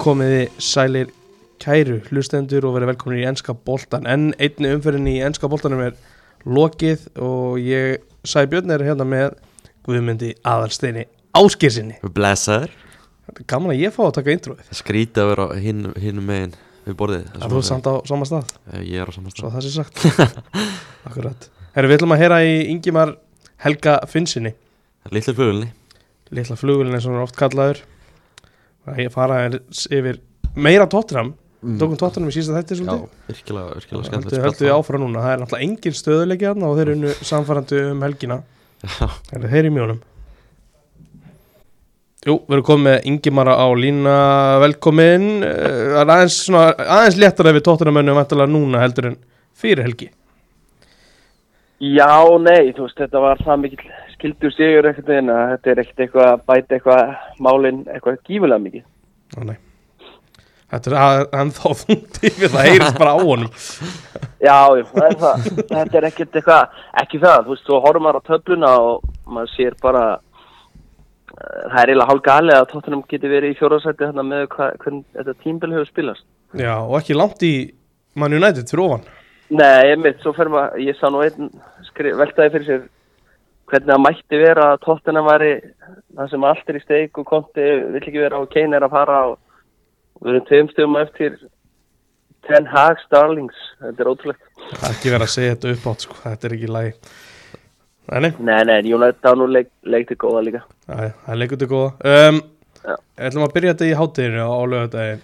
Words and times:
Komiði 0.00 0.48
sælir 0.62 1.10
kæru 1.62 2.00
hlustendur 2.10 2.66
og 2.68 2.74
verið 2.76 2.90
velkomin 2.92 3.20
í 3.22 3.26
ennska 3.28 3.54
boltan 3.66 4.06
en 4.10 4.26
einni 4.42 4.72
umferðin 4.74 5.08
í 5.10 5.14
ennska 5.24 5.48
boltanum 5.50 5.80
er 5.86 5.94
lokið 6.44 7.06
og 7.24 7.60
ég 7.62 8.02
sæ 8.26 8.44
Björn 8.50 8.72
er 8.74 8.84
hérna 8.84 9.06
með 9.08 9.36
Guðmundi 9.86 10.34
aðalsteini 10.44 11.06
áskirsinni 11.36 11.96
Blessaður. 12.16 12.72
Gaman 13.48 13.72
að 13.74 13.80
ég 13.84 13.94
fá 13.96 14.02
að 14.08 14.14
taka 14.18 14.34
introið 14.34 14.66
Það 14.68 14.80
skrítið 14.82 15.22
að 15.24 15.30
vera 15.32 15.46
hinn, 15.64 15.86
hinn 16.00 16.20
megin 16.24 16.54
við 16.84 16.98
borðið. 17.00 17.30
Að 17.40 17.54
þú 17.54 17.60
er 17.62 17.66
samt 17.70 17.88
á 17.88 17.94
sama 18.10 18.28
stað? 18.28 18.52
Eh, 18.72 18.82
Ég 18.92 19.00
er 19.00 19.08
á 19.08 19.12
saman 19.16 19.32
svo 19.32 19.46
stað 19.48 19.54
það 19.56 19.64
sé 19.64 19.72
sagt. 19.78 20.04
Akkurat. 21.08 21.48
Herru, 21.74 21.88
við 21.90 21.98
ætlum 21.98 22.14
að 22.16 22.22
heyra 22.24 22.42
í 22.44 22.54
Ingimar 22.74 23.16
Helga 23.64 23.98
Finnsinni 24.10 24.52
Lillir 25.12 25.36
flugulni 25.36 26.96
eins 26.96 27.04
og 27.06 27.12
hann 27.12 27.20
er 27.20 27.26
oft 27.26 27.36
kallaður 27.38 27.80
ég 29.00 29.12
fara 29.14 29.40
yfir 29.50 30.20
meira 30.54 30.86
tóttinam 30.90 31.34
tókum 31.80 31.96
tóttinam 31.96 32.28
í 32.28 32.34
sísta 32.36 32.58
þætti 32.58 32.80
Mm. 32.84 32.88
Já, 32.88 32.94
svolítið 32.94 33.28
virkilega, 33.28 33.76
virkilega 33.78 34.08
skemmtilegt 34.08 34.44
höldu 34.44 34.66
við 34.66 34.74
áfram 34.74 35.04
núna, 35.04 35.22
það 35.24 35.32
er 35.34 35.38
náttúrulega 35.42 35.68
engin 35.68 35.96
stöðuleiki 35.96 36.50
og 36.52 36.74
þeir 36.78 36.90
eru 36.94 37.12
samfærandi 37.30 37.78
um 37.90 38.02
helgina. 38.04 38.42
Það 38.84 39.38
er 39.38 39.48
þeir 39.54 39.68
í 39.70 39.72
mjónum? 39.72 40.02
Jú, 42.24 42.38
við 42.48 42.54
erum 42.56 42.64
komið 42.64 43.06
Ingimara 43.08 43.54
á 43.60 43.66
lína 43.76 44.16
velkomin. 44.62 45.26
Eh, 45.44 45.88
Það 45.94 46.00
er 46.00 46.12
aðeins, 46.14 46.36
svona, 46.46 46.62
aðeins 46.72 47.18
léttar 47.20 47.48
ef 47.50 47.56
við 47.58 47.64
tóttinamönnum 47.66 48.16
vantilega 48.16 48.52
núna 48.52 48.80
heldur 48.80 49.10
en 49.10 49.18
fyrir 49.60 49.84
helgi. 49.84 50.08
Já, 51.84 52.08
nei, 52.40 52.72
þú 52.72 52.86
veist, 52.86 52.96
þetta 53.02 53.20
var 53.20 53.40
það 53.44 53.60
mikill 53.64 53.92
skildur 54.24 54.56
sigur 54.56 54.88
ekkert 54.88 55.12
en 55.12 55.28
þetta 55.28 55.70
er 55.74 55.84
ekkert 55.84 56.02
eitthvað 56.06 56.30
að 56.30 56.42
bæta 56.48 56.76
eitthvað 56.78 57.14
málinn 57.44 57.84
eitthvað 57.92 58.20
gífulega 58.24 58.62
mikið. 58.64 58.84
Ó. 59.36 59.54
Þetta 60.74 60.90
er 60.90 60.96
að, 60.98 61.22
hann 61.36 61.50
þá 61.54 61.66
þungt 61.84 62.16
yfir 62.24 62.50
það 62.50 62.66
heyrist 62.66 62.96
bara 62.98 63.12
á 63.14 63.18
honum 63.20 63.50
Já, 64.48 64.56
já, 64.74 64.84
það 64.90 65.04
er 65.06 65.16
það. 65.20 65.44
þetta 65.70 65.98
er 66.00 66.06
ekkert 66.08 66.38
eitthvað, 66.40 66.78
ekki 67.02 67.20
það, 67.22 67.36
þú 67.44 67.52
veist, 67.52 67.66
þú 67.68 67.80
horfum 67.84 68.06
maður 68.06 68.18
á 68.18 68.28
töfluna 68.30 68.70
og 68.82 69.04
maður 69.36 69.52
sér 69.52 69.76
bara, 69.84 70.04
uh, 70.16 71.60
það 71.68 71.78
er 71.82 71.92
eiginlega 71.92 72.08
hálf 72.10 72.24
galið 72.26 72.58
að 72.58 72.66
tóttunum 72.72 73.04
geti 73.12 73.30
verið 73.30 73.54
í 73.54 73.58
fjóraðsætti 73.60 74.08
hérna 74.08 74.26
með 74.26 74.48
hva, 74.56 74.70
hvernig 74.82 75.04
þetta 75.20 75.36
tímbil 75.44 75.72
hefur 75.76 75.90
spilast. 75.92 76.26
Já, 76.58 76.74
og 76.80 76.96
ekki 76.98 77.18
langt 77.18 77.46
í 77.46 77.54
Man 78.18 78.36
United 78.36 78.70
fyrir 78.70 78.86
ofan 78.88 79.06
Nei, 79.54 79.92
einmitt, 79.92 80.20
svo 80.24 80.32
fyrir 80.34 80.52
maður, 80.56 80.80
ég 80.82 80.98
sá 80.98 81.06
nú 81.12 81.22
einn 81.22 81.52
veltaði 81.94 82.54
fyrir 82.56 82.68
sér 82.68 82.84
hvernig 83.70 83.90
það 83.90 84.02
mætti 84.04 84.40
vera 84.42 84.68
að 84.74 84.82
tóttina 84.84 85.22
væri 85.24 85.52
það 86.16 86.30
sem 86.30 86.46
allt 86.50 86.70
er 86.70 86.78
í 86.78 86.84
steik 86.84 87.18
og 87.20 87.26
konti 87.28 87.66
vill 87.94 88.02
ekki 88.02 88.22
vera 88.22 88.40
og 88.42 88.50
Kane 88.52 88.76
er 88.78 88.86
að 88.86 88.94
fara 88.94 89.18
og 89.30 89.38
við 90.22 90.32
erum 90.34 90.48
tveim 90.48 90.72
stöðum 90.72 91.00
eftir 91.02 91.36
Ten 92.44 92.66
Hag 92.68 92.98
Starlings, 93.06 93.56
þetta 93.80 94.02
er 94.04 94.08
ótrúlegt. 94.10 94.42
Það 94.74 94.82
er 94.84 94.96
ekki 94.98 95.12
verið 95.14 95.24
að 95.24 95.30
segja 95.32 95.52
þetta 95.54 95.70
upp 95.72 95.86
átt 95.88 96.02
sko. 96.04 96.16
Þetta 96.26 96.48
er 96.48 96.54
ekki 96.58 96.72
lægi 96.74 96.92
Nei, 98.04 98.20
nei, 98.20 98.82
Nei, 98.84 99.12
á 99.24 99.32
nú 99.32 99.46
leik, 99.48 99.70
leikti 99.88 100.16
góða 100.20 100.42
líka. 100.44 100.60
Það 100.84 101.06
er 101.32 101.38
leikundu 101.40 101.68
góða 101.70 101.94
um, 102.28 102.40
Já. 102.84 102.96
ætlum 103.16 103.46
að 103.46 103.54
byrja 103.54 103.72
þetta 103.72 103.86
í 103.88 103.94
hátteginu 103.96 104.44
á 104.44 104.58
lögadaginn 104.68 105.22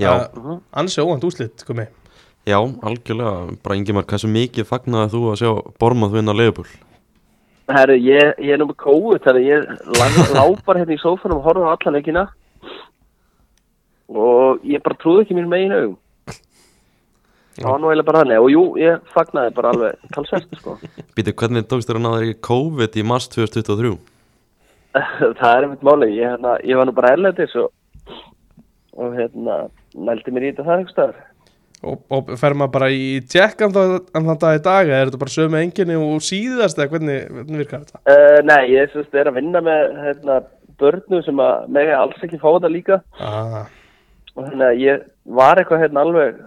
Já, 0.00 0.12
Mhm. 0.36 0.60
Ansi 0.72 1.02
óvænt 1.02 1.24
úslit, 1.26 1.64
komi 1.66 1.88
já, 2.46 2.56
algjörlega 2.56 3.58
Bara 3.62 3.76
Ingimar, 3.76 4.06
hversu 4.06 4.30
mikið 4.30 4.64
fagnaði 4.70 5.10
þú 5.12 5.24
að 5.32 5.40
sjá 5.42 5.50
Bormað 5.82 6.14
vinna 6.14 6.32
Leifbúl? 6.32 6.70
Herru, 7.76 7.96
ég, 8.02 8.34
ég 8.42 8.52
er 8.54 8.60
nú 8.60 8.66
með 8.70 8.78
þannig 9.24 9.40
að 9.40 9.48
ég 9.48 9.66
lá- 9.98 10.30
lá 10.36 10.44
bara 10.66 10.82
hérna 10.82 10.96
í 10.96 11.00
sófanum 11.02 11.38
og 11.40 11.46
horfa 11.48 11.70
á 11.70 11.74
alla 11.76 11.94
leikina 11.96 12.26
og 14.10 14.64
ég 14.66 14.82
bara 14.82 14.98
trúði 14.98 15.24
ekki 15.24 15.36
mér 15.38 15.48
megin 15.50 15.74
augum. 15.76 15.98
Það 17.60 17.66
var 17.68 17.80
nú 17.82 17.90
eiginlega 17.90 18.08
bara 18.08 18.22
þannig 18.22 18.40
og 18.44 18.50
jú, 18.54 18.62
ég 18.80 19.08
fagnaði 19.14 19.54
bara 19.56 19.72
alveg 19.74 20.12
talsvert 20.14 20.54
sko. 20.58 20.76
Býtu, 21.16 21.34
hvernig 21.36 21.66
tókst 21.70 21.90
þér 21.90 21.98
að 22.00 22.04
náða 22.06 22.20
þér 22.22 22.30
í 22.32 22.38
COVID 22.48 22.96
í 22.96 23.04
mars 23.10 23.28
2023? 23.34 23.92
það 25.40 25.50
er 25.50 25.66
einmitt 25.66 25.84
málið, 25.86 26.14
ég, 26.16 26.30
hérna, 26.34 26.54
ég 26.66 26.80
var 26.80 26.88
nú 26.88 26.94
bara 26.96 27.12
erlendis 27.14 27.54
og, 27.60 27.70
og 28.98 29.14
hérna, 29.18 29.58
nældi 29.94 30.34
mér 30.34 30.46
í 30.48 30.52
þetta 30.52 30.66
það 30.66 30.76
einhvers 30.78 30.96
staðar. 30.96 31.20
Og, 31.86 32.00
og 32.12 32.30
fer 32.40 32.56
maður 32.58 32.72
bara 32.76 32.90
í 32.92 33.04
tjekkan 33.30 33.74
þann 33.74 34.30
dag 34.30 34.58
í 34.58 34.62
dag 34.64 34.88
er 34.90 35.08
þetta 35.08 35.20
bara 35.22 35.34
sömu 35.34 35.60
enginni 35.60 35.98
og 35.98 36.24
síðast 36.24 36.78
eða 36.78 36.92
hvernig, 36.94 37.20
hvernig 37.32 37.62
virkar 37.62 37.84
þetta? 37.84 38.00
Uh, 38.04 38.38
nei, 38.46 38.60
ég 38.74 38.94
syns, 38.94 39.10
er 39.14 39.30
að 39.30 39.38
vinna 39.40 39.62
með 39.64 39.84
hérna, 40.04 40.38
börnum 40.80 41.24
sem 41.26 41.44
að 41.44 41.68
mega 41.76 42.00
alls 42.00 42.24
ekki 42.24 42.40
fá 42.40 42.48
þetta 42.48 42.72
líka. 42.72 43.00
Ah, 43.20 43.62
og 44.36 44.46
þannig 44.46 44.66
að 44.68 44.82
ég 44.84 45.06
var 45.40 45.60
eitthvað 45.60 45.84
hérna 45.84 46.04
alveg 46.06 46.42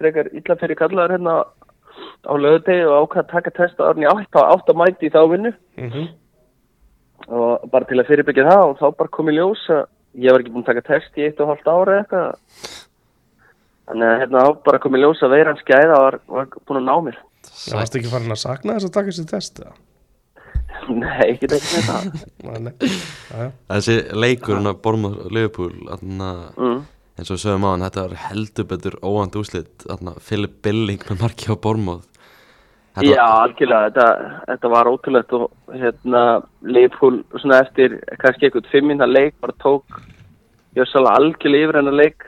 frekar 0.00 0.32
illa 0.32 0.58
fyrir 0.60 0.78
kallaður 0.78 1.16
hérna 1.16 1.36
á 2.22 2.34
lögudegi 2.38 2.88
og 2.88 3.06
ákvað 3.06 3.22
að 3.22 3.30
taka 3.36 3.54
test 3.58 3.80
á 3.82 3.86
árni 3.90 4.08
átt 4.10 4.38
á 4.38 4.42
átt 4.46 4.70
að 4.70 4.78
mæti 4.80 5.08
í 5.08 5.14
þá 5.14 5.22
vinnu. 5.30 5.54
Mm 5.78 6.10
og 7.30 7.68
bara 7.70 7.86
til 7.86 8.00
að 8.00 8.08
fyrirbyggja 8.10 8.46
það 8.48 8.64
og 8.68 8.78
þá 8.80 8.86
bara 8.98 9.14
kom 9.14 9.30
í 9.30 9.36
ljós 9.36 9.62
að 9.70 9.84
ég 10.22 10.34
var 10.34 10.42
ekki 10.42 10.54
búinn 10.54 10.64
að 10.64 10.72
taka 10.72 10.86
test 10.88 11.18
í 11.18 11.26
eitt 11.26 11.40
og 11.42 11.52
hálft 11.52 11.68
ára 11.70 11.94
eða 11.94 12.00
eitthvað 12.02 12.80
þannig 13.90 14.08
að 14.08 14.18
hérna 14.22 14.44
þá 14.46 14.64
bara 14.66 14.82
kom 14.82 14.96
í 14.96 15.02
ljós 15.02 15.22
að 15.24 15.34
veiran 15.36 15.60
skæða 15.60 16.00
var, 16.04 16.18
var 16.30 16.50
búinn 16.66 16.82
að 16.82 16.88
ná 16.88 17.06
mér 17.08 17.22
Það 17.42 17.78
varst 17.80 17.96
ekki 17.98 18.12
farin 18.12 18.34
að 18.34 18.42
sakna 18.42 18.76
þess 18.76 18.88
að 18.88 18.94
taka 18.96 19.10
þessi 19.10 19.26
test 19.30 19.62
eða? 19.62 19.74
nei, 21.02 21.26
ekki 21.32 21.48
ekki 21.48 21.76
með 21.76 21.88
það. 21.88 22.70
Þessi 23.72 23.96
leikur, 24.18 24.58
ja. 24.58 24.72
Bormað 24.84 25.18
Leifbúl 25.34 25.72
mm. 25.98 26.78
eins 27.18 27.28
og 27.28 27.36
við 27.36 27.42
sögum 27.44 27.66
á 27.66 27.70
hann, 27.72 27.84
þetta 27.86 28.06
var 28.06 28.22
heldur 28.28 28.68
betur 28.70 28.96
óvænt 29.02 29.36
úslit 29.38 29.86
Philip 30.26 30.56
Billing 30.64 31.04
með 31.10 31.22
marki 31.26 31.52
á 31.52 31.56
Bormað 31.56 32.08
Já, 33.00 33.24
algjörlega, 33.24 33.88
þetta, 33.88 34.40
þetta 34.50 34.70
var 34.74 34.88
ótrúlegt 34.90 35.30
og 35.32 35.46
hérna 35.72 36.22
Leifhúl 36.60 37.22
svona 37.38 37.62
eftir 37.64 37.94
kannski 38.20 38.50
eitthvað 38.50 38.68
fimmina 38.68 39.08
leik 39.08 39.38
bara 39.40 39.54
tók 39.64 40.02
jössalega 40.76 41.14
algjörlega 41.16 41.68
yfir 41.70 41.78
hennar 41.80 41.96
leik 41.96 42.26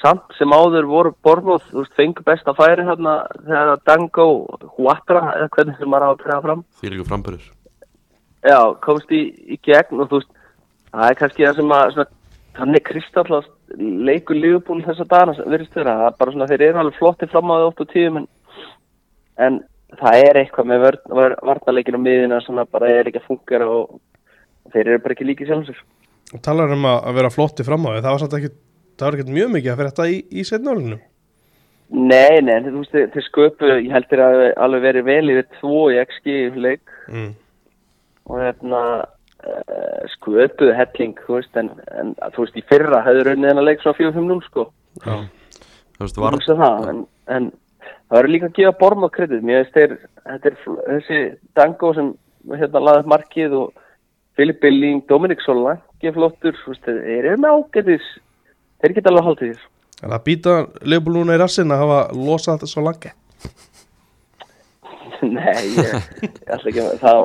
samt 0.00 0.34
sem 0.38 0.52
áður 0.54 0.88
voru 0.90 1.12
Bormóð, 1.24 1.66
þú 1.70 1.82
veist, 1.82 1.94
fengu 1.98 2.24
besta 2.26 2.54
færi 2.56 2.86
hérna 2.86 3.18
þegar 3.44 3.82
Dango 3.86 4.26
Huatra, 4.76 5.22
eða 5.36 5.50
hvernig 5.54 5.78
sem 5.78 5.92
maður 5.92 6.06
á 6.06 6.10
að 6.10 6.22
trega 6.24 6.40
fram 6.46 6.64
Því 6.80 6.92
líka 6.92 7.08
frambörður 7.10 7.46
Já, 8.46 8.60
komst 8.84 9.12
í, 9.14 9.22
í 9.50 9.58
gegn 9.66 10.02
og 10.02 10.10
þú 10.10 10.20
veist, 10.20 10.32
það 10.92 11.10
er 11.10 11.20
kannski 11.20 11.46
það 11.46 11.60
sem 11.60 11.76
að 11.76 11.86
svona, 11.94 12.10
þannig 12.56 12.84
kristallast 12.86 13.54
leikur 14.08 14.38
lífbúl 14.38 14.82
þessa 14.86 15.06
dagana 15.10 15.34
sem 15.36 15.48
virðist 15.50 15.78
vera, 15.78 15.96
það 16.00 16.10
er 16.10 16.18
bara 16.20 16.34
svona, 16.34 16.50
þeir 16.50 16.66
eru 16.68 16.82
alveg 16.82 17.00
flotti 17.00 17.30
fram 17.30 17.50
á 17.50 17.56
og 17.66 17.82
tíðum 17.90 18.20
en, 18.20 18.28
en 19.46 19.58
það 20.00 20.20
er 20.28 20.40
eitthvað 20.42 20.70
með 20.70 20.86
varnarleikin 21.46 21.98
á 21.98 22.00
miðina 22.02 22.40
sem 22.44 22.58
að 22.60 22.70
bara 22.74 22.92
er 22.92 23.10
ekki 23.10 23.22
að 23.22 23.28
fungera 23.30 23.68
og, 23.70 23.98
og 24.66 24.74
þeir 24.74 24.92
eru 24.92 25.02
bara 25.04 25.16
ekki 25.16 25.28
líkið 25.30 25.50
sjálfum 25.50 25.68
sér. 25.70 25.82
Og 26.34 26.42
talar 26.42 26.72
um 26.74 26.86
að 26.90 26.96
að 27.10 27.18
vera 27.20 27.32
flotti 27.34 27.66
fram 27.66 27.86
á 27.86 27.90
því 27.90 28.00
það 28.04 28.14
var 28.14 28.22
samt 28.22 28.38
ekki, 28.38 28.52
það 28.96 29.06
var 29.06 29.18
ekkert 29.18 29.36
mjög 29.36 29.52
mikið 29.54 29.72
að 29.72 29.78
fyrir 29.80 29.92
þetta 29.92 30.08
í, 30.12 30.18
í 30.30 30.46
setnálunum 30.48 31.04
Nei, 31.86 32.40
nei, 32.42 32.56
þú 32.64 32.80
veist, 32.80 32.94
þeir, 32.94 33.10
þeir 33.14 33.24
sköpu, 33.28 33.68
ég 33.70 33.92
held 33.94 34.08
þeir 34.10 34.22
að 34.24 34.40
alveg 34.64 34.82
verið 34.88 35.04
vel 35.06 35.34
yfir 35.34 35.44
tvo 35.60 35.82
í 35.94 36.00
XG 36.02 36.32
leik 36.58 36.96
mm. 37.06 37.28
og 38.26 38.40
hérna 38.42 38.80
uh, 39.46 40.00
sköpuðu 40.16 40.74
helling, 40.74 41.14
þú 41.28 41.36
veist, 41.38 41.60
en, 41.62 41.70
en 41.94 42.10
þú 42.34 42.42
veist, 42.42 42.58
í 42.58 42.64
fyrra 42.66 43.04
hefur 43.06 43.30
raunnið 43.30 43.52
hennar 43.52 43.68
leik 43.68 43.84
svona 43.84 44.00
4-5-0 44.00 44.42
sko. 44.48 44.66
Já, 45.04 45.14
Þú 45.96 46.04
veist, 46.04 46.20
var, 46.20 46.38
það, 46.48 46.90
en, 46.90 47.00
en 47.36 47.48
það 47.86 48.18
verður 48.18 48.34
líka 48.34 48.50
að 48.50 48.58
gefa 48.58 48.78
Bormóð 48.82 49.14
kredit. 49.14 49.46
Mér 49.46 49.62
veist 49.62 49.78
þeir, 49.78 49.96
þetta 50.26 50.50
er 50.50 50.58
þessi 50.82 51.22
Dango 51.56 51.92
sem 51.96 52.12
hérna 52.50 52.82
laði 52.82 53.04
upp 53.04 53.12
markið 53.14 53.58
og 53.60 53.82
Filip 54.36 54.58
Billing, 54.60 55.04
Dominik 55.08 55.40
Solanke 55.46 56.12
flottur, 56.18 56.58
þú 56.64 56.74
veist, 56.74 56.90
þeir 56.90 57.30
eru 57.30 57.38
með 57.46 57.60
ágætis, 57.62 58.10
þeir 58.82 58.94
geta 58.98 59.10
alveg 59.12 59.24
haldið 59.30 59.52
þér. 59.52 59.60
en 60.04 60.12
að 60.16 60.24
býta 60.28 60.56
Leopold 60.82 61.16
núna 61.16 61.36
í 61.36 61.40
rassin 61.40 61.72
að 61.72 61.82
hafa 61.84 62.00
losað 62.16 62.56
þetta 62.58 62.72
svo 62.72 62.82
langi 62.86 63.12
Nei, 65.22 65.62
ég, 65.76 65.94
ég 66.20 66.50
ætla 66.52 66.70
ekki 66.70 66.82
að, 66.82 66.98
það 67.00 67.22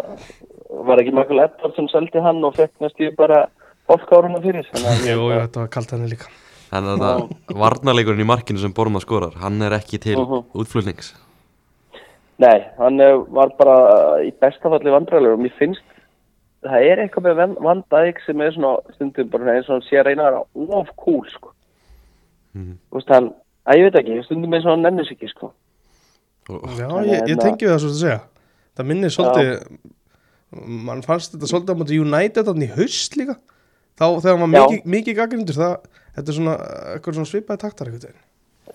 var 0.88 1.02
ekki 1.02 1.14
Michael 1.16 1.42
Edwards 1.44 1.76
sem 1.78 1.90
seldi 1.92 2.22
hann 2.24 2.40
og 2.48 2.56
fekk 2.56 2.72
næstu 2.84 3.10
bara 3.18 3.42
fólkáruna 3.90 4.40
fyrir. 4.44 4.64
þannig 4.72 4.88
að- 4.94 5.10
Jú, 5.10 5.18
jú, 5.28 5.40
þetta 5.42 5.60
var 5.66 5.72
kalt 5.76 5.92
henni 5.96 6.08
líka 6.14 6.30
en 6.72 6.88
þetta 6.88 7.58
varnarleikurinn 7.60 8.24
í 8.24 8.30
markinu 8.30 8.62
sem 8.64 8.72
Bormað 8.74 9.04
skorar 9.04 9.34
hann 9.42 9.62
er 9.62 9.76
ekki 9.76 10.00
til 10.00 10.16
Mhm. 10.22 10.46
útflutnings 10.56 11.14
Nei, 12.42 12.58
hann 12.80 12.98
var 13.30 13.52
bara 13.60 13.76
í 14.26 14.32
bestafalli 14.42 14.90
vandræðilegur 14.90 15.36
og 15.36 15.44
mér 15.44 15.52
finnst 15.60 15.84
það 16.64 16.86
er 16.92 17.02
eitthvað 17.06 17.26
með 17.28 17.36
Van- 17.42 17.58
Van 17.68 17.84
Dijk 17.94 18.20
sem 18.26 18.42
er 18.42 18.52
svona 18.56 18.76
stundum 18.96 19.30
bara 19.34 19.56
eins 19.56 19.70
og 19.70 19.78
hann 19.80 19.86
sé 19.88 19.98
að 20.02 20.06
reyna 20.12 20.28
að 20.28 20.34
vera 20.56 20.80
of 20.82 20.92
cool 20.98 21.24
sko. 21.32 21.52
Mhm. 22.56 22.76
Þú 22.92 23.00
veist 23.00 23.10
hann, 23.16 23.32
að 23.66 23.78
ég 23.80 23.88
veit 23.88 24.00
ekki, 24.04 24.24
stundum 24.26 24.54
eins 24.54 24.66
og 24.66 24.72
hann 24.76 24.82
nennir 24.86 25.06
sig 25.08 25.18
ekki 25.18 25.30
sko. 25.32 25.52
Og- 26.50 26.62
Já, 26.78 26.88
Þannig 26.88 27.08
ég, 27.08 27.22
ég 27.22 27.28
hérna- 27.28 27.42
tengi 27.44 27.66
við 27.66 27.74
það 27.76 27.80
svo 27.80 27.90
að 27.90 28.02
segja 28.02 28.20
Það 28.76 28.86
minnir 28.88 29.12
svolítið 29.12 29.78
mann 30.52 31.02
fannst 31.02 31.34
þetta 31.36 31.48
svolítið 31.52 31.74
á 31.76 31.80
móti 31.80 32.00
United 32.02 32.46
þannig 32.48 32.70
í 32.72 32.76
haust 32.76 33.16
líka 33.20 33.36
þá 34.00 34.06
þegar 34.24 34.40
Já. 34.40 34.48
mikið, 34.48 34.86
mikið 34.86 35.16
gaggrindur 35.20 35.58
það 35.60 35.76
þetta 36.16 36.28
er 36.32 36.36
svona, 36.38 36.56
eitthvað 36.96 37.16
svona 37.18 37.30
svipaði 37.32 37.60
taktar 37.62 37.88
eitthvað. 37.92 38.16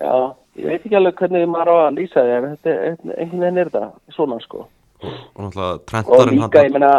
Já, 0.01 0.15
ég 0.57 0.65
veit 0.71 0.85
ekki 0.87 0.97
alveg 0.97 1.15
hvernig 1.21 1.49
maður 1.49 1.69
á 1.73 1.77
að 1.89 1.97
lýsa 1.99 2.23
því 2.25 2.33
en 2.37 2.57
þetta 2.57 2.71
er 2.71 2.97
einhvern 3.17 3.41
veginn 3.41 3.59
er 3.59 3.71
þetta 3.71 3.93
svona 4.17 4.41
sko 4.45 4.67
og 5.03 5.41
náttúrulega 5.43 5.75
og 5.75 5.87
trentarinn 5.87 6.41
líka, 6.41 6.65
ég 6.65 6.73
meina, 6.73 6.93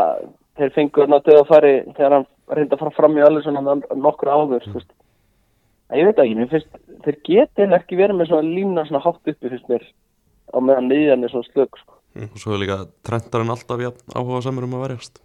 þeir 0.57 0.73
fengur 0.75 1.09
náttúrulega 1.11 1.43
að 1.43 1.51
fari 1.51 1.73
þegar 1.97 2.15
hann 2.15 2.25
reyndi 2.57 2.75
að 2.75 2.81
fara 2.83 2.95
fram 2.95 3.17
í 3.17 3.23
alveg 3.25 3.45
svona 3.45 3.75
nokkur 4.05 4.31
áður, 4.31 4.65
veist. 4.73 4.91
Að 5.87 6.01
ég 6.01 6.09
veit 6.09 6.21
ekki, 6.23 6.35
mér 6.35 6.49
finnst, 6.51 6.79
þeir 7.05 7.17
geti 7.23 7.61
eiginlega 7.61 7.79
ekki 7.79 7.99
verið 7.99 8.19
með 8.19 8.31
svona 8.31 8.55
lína 8.57 8.85
svona 8.87 9.03
hátt 9.05 9.31
uppi 9.31 9.51
finnst 9.53 9.69
mér 9.71 9.85
á 10.51 10.57
meðan 10.63 10.89
niðjan 10.91 11.23
er 11.23 11.33
svona 11.33 11.49
slög 11.51 11.79
sko. 11.79 11.93
og 12.17 12.41
svo 12.41 12.55
er 12.55 12.63
líka 12.63 12.77
trentarinn 13.07 13.53
alltaf 13.53 13.83
jafn 13.83 14.15
áhuga 14.15 14.43
samur 14.43 14.67
um 14.67 14.77
að 14.77 14.85
verjast. 14.87 15.21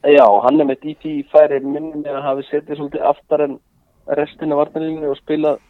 Já, 0.00 0.24
hann 0.46 0.60
er 0.60 0.70
með 0.70 0.80
DT 0.86 1.16
færi 1.30 1.60
minni 1.60 2.00
með 2.00 2.16
að 2.16 2.26
hafi 2.28 2.46
setið 2.48 2.80
svolítið 2.80 3.06
aftar 3.10 3.44
en 3.44 3.58
restin 4.18 4.54
af 4.54 4.62
varnarlínu 4.62 5.10
og 5.12 5.20
spilað 5.20 5.60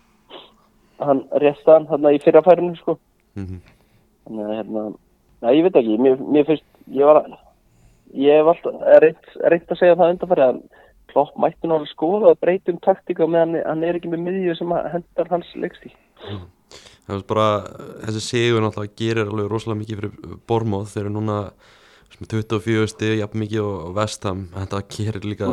hann 1.00 1.24
réttan 1.42 1.88
hann 1.90 2.08
í 2.12 2.20
fyrra 2.22 2.44
færinu 2.46 2.76
sko. 2.78 2.96
Mm 3.34 3.60
þannig 4.30 4.46
að 4.46 4.56
hérna, 4.58 4.84
na, 5.42 5.54
ég 5.54 5.66
veit 5.66 5.78
ekki 5.80 5.98
mér, 6.00 6.20
mér 6.22 6.46
finnst, 6.48 6.66
ég 6.94 7.08
var 7.08 7.22
ég 8.14 8.40
hef 8.40 8.52
alltaf 8.52 8.86
reynt, 9.04 9.34
reynt 9.52 9.74
að 9.74 9.82
segja 9.82 9.98
það 9.98 10.14
undanfæri 10.16 10.46
að 10.46 10.62
Klopp 11.10 11.34
mætti 11.42 11.66
alveg 11.66 11.88
skoða 11.90 12.30
að 12.30 12.40
breytum 12.44 12.76
taktika 12.84 13.26
meðan 13.26 13.56
hann 13.64 13.82
er 13.82 13.96
ekki 13.98 14.12
með 14.12 14.28
miðju 14.28 14.54
sem 14.60 14.74
hendar 14.92 15.30
hans 15.32 15.48
leikstík 15.58 15.96
það 16.20 17.16
er 17.16 17.26
bara, 17.26 17.48
þessi 18.04 18.22
sigur 18.22 18.62
náttúrulega 18.62 18.98
gerir 19.00 19.26
alveg 19.26 19.50
rosalega 19.50 19.80
mikið 19.82 20.00
fyrir 20.00 20.38
Bormóð 20.46 20.92
þeir 20.92 21.04
eru 21.04 21.14
núna 21.16 21.38
sem 22.10 22.26
24 22.26 22.90
stig, 22.90 23.16
jafn 23.20 23.40
mikið 23.40 23.64
og 23.64 23.92
Vestham 23.96 24.46
þetta 24.54 24.80
gerir 24.94 25.26
líka, 25.26 25.50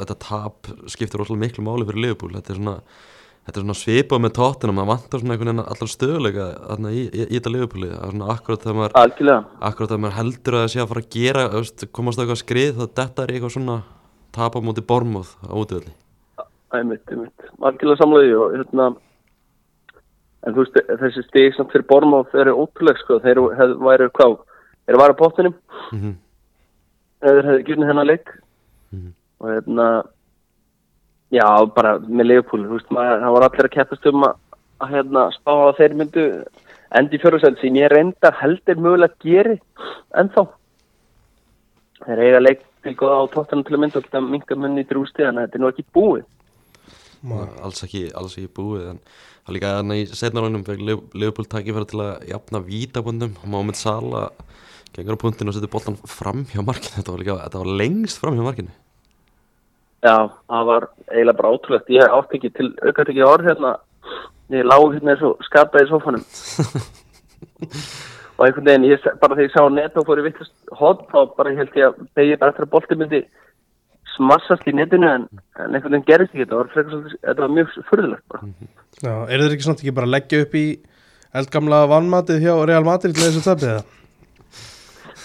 þetta 0.00 0.18
tap 0.22 0.70
skiptir 0.90 1.22
rosalega 1.22 1.44
miklu 1.46 1.66
máli 1.66 1.86
fyrir 1.88 2.04
Liverpool. 2.06 2.34
Þetta 2.36 2.54
er 2.54 2.60
svona, 2.60 2.76
þetta 3.46 3.56
er 3.56 3.64
svona 3.64 3.78
svipað 3.80 4.22
með 4.24 4.34
tóttina 4.38 4.76
maður 4.76 4.90
vantar 4.92 5.22
svona 5.22 5.34
einhvern 5.34 5.50
veginn 5.52 5.72
allar 5.74 5.90
stöðuleika 5.94 6.50
þarna 6.66 6.92
í, 6.92 7.06
í, 7.08 7.24
í 7.24 7.34
þetta 7.38 7.54
Liverpooli. 7.54 7.88
Það 7.94 8.04
er 8.04 8.14
svona 8.14 8.34
akkurat 8.34 8.66
þegar 8.66 8.78
maður, 8.80 9.32
akkurat 9.70 9.90
þegar 9.90 10.04
maður 10.04 10.18
heldur 10.18 10.58
að 10.58 10.62
það 10.66 10.74
sé 10.74 10.82
að 10.84 10.92
fara 10.92 11.04
að 11.06 11.10
gera 11.16 11.48
veist, 11.56 11.88
komast 11.96 12.20
á 12.20 12.22
eitthvað 12.22 12.44
skrið 12.44 12.76
þá 12.76 12.84
þetta 13.00 13.24
er 13.24 13.34
eitthvað 13.34 13.56
svona 13.56 13.80
tap 14.36 14.54
á 14.54 14.60
móti 14.62 14.86
Bormóð 14.86 15.34
á 15.46 15.54
útvöldi 15.56 15.96
einmitt, 16.76 17.06
einmitt. 17.10 17.46
Algjörlega 17.60 18.00
samlega 18.00 18.38
og 18.38 18.54
hérna 18.54 18.88
en 20.46 20.54
þú 20.54 20.64
veist, 20.64 20.78
þessi 21.02 21.24
stig 21.26 21.56
samt 21.56 21.72
fyrir 21.74 21.86
Bormáð 21.90 22.30
þeir 22.32 22.44
eru 22.46 22.64
ótrúlega 22.64 23.02
sko, 23.02 23.18
þeir 23.24 23.42
væru 23.84 24.08
hvað, 24.16 24.36
þeir 24.86 24.96
að 24.96 25.02
vara 25.02 25.18
bóttinum 25.18 25.56
mm 25.90 25.98
-hmm. 26.00 26.14
þeir 27.24 27.48
hefðu 27.48 27.66
gjörnið 27.68 27.90
hennar 27.92 28.10
leik. 28.12 28.28
Mhm. 28.92 29.12
og 29.40 29.48
hérna 29.48 29.86
já, 31.34 31.46
bara 31.74 31.96
með 32.02 32.30
Leopold 32.30 32.66
þú 32.66 32.78
veist, 32.78 32.90
maður, 32.94 33.22
það 33.24 33.36
var 33.36 33.46
allir 33.46 33.68
að 33.68 33.76
keppast 33.76 34.08
um 34.10 34.26
að, 34.26 34.40
að 34.80 34.96
hérna, 34.96 35.26
spá 35.36 35.52
að 35.54 35.76
þeir 35.78 35.96
myndu 36.00 36.26
endi 36.98 37.20
fjörðsæld 37.22 37.60
sem 37.60 37.78
ég 37.78 37.92
reyndar 37.92 38.36
heldur 38.40 38.82
mögulega 38.82 39.22
geri 39.22 39.56
ennþá. 40.18 40.46
Þeir 42.00 42.22
eiga 42.26 42.42
leik 42.42 42.62
til 42.82 42.96
góða 42.98 43.22
á 43.22 43.24
tóttanum 43.34 43.64
til 43.66 43.76
að 43.76 43.82
mynda 43.84 44.00
og 44.00 44.06
geta 44.06 44.22
minga 44.24 44.58
munni 44.58 44.84
í 44.84 44.88
drústi 44.88 45.22
þannig 45.22 45.42
að 45.42 45.48
þetta 45.48 45.58
er 45.58 45.62
nú 45.62 45.70
ekki 45.70 45.86
búið. 45.94 46.28
Alls 47.60 47.84
ekki, 47.84 48.06
alls 48.16 48.36
ekki 48.40 48.54
búið 48.56 48.86
en 48.94 49.00
það 49.44 49.56
líka 49.56 49.72
þannig 49.76 50.02
í 50.02 50.20
setnarlunum 50.22 50.66
fekk 50.66 50.86
Leopold 51.20 51.50
tækifæri 51.52 51.90
til 51.92 52.02
að 52.06 52.28
jafna 52.30 52.62
vítabundum 52.64 53.36
og 53.42 53.50
Mohamed 53.52 53.78
Salah 53.78 54.30
gengur 54.96 55.20
á 55.20 55.22
punktinu 55.22 55.52
og 55.52 55.58
setur 55.58 55.70
boltan 55.70 56.00
fram 56.08 56.46
hjá 56.50 56.64
markinu. 56.64 56.96
Þetta 56.96 57.12
var, 57.12 57.22
líka, 57.22 57.42
þetta 57.44 57.62
var 57.62 57.74
lengst 57.84 58.22
fram 58.22 58.38
hjá 58.38 58.46
markinu 58.48 58.72
Já, 60.00 60.14
það 60.48 60.64
var 60.70 60.86
eiginlega 61.10 61.36
bara 61.40 61.50
ótrúlegt. 61.54 61.90
Ég 61.92 62.14
átti 62.16 62.38
ekki 62.38 62.50
til 62.56 62.68
aukvæmt 62.80 63.10
ekki 63.12 63.24
orð 63.26 63.48
hérna. 63.50 63.72
Ég 64.50 64.64
lág 64.66 64.86
hérna 64.94 65.12
eins 65.14 65.24
og 65.28 65.42
skataði 65.46 65.86
í 65.86 65.90
sofanum. 65.90 66.24
og 68.40 68.46
einhvern 68.46 68.66
veginn, 68.70 68.86
ég, 68.88 69.04
bara 69.20 69.36
þegar 69.36 69.48
ég 69.48 69.52
sá 69.54 69.62
netto 69.74 70.00
og 70.00 70.08
fór 70.08 70.22
í 70.22 70.24
vittlust 70.24 70.54
hot, 70.80 71.02
þá 71.12 71.18
bara 71.36 71.52
held 71.58 71.76
ég 71.76 71.90
að 71.90 71.98
beigja 72.16 72.38
bara 72.40 72.50
eftir 72.54 72.64
að 72.66 72.72
bolti 72.72 72.96
myndi 72.98 73.20
smassast 74.16 74.64
í 74.68 74.72
netinu 74.74 75.06
en, 75.10 75.26
en 75.60 75.76
einhvern 75.76 75.92
veginn 75.98 76.08
gerist 76.08 76.32
ekki. 76.34 76.46
Þetta 76.46 76.56
var, 76.62 76.70
svolítið- 76.74 77.20
þetta 77.28 77.44
var 77.44 77.54
mjög 77.58 77.68
furðulegt 77.90 78.26
bara. 78.32 78.42
Já, 79.04 79.12
eru 79.28 79.42
þeir 79.44 79.54
ekki 79.58 79.66
svona 79.68 79.82
ekki 79.84 79.94
bara 80.00 80.08
að 80.08 80.14
leggja 80.16 80.42
upp 80.46 80.54
í 80.58 80.66
eldgamla 81.40 81.78
vannmatið 81.92 82.42
hjá 82.46 82.54
Real 82.72 82.84
Madrid 82.88 83.14
til 83.14 83.26
þessu 83.28 83.44
tapið 83.46 83.68
það? 83.76 83.84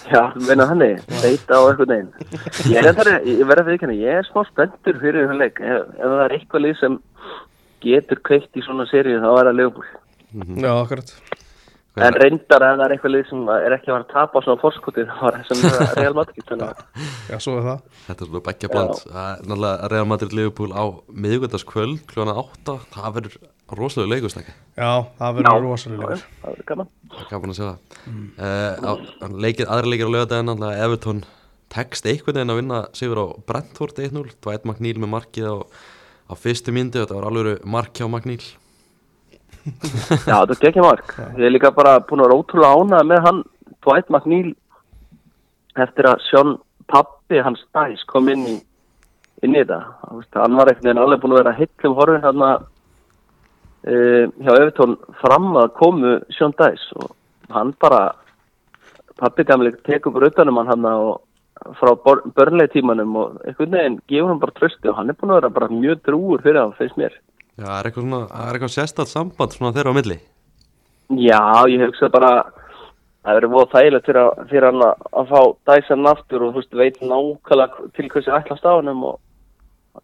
Já, 0.06 0.20
meina 0.46 0.66
þannig, 0.70 1.00
beita 1.10 1.58
á 1.58 1.62
einhvern 1.66 1.92
veginn. 1.92 2.10
Ég, 2.74 2.86
er 2.86 2.94
verði 2.94 3.62
að 3.62 3.70
viðkynna, 3.72 3.96
ég 3.98 4.20
er 4.20 4.28
smá 4.28 4.44
spenntur 4.46 5.00
fyrir 5.02 5.26
þennan 5.26 5.40
leik. 5.42 5.58
Ef, 5.58 5.88
ef 5.96 6.12
það 6.12 6.22
er 6.26 6.34
eitthvað 6.36 6.64
lið 6.66 6.76
sem 6.82 7.00
getur 7.86 8.22
kveikt 8.26 8.58
í 8.58 8.62
svona 8.66 8.86
seríu 8.90 9.18
þá 9.22 9.30
er 9.32 9.50
það 9.50 9.58
Leopold. 9.60 9.96
Já, 10.62 10.70
akkurat. 10.76 11.12
En 11.96 12.12
reyndar 12.20 12.60
að 12.60 12.74
það 12.76 12.84
er 12.84 12.92
eitthvað 12.94 13.12
lið 13.14 13.28
sem 13.30 13.44
er 13.54 13.74
ekki 13.78 13.88
að 13.88 13.94
fara 13.94 14.04
að 14.04 14.10
tapa 14.12 14.36
á 14.36 14.44
svona 14.44 14.60
fórskotið 14.60 15.12
þá 15.16 15.22
er 15.30 15.36
sem 15.48 15.62
er 15.64 15.92
Real 15.96 16.16
Madrid 16.18 16.50
Já, 17.30 17.36
svo 17.40 17.54
er 17.56 17.68
það. 17.70 17.84
Þetta 18.06 18.26
er 18.26 18.30
svona 18.30 18.46
beggja 18.50 18.72
bland. 18.74 19.04
Það 19.06 19.30
er 19.30 19.46
náttúrulega 19.46 19.90
Real 19.94 20.08
Madrid 20.10 20.36
Liverpool 20.36 20.74
á 20.76 20.84
miðugöldaskvöld 21.24 22.02
kljóna 22.10 22.36
8 22.44 22.76
það 22.92 23.16
verður 23.16 23.38
rosalega 23.74 24.14
leikustækki 24.14 24.52
Já, 24.76 24.90
það 25.18 25.38
verður 25.38 25.64
rosalega 25.64 26.10
Já, 26.16 26.26
það 26.42 26.52
er 26.52 26.66
gaman. 26.68 26.90
Það 27.10 27.22
er 27.22 27.30
gaman 27.32 27.52
að 27.52 27.58
segja 27.58 27.72
það. 27.72 27.80
Uh, 28.36 29.32
leikir, 29.46 29.70
aðra 29.72 29.90
leikir 29.92 30.06
á 30.06 30.14
lögadaginn 30.14 30.50
náttúrulega 30.50 30.84
Everton 30.86 31.24
tekst 31.72 32.06
einhvern 32.06 32.36
veginn 32.38 32.54
að 32.54 32.60
vinna 32.60 32.82
sigur 32.96 33.22
á 33.22 33.26
Brentford 33.48 33.98
1-0 33.98 34.36
Dwight 34.44 34.68
McNeil 34.68 35.00
með 35.02 35.12
markið 35.16 35.48
á, 35.50 35.56
á 36.30 36.34
fyrstu 36.38 36.74
myndi 36.74 37.02
þetta 37.02 37.18
var 37.18 37.26
alveg 37.30 37.66
mark 37.66 37.98
hjá 37.98 38.06
McNeil. 38.06 38.44
Já, 39.66 40.36
þetta 40.46 40.60
er 40.60 40.70
ekki 40.70 40.84
mark. 40.84 41.10
Ég 41.34 41.48
er 41.48 41.54
líka 41.54 41.72
bara 41.74 41.98
búin 42.06 42.22
að 42.22 42.30
vera 42.30 42.38
ótrúlega 42.38 42.78
ánað 42.78 43.10
með 43.10 43.26
hann 43.26 43.42
Dwight 43.82 44.12
McNeil 44.12 44.54
eftir 45.82 46.08
að 46.12 46.22
Sjón 46.28 46.56
pappi 46.86 47.42
hans 47.42 47.64
Dæs 47.74 48.06
kom 48.06 48.30
inn 48.30 48.46
í 48.46 48.56
inn 49.44 49.52
í 49.56 49.60
þetta. 49.60 49.80
Hann 50.38 50.56
var 50.56 50.70
einhvern 50.70 50.86
veginn 50.86 51.02
alveg 51.02 51.22
búin 51.22 51.34
að 51.34 51.42
vera 51.42 51.56
heitlum 51.58 51.96
horfin 51.98 52.24
hann 52.24 52.44
að 52.46 52.66
uh, 53.86 54.24
hjá 54.42 54.52
Evertón 54.56 54.96
fram 55.22 55.52
að 55.62 55.72
komu 55.80 56.16
Sjón 56.36 56.54
Dæs 56.58 56.84
og 57.00 57.14
hann 57.54 57.74
bara 57.80 58.10
pappi 59.16 59.46
gamli 59.48 59.72
tekur 59.86 60.12
bara 60.12 60.30
utanum 60.30 60.60
hann 60.60 60.72
hann 60.74 60.90
og 60.92 61.22
frá 61.78 61.94
börnlega 62.36 62.74
tímanum 62.74 63.16
og 63.16 63.40
einhvern 63.46 63.72
veginn 63.78 63.98
gefur 64.08 64.30
hann 64.32 64.42
bara 64.42 64.56
trösti 64.58 64.90
og 64.90 64.98
hann 64.98 65.10
er 65.10 65.16
búin 65.18 65.32
að 65.32 65.40
vera 65.40 65.54
bara 65.58 65.72
mjög 65.72 66.02
drúur 66.04 66.42
fyrir 66.44 66.60
hann, 66.60 66.76
finnst 66.78 66.98
mér. 67.00 67.16
Já, 67.56 67.64
það 67.64 67.78
er 67.78 67.88
eitthvað, 67.88 68.14
er 68.28 68.58
eitthvað 68.58 68.74
sérstætt 68.74 69.12
samband 69.12 69.56
svona 69.56 69.72
þeirra 69.76 69.94
á 69.94 69.98
milli? 69.98 70.18
Já, 71.16 71.40
ég 71.70 71.84
hugsa 71.86 72.10
bara 72.12 72.32
það 73.26 73.38
verður 73.38 73.52
voða 73.54 73.70
þægilegt 73.72 74.10
fyrir, 74.10 74.28
fyrir 74.50 74.68
hann 74.68 74.84
að, 74.86 75.30
fá 75.30 75.40
Dyson 75.70 76.10
aftur 76.10 76.44
og 76.46 76.52
þú 76.52 76.60
veist, 76.60 76.76
veit 76.82 77.00
nákvæmlega 77.00 77.88
til 77.96 78.10
hversu 78.12 78.34
ætlast 78.36 78.68
á 78.68 78.72
hennum 78.76 79.06
og 79.10 79.16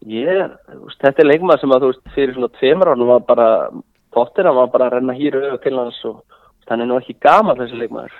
ég, 0.09 0.53
veist, 0.83 1.01
þetta 1.01 1.23
er 1.23 1.29
leikmað 1.29 1.61
sem 1.61 1.73
að 1.73 1.83
þú 1.83 1.91
veist, 1.91 2.05
fyrir 2.15 2.37
svona 2.37 2.53
tveimur 2.59 2.93
ánum 2.93 3.11
var 3.11 3.25
bara 3.27 3.49
tóttir, 4.13 4.47
hann 4.47 4.59
var 4.59 4.71
bara 4.73 4.89
að 4.89 4.97
renna 4.97 5.17
hýru 5.17 5.41
auðvitað 5.41 5.63
til 5.65 5.75
hans 5.79 5.99
og 6.09 6.39
hann 6.69 6.83
er 6.83 6.89
nú 6.89 6.99
ekki 6.99 7.17
gaman 7.23 7.59
þessi 7.59 7.81
leikmaður. 7.81 8.15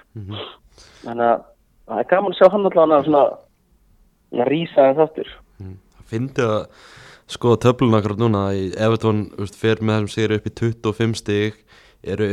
Þannig 1.03 1.29
að 1.29 1.45
það 1.87 2.01
er 2.01 2.09
gaman 2.11 2.33
að 2.33 2.39
sjá 2.39 2.49
hann 2.53 2.67
allavega 2.69 2.99
að 2.99 3.07
svona 3.07 3.23
að 4.43 4.53
hans 4.81 5.05
aftur. 5.07 5.31
Það 5.61 6.11
fyndi 6.13 6.45
að 6.47 6.59
skoða 7.33 7.61
töfluna 7.67 8.01
akkurat 8.01 8.21
núna 8.21 8.43
Everton 8.53 9.25
úst, 9.41 9.57
fer 9.57 9.81
með 9.81 10.03
þessum 10.03 10.13
sigri 10.13 10.39
upp 10.39 10.49
í 10.49 10.55
25 10.59 11.17
stig 11.21 11.59
eru 12.03 12.29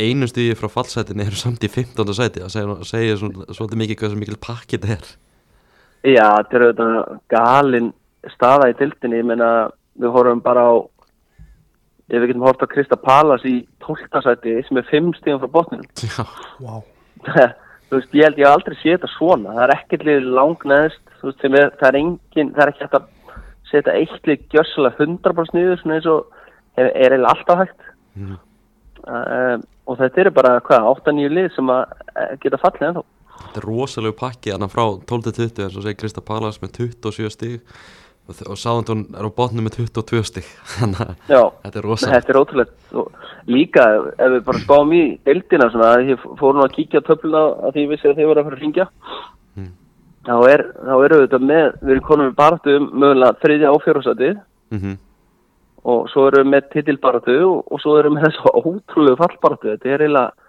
einu 0.00 0.28
stigi 0.28 0.56
frá 0.56 0.70
fallsætinni 0.72 1.26
eru 1.26 1.38
samt 1.38 1.64
í 1.64 1.70
15. 1.70 2.14
sæti. 2.16 2.44
Það 2.44 2.52
segja, 2.54 2.76
segja 2.88 3.18
svolítið 3.20 3.80
mikið 3.82 4.00
hvað 4.00 4.14
sem 4.14 4.22
mikil 4.22 4.38
pakki 4.40 4.80
þetta 4.80 4.96
er. 4.96 5.10
Já, 6.00 6.26
þetta 6.40 6.56
er 6.56 6.66
auðvitað 6.66 7.18
galin 7.32 7.90
staða 8.34 8.70
í 8.70 8.76
dildinni, 8.78 9.20
ég 9.22 9.28
meina 9.28 9.70
við 10.00 10.14
horfum 10.14 10.42
bara 10.44 10.66
á 10.66 10.74
ef 12.10 12.18
við 12.18 12.32
getum 12.32 12.46
hort 12.46 12.62
á 12.64 12.72
Krista 12.72 12.98
Palas 12.98 13.44
í 13.46 13.60
12. 13.86 14.22
sæti 14.24 14.56
sem 14.66 14.80
er 14.80 14.88
5 14.90 15.12
stíðum 15.20 15.42
frá 15.44 15.52
botninum. 15.54 15.86
Já, 16.02 16.74
þú 17.88 17.98
veist, 17.98 18.16
ég 18.16 18.26
held 18.26 18.40
ég 18.40 18.46
hef 18.46 18.56
aldrei 18.56 18.76
sé 18.80 18.96
þetta 18.96 19.12
svona. 19.14 19.54
Það 19.54 19.64
er 19.66 19.74
ekkert 19.76 20.06
lið 20.08 20.28
langneðst 20.38 21.10
þú 21.20 21.30
veist, 21.30 21.44
sem 21.44 21.56
er, 21.60 21.72
það 21.80 21.88
er 21.90 21.98
engin, 22.00 22.52
það 22.56 22.62
er 22.64 22.72
ekki 22.72 22.86
hægt 22.86 22.98
að 22.98 23.08
setja 23.70 23.96
eitt 24.00 24.28
lið 24.28 24.46
gjössalega 24.54 25.06
100% 25.06 25.56
niður 25.56 25.80
svona 25.82 25.98
eins 25.98 26.10
og 26.10 26.20
er, 26.74 26.88
er 26.88 27.14
eiginlega 27.14 27.34
alltaf 27.34 27.62
hægt. 27.64 27.86
Mhm. 28.18 28.40
um, 29.06 29.68
og 29.90 29.96
þetta 29.98 30.20
eru 30.22 30.30
bara, 30.30 30.50
hvað, 30.62 30.84
8-9 31.02 31.30
lið 31.34 31.48
sem 31.56 31.70
að 31.72 31.94
eh, 32.14 32.34
geta 32.42 32.58
fallið 32.62 32.84
ennþá. 32.88 33.02
Þetta 33.40 33.58
er 33.58 33.64
rosalegu 33.66 34.14
pakki 34.20 34.52
þannig 34.52 34.70
frá 34.70 34.84
12-20 35.10 35.64
eins 35.64 35.78
og 35.78 35.86
segir 35.86 35.98
Krista 35.98 36.22
Palas 36.22 36.60
með 36.62 36.76
27 36.76 37.30
stig 37.34 37.54
og, 38.28 38.58
Sáðantón 38.60 39.06
er 39.16 39.26
á 39.26 39.30
botnum 39.40 39.66
með 39.66 39.80
22 39.80 40.22
stig. 40.28 40.48
Þannig 40.76 41.00
að 41.02 41.50
þetta 41.64 41.80
er 41.80 41.88
rosalegu 41.88 42.16
þetta 42.16 42.32
er 42.34 42.40
ótrúlegt. 42.40 42.78
Og 42.94 43.50
líka 43.50 43.86
ef 44.12 44.32
við 44.36 44.46
bara 44.46 44.62
spáum 44.64 44.94
í 44.94 45.02
að 45.26 46.08
ég 46.12 46.24
fór 46.38 46.56
nú 46.56 46.64
að 46.64 46.74
kíkja 46.78 47.04
töfluna 47.06 47.44
að 47.66 47.76
því 47.76 47.84
ég 47.86 47.92
vissi 47.94 48.10
að 48.10 48.18
þið 48.20 48.30
voru 48.30 48.42
að 48.42 48.50
fara 48.50 48.60
að 48.60 48.64
ringja 48.66 48.90
Mm. 49.58 49.72
þá, 50.22 50.34
er, 50.46 50.60
þá 50.78 50.92
eru 51.04 51.16
við 51.24 51.32
með 51.42 51.64
við 51.80 51.90
erum 51.90 52.04
konum 52.06 52.28
við 52.28 52.36
baráttu 52.38 52.74
um 52.78 52.84
mögulega 53.02 53.38
þriðja 53.42 53.72
áfjörðsætið 53.74 54.36
mm 54.70 54.98
og 55.90 56.10
svo 56.12 56.26
erum 56.28 56.44
við 56.44 56.52
með 56.52 56.66
titilbaratu 56.74 57.36
og, 57.46 57.60
og 57.72 57.80
svo 57.80 57.96
erum 57.98 58.16
við 58.16 58.20
með 58.20 58.26
þessu 58.28 58.50
ótrúlegu 58.60 59.16
fallbaratu 59.16 59.70
þetta 59.72 59.88
er 59.88 60.04
eiginlega 60.04 60.48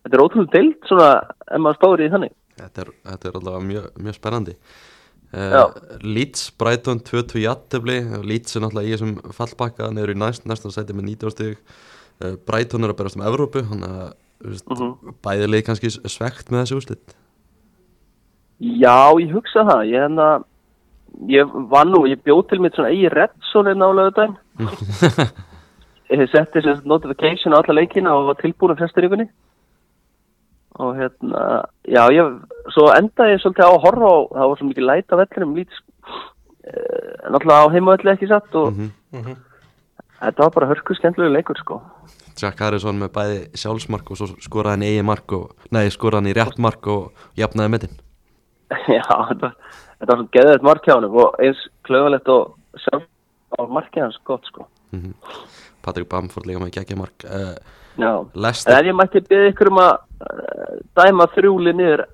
þetta 0.00 0.16
er 0.16 0.22
ótrúlega 0.24 0.54
deilt 0.54 0.88
svona 0.88 1.10
ef 1.44 1.60
maður 1.60 1.78
spáir 1.80 2.04
í 2.04 2.08
þannig. 2.14 2.32
Þetta 2.60 2.82
er, 2.84 2.92
þetta 3.10 3.28
er 3.28 3.36
allavega 3.40 3.66
mjög, 3.66 3.90
mjög 4.06 4.16
spennandi. 4.16 4.54
Uh, 5.34 5.70
Leeds, 6.02 6.50
Brighton 6.58 7.00
2-2 7.06 7.44
jættefli 7.44 7.98
Leeds 8.26 8.56
er 8.56 8.64
náttúrulega 8.64 8.88
í 8.88 8.94
þessum 8.96 9.14
fallbakka 9.36 9.90
niður 9.94 10.14
í 10.14 10.18
næst, 10.18 10.46
næstan 10.50 10.74
sæti 10.74 10.96
með 10.96 11.08
19 11.14 11.34
stig. 11.36 11.58
Uh, 12.20 12.34
Brighton 12.48 12.84
er 12.84 12.92
að 12.94 12.98
berast 13.00 13.16
um 13.20 13.26
Evrópu 13.28 13.62
að 13.64 14.12
þú 14.40 14.50
veist, 14.54 14.68
Mhm. 14.70 15.14
bæði 15.22 15.48
leik 15.52 15.66
kannski 15.68 15.90
svegt 16.08 16.50
með 16.50 16.62
þessi 16.64 16.76
úrslit. 16.80 17.14
Já, 18.60 19.12
ég 19.20 19.32
hugsa 19.32 19.64
það. 19.64 19.82
Ég, 19.88 20.00
hérna, 20.00 20.44
ég 21.28 21.52
var 21.70 21.86
nú, 21.88 22.02
ég 22.08 22.20
bjóð 22.24 22.48
til 22.48 22.60
mitt 22.60 22.74
svona 22.76 22.90
eigi 22.92 23.08
Redson 23.12 23.68
en 23.68 23.80
á 23.84 23.88
lögudaginn 23.88 24.36
ég 26.10 26.26
setti 26.32 26.60
notification 26.84 27.54
á 27.56 27.60
alla 27.62 27.76
leikina 27.80 28.12
og 28.16 28.26
var 28.30 28.40
tilbúin 28.42 28.74
að 28.74 28.82
flestir 28.82 29.06
ykkurni 29.08 29.28
og 30.80 30.96
hérna 30.98 31.42
já, 31.88 32.02
ég, 32.14 32.34
svo 32.74 32.88
endaði 32.96 33.34
ég 33.36 33.42
svolítið 33.44 33.68
á 33.68 33.72
að 33.74 33.82
horfa 33.84 34.10
á, 34.10 34.16
það 34.36 34.48
var 34.52 34.58
svo 34.60 34.68
mikið 34.70 34.86
læt 34.88 35.12
af 35.14 35.20
vellinum 35.22 35.54
lít 35.58 35.72
uh, 35.76 37.30
náttúrulega 37.30 37.62
á 37.66 37.72
heimavelli 37.74 38.12
ekki 38.14 38.28
satt 38.30 38.54
og 38.60 38.72
Mhm. 39.10 39.34
þetta 40.20 40.44
var 40.44 40.50
bara 40.54 40.66
hörku 40.70 40.94
skemmtilegu 40.94 41.32
leikur 41.34 41.58
sko. 41.58 41.80
Jack 42.40 42.60
Harrison 42.62 42.98
með 43.00 43.08
bæði 43.16 43.38
sjálfsmark 43.58 44.10
og 44.12 44.16
svo 44.20 44.26
skoraði 44.40 44.70
hann 44.76 44.84
eigi 44.86 45.02
mark 45.04 45.32
og, 45.32 45.50
nei, 45.74 45.88
skoraði 45.90 46.20
hann 46.20 46.30
í 46.30 46.36
rétt 46.38 46.58
mark 46.62 46.86
og 46.86 47.12
jafnaði 47.36 47.70
metin 47.74 47.96
já, 48.98 49.02
þetta, 49.02 49.50
þetta 49.98 50.06
var 50.12 50.20
svona 50.20 50.34
geðið 50.36 50.62
mark 50.68 50.84
hjá 50.86 50.94
honum 50.94 51.16
og 51.24 51.34
eins 51.42 51.64
klöfalegt 51.88 52.28
og 52.30 52.54
sjálf 52.84 53.08
á 53.58 53.60
markið 53.66 54.04
hans 54.06 54.20
gott 54.24 54.46
sko. 54.46 54.66
Mm 54.94 55.14
Patrik 55.80 56.10
Bamford 56.12 56.44
líka 56.46 56.60
með 56.60 56.74
geggja 56.76 56.96
mark 57.00 57.24
uh, 57.24 57.56
já. 57.96 58.10
En 58.20 58.26
Lester 58.44 58.76
ef 58.76 58.84
ég 58.90 58.96
mætti 58.98 59.22
byggja 59.24 59.50
ykkur 59.54 59.70
um 59.72 59.78
að 59.80 59.94
dæma 60.98 61.26
þrjúli 61.34 61.72
niður 61.76 62.04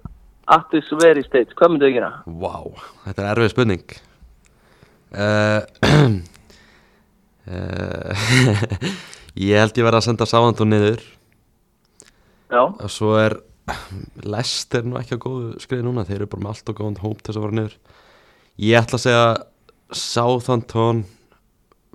at 0.52 0.68
this 0.70 0.88
very 1.00 1.24
stage, 1.26 1.54
hvað 1.58 1.74
myndið 1.74 1.88
þið 1.88 1.96
gera? 1.96 2.10
Vá, 2.42 2.56
þetta 3.06 3.24
er 3.24 3.30
erfið 3.32 3.52
spurning. 3.52 3.96
Uh, 5.16 5.60
uh, 7.50 8.26
Ég 9.46 9.60
held 9.60 9.76
ég 9.76 9.84
verið 9.84 9.98
að 9.98 10.06
senda 10.06 10.28
Sáðantón 10.28 10.70
niður. 10.72 11.02
Já, 12.46 12.62
og 12.62 12.88
svo 12.92 13.16
er 13.18 13.40
Lester 14.22 14.86
nú 14.86 14.96
ekki 15.00 15.18
á 15.18 15.24
góðu 15.24 15.56
skriði 15.60 15.84
núna 15.88 16.06
þeir 16.06 16.20
eru 16.20 16.30
bara 16.30 16.44
með 16.44 16.52
allt 16.52 16.70
og 16.70 16.78
góðan 16.78 17.00
hóp 17.02 17.18
til 17.20 17.32
þess 17.32 17.40
að 17.40 17.46
fara 17.46 17.58
niður. 17.58 17.76
Ég 18.62 18.78
ætla 18.80 19.00
að 19.00 19.04
segja 19.04 19.26
Sáðantón 20.06 21.02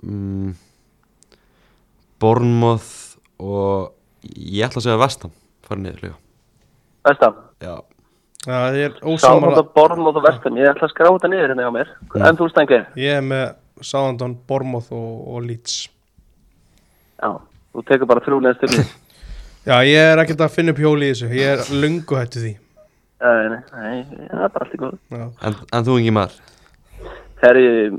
mm, 0.04 0.52
Bournemouth 2.22 2.92
og 3.42 3.96
ég 4.36 4.68
ætla 4.68 4.82
að 4.82 4.86
segja 4.86 5.00
Vestam 5.00 5.32
fara 5.72 5.82
niður 5.82 6.04
líka 6.06 6.18
vestam 7.08 7.40
Já, 7.62 7.74
Það 8.42 8.76
er 8.82 8.94
Sáðan 8.96 9.12
ósamála 9.14 9.50
þetta 9.52 9.74
born 9.76 10.08
og 10.10 10.16
vestam 10.24 10.56
Ég 10.58 10.70
ætla 10.72 10.88
að 10.88 10.94
skrá 10.94 11.08
þetta 11.08 11.28
niður 11.30 11.52
hérna 11.52 11.66
hjá 11.66 11.74
mér. 11.76 11.92
En 12.18 12.38
þú 12.40 12.48
stengið? 12.50 12.88
Ég 12.98 13.20
er 13.20 13.26
með 13.26 13.44
Southampton, 13.82 14.34
Bournemouth 14.50 14.90
og, 14.94 15.12
og 15.30 15.46
Leeds. 15.46 15.76
Já, 17.22 17.30
þú 17.70 17.84
tekur 17.86 18.10
bara 18.10 18.24
þrjúli 18.26 18.50
en 18.50 18.58
styrni 18.58 18.82
Já, 19.62 19.76
ég 19.86 20.08
er 20.10 20.22
ekkert 20.24 20.42
að 20.42 20.56
finna 20.56 20.74
upp 20.74 20.82
hjóli 20.82 21.06
í 21.06 21.12
þessu. 21.14 21.28
Ég 21.38 21.52
er 21.52 21.62
lungu 21.84 22.18
hættu 22.18 22.42
því. 22.42 22.52
Nei, 23.22 23.44
nei, 23.52 23.60
nei, 23.78 24.26
það 24.26 24.42
er 24.48 24.52
bara 24.56 24.66
allt 24.66 24.74
í 24.74 24.80
góð 24.82 24.96
Já, 25.14 25.24
en, 25.46 25.58
en 25.78 25.86
þú 25.86 25.98
maður 26.16 26.40
Þegar 27.42 27.60
ég, 27.62 27.96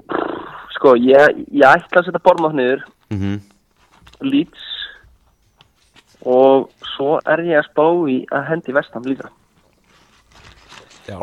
sko, 0.76 0.96
ég, 1.00 1.40
ég 1.56 1.68
ætla 1.70 2.04
að 2.04 2.10
setja 2.10 2.24
bormátt 2.28 2.60
niður. 2.60 2.84
Mm 3.16 3.40
Leeds 4.24 4.73
Og 6.26 6.70
svo 6.96 7.18
er 7.28 7.42
ég 7.50 7.58
að 7.60 7.68
spá 7.72 7.86
í 8.10 8.18
að 8.32 8.46
hendi 8.50 8.76
vestam 8.76 9.04
líka 9.08 9.30
Já 11.10 11.20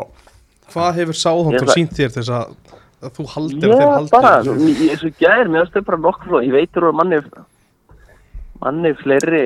Hvað 0.71 0.93
hefur 1.01 1.17
ætla- 1.65 1.73
sínt 1.75 1.95
þér 1.97 2.11
þess 2.15 2.29
að, 2.31 2.51
að 3.01 3.15
þú 3.17 3.25
haldir 3.33 3.71
að 3.73 3.81
Ég 3.81 3.89
haldir 3.95 4.11
bara, 4.13 4.33
þessu? 4.43 4.53
ég- 4.69 4.91
eins 4.93 5.03
og 5.03 5.17
gæðir, 5.19 5.49
mér 5.51 5.65
finnst 5.65 5.73
þau 5.75 5.85
bara 5.89 5.97
nokkur 6.05 6.29
fló, 6.29 6.39
ég 6.45 6.53
veitur 6.55 6.85
úr 6.87 6.93
manni, 6.95 7.19
manni 8.61 8.93
fleiri 9.01 9.43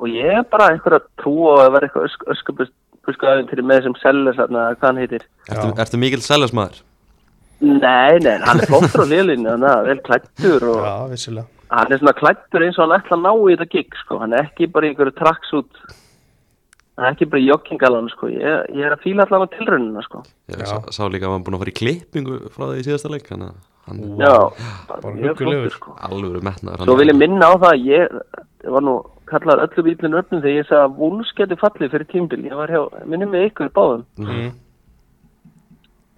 og 0.00 0.08
ég 0.08 0.32
er 0.40 0.42
bara 0.50 0.70
einhver 0.72 0.96
að 0.98 1.06
trúa 1.22 1.54
að 1.66 1.72
vera 1.76 1.86
eitthvað 1.90 2.08
ösk, 2.08 2.24
öskubuskuðaðin 2.34 3.50
til 3.52 3.62
með 3.62 3.78
þessum 3.82 3.96
sellers, 4.00 4.36
þarna, 4.40 4.64
hvað 4.80 4.88
hann 4.88 5.00
heitir. 5.04 5.26
Ertu, 5.50 5.68
Já. 5.68 5.74
ertu 5.84 6.00
mikill 6.00 6.24
seljarsmaður? 6.24 6.80
Nei, 7.60 8.18
nei, 8.24 8.38
hann 8.40 8.60
er 8.64 8.66
flottur 8.66 9.04
á 9.04 9.06
er 9.84 9.86
vel 9.90 10.00
klættur 10.08 10.62
og 10.72 10.80
Já, 10.80 10.94
vissilega 11.12 11.59
hann 11.70 11.92
er 11.94 12.00
svona 12.02 12.16
klættur 12.18 12.64
eins 12.66 12.78
og 12.78 12.86
hann 12.88 12.98
ætla 13.00 13.16
að 13.18 13.24
ná 13.26 13.32
í 13.34 13.56
þetta 13.56 13.70
gig, 13.74 13.98
sko, 14.04 14.18
hann 14.22 14.34
er 14.36 14.48
ekki 14.48 14.68
bara 14.74 14.86
í 14.88 14.92
einhverju 14.92 15.14
traksút, 15.18 15.82
hann 16.98 17.06
er 17.08 17.14
ekki 17.14 17.28
bara 17.30 17.42
í 17.42 17.48
joggingalan, 17.48 18.08
sko, 18.12 18.30
ég, 18.34 18.70
ég 18.76 18.86
er 18.88 18.96
að 18.96 19.04
fíla 19.06 19.26
allan 19.26 19.46
á 19.46 19.54
tilraunina, 19.56 20.02
sko. 20.06 20.22
Ég 20.50 20.64
sá, 20.66 20.78
sá 20.90 21.02
líka 21.08 21.28
að 21.30 21.36
hann 21.36 21.44
búin 21.46 21.58
að 21.58 21.64
fara 21.64 21.74
í 21.74 21.78
klippingu 21.80 22.40
frá 22.54 22.64
því 22.72 22.80
í 22.82 22.86
síðasta 22.88 23.12
leik 23.14 23.30
að 23.32 23.46
hann 23.90 24.02
Já, 24.20 24.34
bara 24.90 25.14
huggulegur. 25.16 25.72
sko. 25.74 25.94
alveg 26.06 26.42
metnaður 26.46 26.84
Svo 26.86 26.96
vil 27.00 27.08
ég 27.10 27.16
minna 27.18 27.48
á 27.48 27.54
það 27.56 27.70
að 27.72 27.86
ég, 27.88 28.18
var 28.76 28.84
nú 28.86 28.96
kallar 29.30 29.62
öllu 29.64 29.82
bílinu 29.86 30.18
öfnum 30.20 30.42
þegar 30.42 30.58
ég 30.58 30.66
sagði 30.68 30.84
að 30.84 30.98
Wolves 31.00 31.30
geti 31.38 31.56
fallið 31.58 31.92
fyrir 31.94 32.08
tímbil. 32.10 32.40
Ég 32.50 32.58
var 32.58 32.70
hjá, 32.70 32.82
minni 33.06 33.26
með 33.30 33.46
ykkur 33.48 33.70
báðum. 33.74 34.04
mm. 34.20 34.50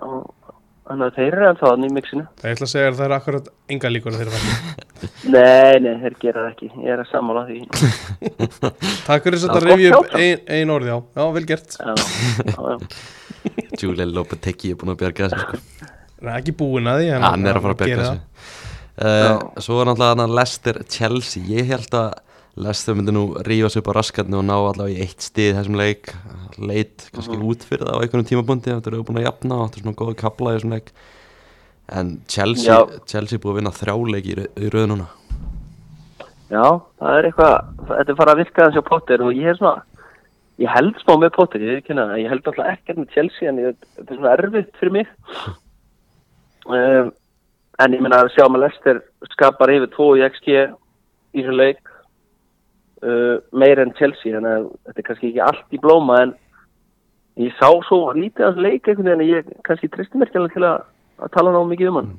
Og 0.03 0.42
þannig 0.93 1.09
að 1.09 1.17
þeir 1.19 1.29
eru 1.33 1.47
ennþá 1.49 1.71
þannig 1.73 1.91
í 1.91 1.95
mixinu. 1.97 2.25
Ég 2.43 2.55
ætla 2.57 2.69
að 2.69 2.73
segja 2.73 2.91
að 2.93 2.99
það 3.01 3.07
er 3.09 3.15
akkurat 3.17 3.49
enga 3.75 3.93
líkur 3.93 4.13
að 4.13 4.23
þeir 4.23 4.31
fara 4.37 4.47
Nei, 5.33 5.75
nei, 5.83 5.95
þeir 6.03 6.17
gera 6.23 6.45
það 6.45 6.51
ekki. 6.53 6.69
Ég 6.85 6.93
er 6.95 7.03
að 7.03 7.09
sammála 7.11 7.43
því. 7.49 7.59
Takk 9.09 9.27
fyrir 9.27 9.39
þess 9.39 9.49
að 9.49 9.57
Já, 9.57 9.61
þetta 9.63 9.79
hjá 9.83 10.21
ein, 10.23 10.45
ein 10.59 10.75
orði 10.77 10.95
á 10.95 10.99
Já, 11.03 11.25
vel 11.37 11.47
gert. 11.49 11.79
Julian 13.83 14.13
Lopetegui 14.15 14.73
er 14.73 14.79
búin 14.79 14.93
að 14.95 15.01
bjarga 15.03 15.31
þessu 15.33 15.47
sko. 15.47 15.89
Nei, 16.23 16.35
ekki 16.39 16.55
búin 16.55 16.87
að 16.91 17.01
því 17.03 17.09
en 17.17 17.25
Hann 17.27 17.49
er 17.51 17.59
að 17.59 17.65
fara 17.65 17.75
að 17.75 17.81
bjarga 17.83 18.03
þessu 18.03 18.21
uh, 19.03 19.63
Svo 19.65 19.81
er 19.83 19.89
náttúrulega 19.91 20.21
hann 20.21 20.37
Lester 20.39 20.79
Chelsea 20.93 21.43
Ég 21.51 21.73
held 21.73 21.97
að 21.99 22.13
Lester 22.61 22.93
myndi 22.93 23.15
nú 23.17 23.23
rífa 23.41 23.71
sig 23.73 23.81
upp 23.81 23.95
á 23.97 23.97
raskarni 23.97 24.37
og 24.37 24.45
ná 24.45 24.53
allavega 24.59 24.93
í 24.93 25.01
eitt 25.01 25.25
stið 25.25 25.55
þessum 25.57 25.77
leik. 25.81 26.11
Leit 26.61 27.07
kannski 27.15 27.39
út 27.41 27.63
fyrir 27.65 27.87
það 27.89 27.97
á 27.97 28.01
einhvernum 28.05 28.27
tímabundi 28.29 28.69
þetta 28.75 28.91
eru 28.91 29.05
búin 29.09 29.21
að 29.23 29.29
jafna 29.31 29.57
og 29.57 29.71
þetta 29.71 29.79
er 29.79 29.85
svona 29.87 30.01
góða 30.03 30.17
kapla 30.21 30.53
í 30.53 30.59
þessum 30.59 30.75
leik. 30.77 30.91
En 31.89 32.11
Chelsea. 32.29 32.77
Chelsea 33.09 33.41
búið 33.41 33.55
að 33.55 33.59
vinna 33.61 33.73
þrjáleik 33.79 34.29
í, 34.29 34.37
í 34.45 34.73
rauð 34.75 34.91
núna. 34.91 35.07
Já, 36.53 36.67
það 37.01 37.17
er 37.17 37.29
eitthvað, 37.31 37.71
þetta 37.89 38.13
er 38.13 38.19
fara 38.19 38.35
að 38.35 38.43
virka 38.43 38.67
þessi 38.67 38.83
á 38.85 38.91
Potter 38.91 39.25
og 39.25 39.39
ég 39.39 39.49
er 39.49 39.57
svona, 39.57 40.11
ég 40.61 40.75
held 40.75 41.01
smá 41.01 41.15
með 41.23 41.33
Potter, 41.39 41.65
ég, 41.65 41.81
kynna, 41.87 42.05
ég 42.21 42.29
held 42.29 42.51
alltaf 42.51 42.69
ekkert 42.75 43.01
með 43.01 43.15
Chelsea 43.15 43.49
en 43.49 43.63
ég, 43.63 43.79
þetta 43.97 44.13
er 44.13 44.21
svona 44.21 44.35
erfitt 44.37 44.77
fyrir 44.77 44.95
mig. 44.99 45.15
um, 46.69 47.09
en 47.81 47.97
ég 47.97 48.05
meina 48.05 48.21
að 48.21 48.35
sjá 48.37 48.45
maður 48.45 48.67
Lester 48.67 49.01
skapar 49.33 49.73
yfir 49.73 49.93
2 49.97 50.11
í 50.21 50.27
XG 50.29 50.53
í 50.53 51.41
þessu 51.41 51.57
leik 51.57 51.92
uh, 53.03 53.37
meir 53.53 53.83
en 53.83 53.95
Chelsea, 53.99 54.35
þannig 54.35 54.57
að 54.57 54.67
þetta 54.89 55.03
er 55.03 55.09
kannski 55.09 55.31
ekki 55.31 55.45
allt 55.49 55.77
í 55.77 55.83
blóma 55.83 56.19
en 56.27 56.35
ég 57.43 57.55
sá 57.59 57.69
svo 57.89 58.05
lítið 58.17 58.47
af 58.47 58.53
þessu 58.53 58.67
leik 58.67 58.89
einhvern 58.89 59.09
veginn 59.09 59.25
að 59.25 59.33
ég 59.33 59.55
kannski 59.67 59.91
tristi 59.93 60.21
mér 60.21 60.31
ekki 60.31 60.41
alveg 60.43 60.57
til 60.57 60.67
að, 60.69 60.85
að 61.23 61.35
tala 61.37 61.55
ná 61.55 61.61
mikið 61.71 61.93
um 61.93 62.01
hann. 62.01 62.11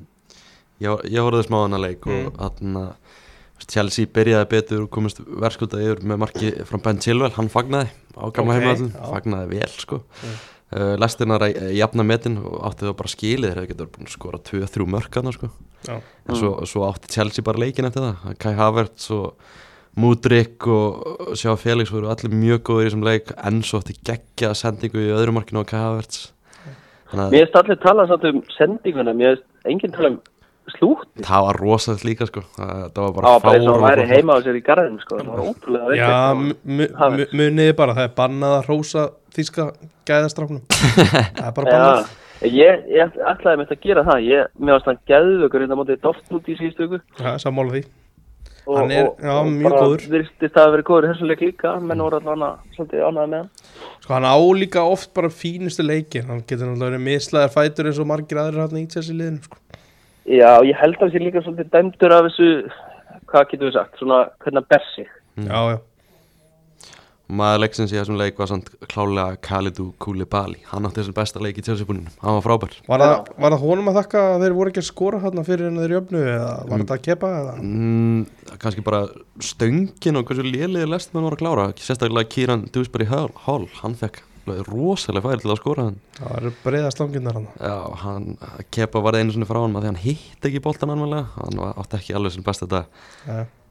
ég, 0.82 1.04
ég 1.14 1.26
horfði 1.26 1.46
smá 1.48 1.60
hann 1.62 1.78
að 1.78 1.86
leik 1.86 2.08
og 2.10 2.40
hann 2.42 2.80
Chelsea 3.70 4.10
byrjaði 4.10 4.48
betur 4.50 4.82
og 4.84 4.90
komist 4.92 5.20
verðskulda 5.24 5.80
yfir 5.82 6.02
með 6.08 6.20
marki 6.24 6.50
frá 6.68 6.80
Ben 6.84 6.98
Chilwell, 7.02 7.32
hann 7.36 7.50
fagnaði 7.52 7.92
á 8.18 8.24
gamla 8.34 8.56
Ok, 8.58 8.66
okay, 8.66 8.88
já. 8.90 9.04
fagnaði 9.12 9.50
vel 9.52 9.70
sko. 9.72 10.00
Mm. 10.20 10.34
uh, 10.74 10.94
Lestirnar 11.00 11.46
að 11.46 11.60
jafna 11.78 12.06
metin 12.06 12.40
og 12.42 12.58
átti 12.68 12.88
það 12.88 12.96
bara 13.00 13.12
skilið 13.14 13.50
þeir 13.52 13.60
hefði 13.60 13.72
getur 13.72 13.92
búin 13.94 14.08
að 14.08 14.16
skora 14.16 14.42
2-3 14.50 14.88
mörkana 14.96 15.34
sko. 15.36 15.50
Já, 15.84 15.94
en 16.00 16.40
svo, 16.40 16.52
svo 16.68 16.86
átti 16.88 17.12
Chelsea 17.14 17.46
bara 17.46 17.62
leikin 17.62 17.88
eftir 17.88 18.04
það. 18.04 18.34
Kai 18.42 18.52
Havertz 18.58 19.08
og 19.14 19.54
Mudrik 20.00 20.66
og 20.66 21.34
Sjá 21.38 21.52
Felix 21.60 21.92
voru 21.94 22.08
allir 22.10 22.32
mjög 22.34 22.62
góður 22.66 22.82
í 22.82 22.88
þessum 22.88 23.04
leik 23.06 23.30
en 23.46 23.60
svo 23.62 23.78
átti 23.82 23.94
geggja 24.06 24.54
sendingu 24.58 24.98
í 25.04 25.12
öðru 25.14 25.34
markinu 25.36 25.62
á 25.62 25.66
að 25.70 26.32
Mér 27.14 27.44
finnst 27.44 27.58
allir 27.60 27.78
tala 27.78 28.06
samt 28.10 28.24
um 28.26 28.40
sendinguna, 28.56 29.12
mér 29.14 29.36
finnst 29.36 29.68
enginn 29.70 29.92
tala 29.94 30.08
um 30.10 30.16
slútt. 30.74 31.06
það 31.22 31.44
var 31.46 31.58
rosalegt 31.60 32.04
líka 32.08 32.26
sko. 32.26 32.42
Það, 32.56 32.72
það 32.96 33.04
var 33.04 33.12
Það 33.12 33.14
bara 33.14 33.30
var 33.30 33.40
bara 33.44 33.54
og 33.54 33.74
hann 33.74 33.84
væri 33.84 34.02
fáránlega 34.02 34.16
heima 34.16 34.34
á 34.34 34.38
sér 34.42 34.58
í 34.58 34.62
garðinu 34.66 35.00
sko, 35.04 35.18
það 35.20 35.30
var 35.30 35.42
ótrúlega. 35.44 35.96
Já 36.00 36.06
Það 36.10 36.42
mu- 36.42 36.58
mu- 36.80 36.90
Havertz. 36.98 37.32
mu- 37.32 37.38
muniði 37.44 37.76
bara, 37.78 37.94
það 37.94 38.08
er 38.08 38.14
bannað 38.18 38.54
að 38.58 38.66
hrósa 38.68 39.04
þýska 39.36 39.66
gæðastráknum 40.10 40.62
Það 41.38 41.46
er 41.46 41.54
bara 41.60 41.70
bannað. 41.70 42.08
Já, 42.42 42.50
ég, 42.50 42.86
ég 42.98 43.20
ætlaði 43.30 43.60
mitt 43.62 43.70
að 43.76 43.82
gera 43.86 44.04
það, 44.10 44.24
ég, 44.32 44.48
mér 44.58 44.74
varst 44.78 44.90
hann 44.90 44.98
geðvökur 45.12 45.62
hérna 45.64 45.78
mótið 45.78 46.00
Dortmund 46.02 46.48
í 46.50 46.56
síðustu 46.58 46.88
viku. 46.88 47.04
Já, 47.22 47.36
sammála 47.44 47.76
því 47.78 47.84
og, 48.66 48.76
Hann 48.78 48.90
er- 48.90 49.10
já, 49.20 49.32
og 49.40 49.46
mjög 49.52 49.74
góður. 49.76 50.04
það 50.40 50.60
að 50.64 50.70
vera 50.74 50.82
góður 50.88 51.04
í 51.04 51.10
þessum 51.12 51.28
leik 51.30 51.40
líka, 51.44 51.72
menn 51.80 51.98
voru 52.04 52.20
allavega 52.20 52.50
svolítið 52.76 53.04
ánæði 53.08 53.28
með 53.28 53.38
hann. 53.38 53.50
Sko 54.00 54.14
hann 54.14 54.24
á 54.28 54.36
líka 54.60 54.84
oft 54.84 55.14
bara 55.14 55.28
fínustu 55.28 55.84
leikin 55.84 56.24
Hann 56.28 56.42
getur 56.46 56.66
náttúrulega 56.68 56.90
verið 56.94 57.04
mislaðar 57.08 57.52
fætur 57.54 57.86
eins 57.90 57.98
og 58.00 58.06
margir 58.06 58.40
aðrir 58.40 58.60
hann 58.64 58.78
í 58.80 58.86
þessi 58.86 59.16
liðinu 59.16 59.42
sko. 59.44 59.56
Já, 60.24 60.52
ég 60.64 60.76
held 60.80 60.96
að 60.96 61.02
það 61.04 61.12
sé 61.12 61.20
líka 61.24 61.42
svolítið 61.44 61.70
dæmdur 61.74 62.12
af 62.16 62.24
þessu, 62.30 62.48
hvað 63.28 63.50
getur 63.50 63.68
við 63.68 63.72
sagt, 63.76 63.98
svona 64.00 64.20
hvernig 64.40 64.62
að 64.64 64.68
ber 64.72 64.84
sig. 64.94 65.08
Já, 65.36 65.60
já, 65.74 65.78
maður 67.28 67.62
leiksins 67.62 67.92
í 67.92 67.96
þessum 67.96 68.18
leik 68.20 68.36
var 68.40 68.50
samt 68.50 68.68
klálega 68.90 69.38
Khalidou 69.44 69.92
Koulibaly. 70.02 70.58
Hann 70.68 70.84
átti 70.88 71.00
þessum 71.00 71.16
besta 71.16 71.40
leik 71.40 71.56
í 71.60 71.64
tjálsibúninu 71.64 72.12
hann 72.20 72.36
var 72.38 72.44
frábær. 72.44 72.74
Var 72.88 73.04
það, 73.04 73.30
var 73.40 73.54
það 73.56 73.64
honum 73.64 73.88
að 73.92 73.98
þakka 74.00 74.24
að 74.34 74.44
þeir 74.44 74.56
voru 74.58 74.72
ekki 74.74 74.82
að 74.82 74.88
skora 74.90 75.22
hérna 75.24 75.46
fyrir 75.46 75.70
en 75.70 75.80
þeir 75.80 75.96
jöfnu 75.96 76.22
eða 76.34 76.52
var 76.68 76.84
þetta 76.84 76.98
að 76.98 77.06
kepa 77.08 77.32
eða? 77.40 77.56
mm, 77.64 78.52
kannski 78.60 78.84
bara 78.84 79.02
stöngin 79.40 80.20
og 80.20 80.28
hversu 80.28 80.44
léliði 80.44 80.90
lest 80.92 81.16
mann 81.16 81.26
var 81.30 81.38
að 81.38 81.42
klára. 81.46 81.66
Sérstaklega 81.80 82.28
Kieran 82.36 82.68
Dewsbury 82.74 83.08
Hall, 83.08 83.32
Hall. 83.46 83.66
Hann 83.80 83.96
fekk 83.98 84.20
rosalega 84.68 85.24
færi 85.24 85.40
til 85.40 85.48
að 85.54 85.60
skora 85.62 85.84
hann. 85.88 85.98
Það 86.18 86.34
eru 86.36 86.50
breiða 86.60 86.90
slanginnar 86.92 87.38
hann. 87.38 87.46
já, 87.56 87.76
hann 88.02 88.26
kepa 88.76 89.00
var 89.00 89.16
einu 89.16 89.32
svona 89.32 89.48
frá 89.48 89.62
hann 89.62 89.72
því 89.78 89.88
hann 89.88 90.02
hitt 90.02 90.44
ekki 90.44 90.60
boltan 90.60 90.92
anvalega 90.92 91.30
hann 91.38 91.62
átti 91.72 91.96
ekki 92.02 92.16
alveg 92.18 92.36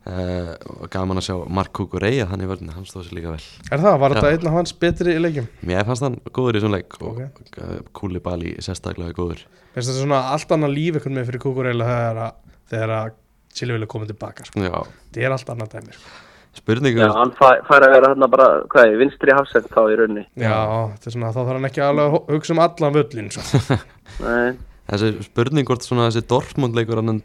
Uh, 0.04 0.50
gaman 0.92 1.16
að 1.22 1.24
sjá 1.30 1.36
Mark 1.48 1.70
Kukureya 1.78 2.26
hann 2.28 2.42
í 2.44 2.48
vörðinu, 2.50 2.74
hann 2.76 2.84
stóð 2.84 3.06
sér 3.08 3.16
líka 3.16 3.32
vel 3.32 3.46
Er 3.72 3.80
það? 3.80 3.94
Var 4.02 4.16
þetta 4.18 4.32
einn 4.34 4.48
af 4.50 4.56
hans 4.58 4.74
betri 4.76 5.14
í 5.16 5.22
leikjum? 5.24 5.46
mér 5.70 5.86
fannst 5.88 6.04
hann 6.04 6.18
góður 6.36 6.58
í 6.58 6.60
þessum 6.60 6.74
leik 6.76 6.98
og 7.00 7.06
Ok. 7.14 7.22
okay. 7.46 7.78
Koulibaly 7.96 8.52
sérstaklega 8.60 9.16
góður 9.16 9.46
Finnst 9.72 9.88
þetta 9.94 10.02
svona 10.02 10.20
allt 10.34 10.52
annað 10.52 10.74
líf 10.76 10.98
einhvern 11.00 11.16
veginn 11.22 11.30
fyrir 11.30 11.44
Kukureila 11.46 11.88
þegar 11.88 12.20
að, 12.26 12.36
þegar 12.74 12.94
að 12.98 13.16
Chile 13.56 13.78
vilja 13.78 13.88
koma 13.96 14.10
tilbaka 14.12 14.50
sko. 14.50 14.60
já, 14.68 14.76
Það 15.14 15.24
er 15.24 15.38
allt 15.38 15.54
annað 15.56 15.72
dæmi 15.78 15.96
sko. 15.96 16.12
spurningu 16.60 17.00
Já, 17.00 17.08
hann 17.22 17.32
fæ, 17.40 17.48
fær 17.72 17.88
að 17.88 17.96
vera 17.96 18.12
hérna 18.12 18.30
bara, 18.36 18.50
hvað 18.76 18.92
er, 18.92 19.00
vinstri 19.06 19.34
hafsend 19.40 19.72
þá 19.72 19.82
í 19.88 19.96
rauninni. 20.02 20.26
Já, 20.36 20.60
þetta 20.98 21.08
er 21.10 21.16
svona, 21.16 21.32
þá 21.32 21.40
þarf 21.48 21.54
hann 21.56 21.70
ekki 21.72 21.82
alveg 21.88 22.04
að 22.10 22.14
hu- 22.18 22.26
hugsa 22.36 22.54
um 22.58 22.62
allan 22.68 22.94
völlin 23.00 23.32
sko. 23.32 23.80
Nei, 24.28 24.52
þessi 24.90 25.12
spurning 25.28 25.68
hvort 25.68 25.86
svona 25.86 26.10
þessi 26.10 26.26
Dortmund 26.30 26.76
leikur 26.78 27.00
annan 27.02 27.22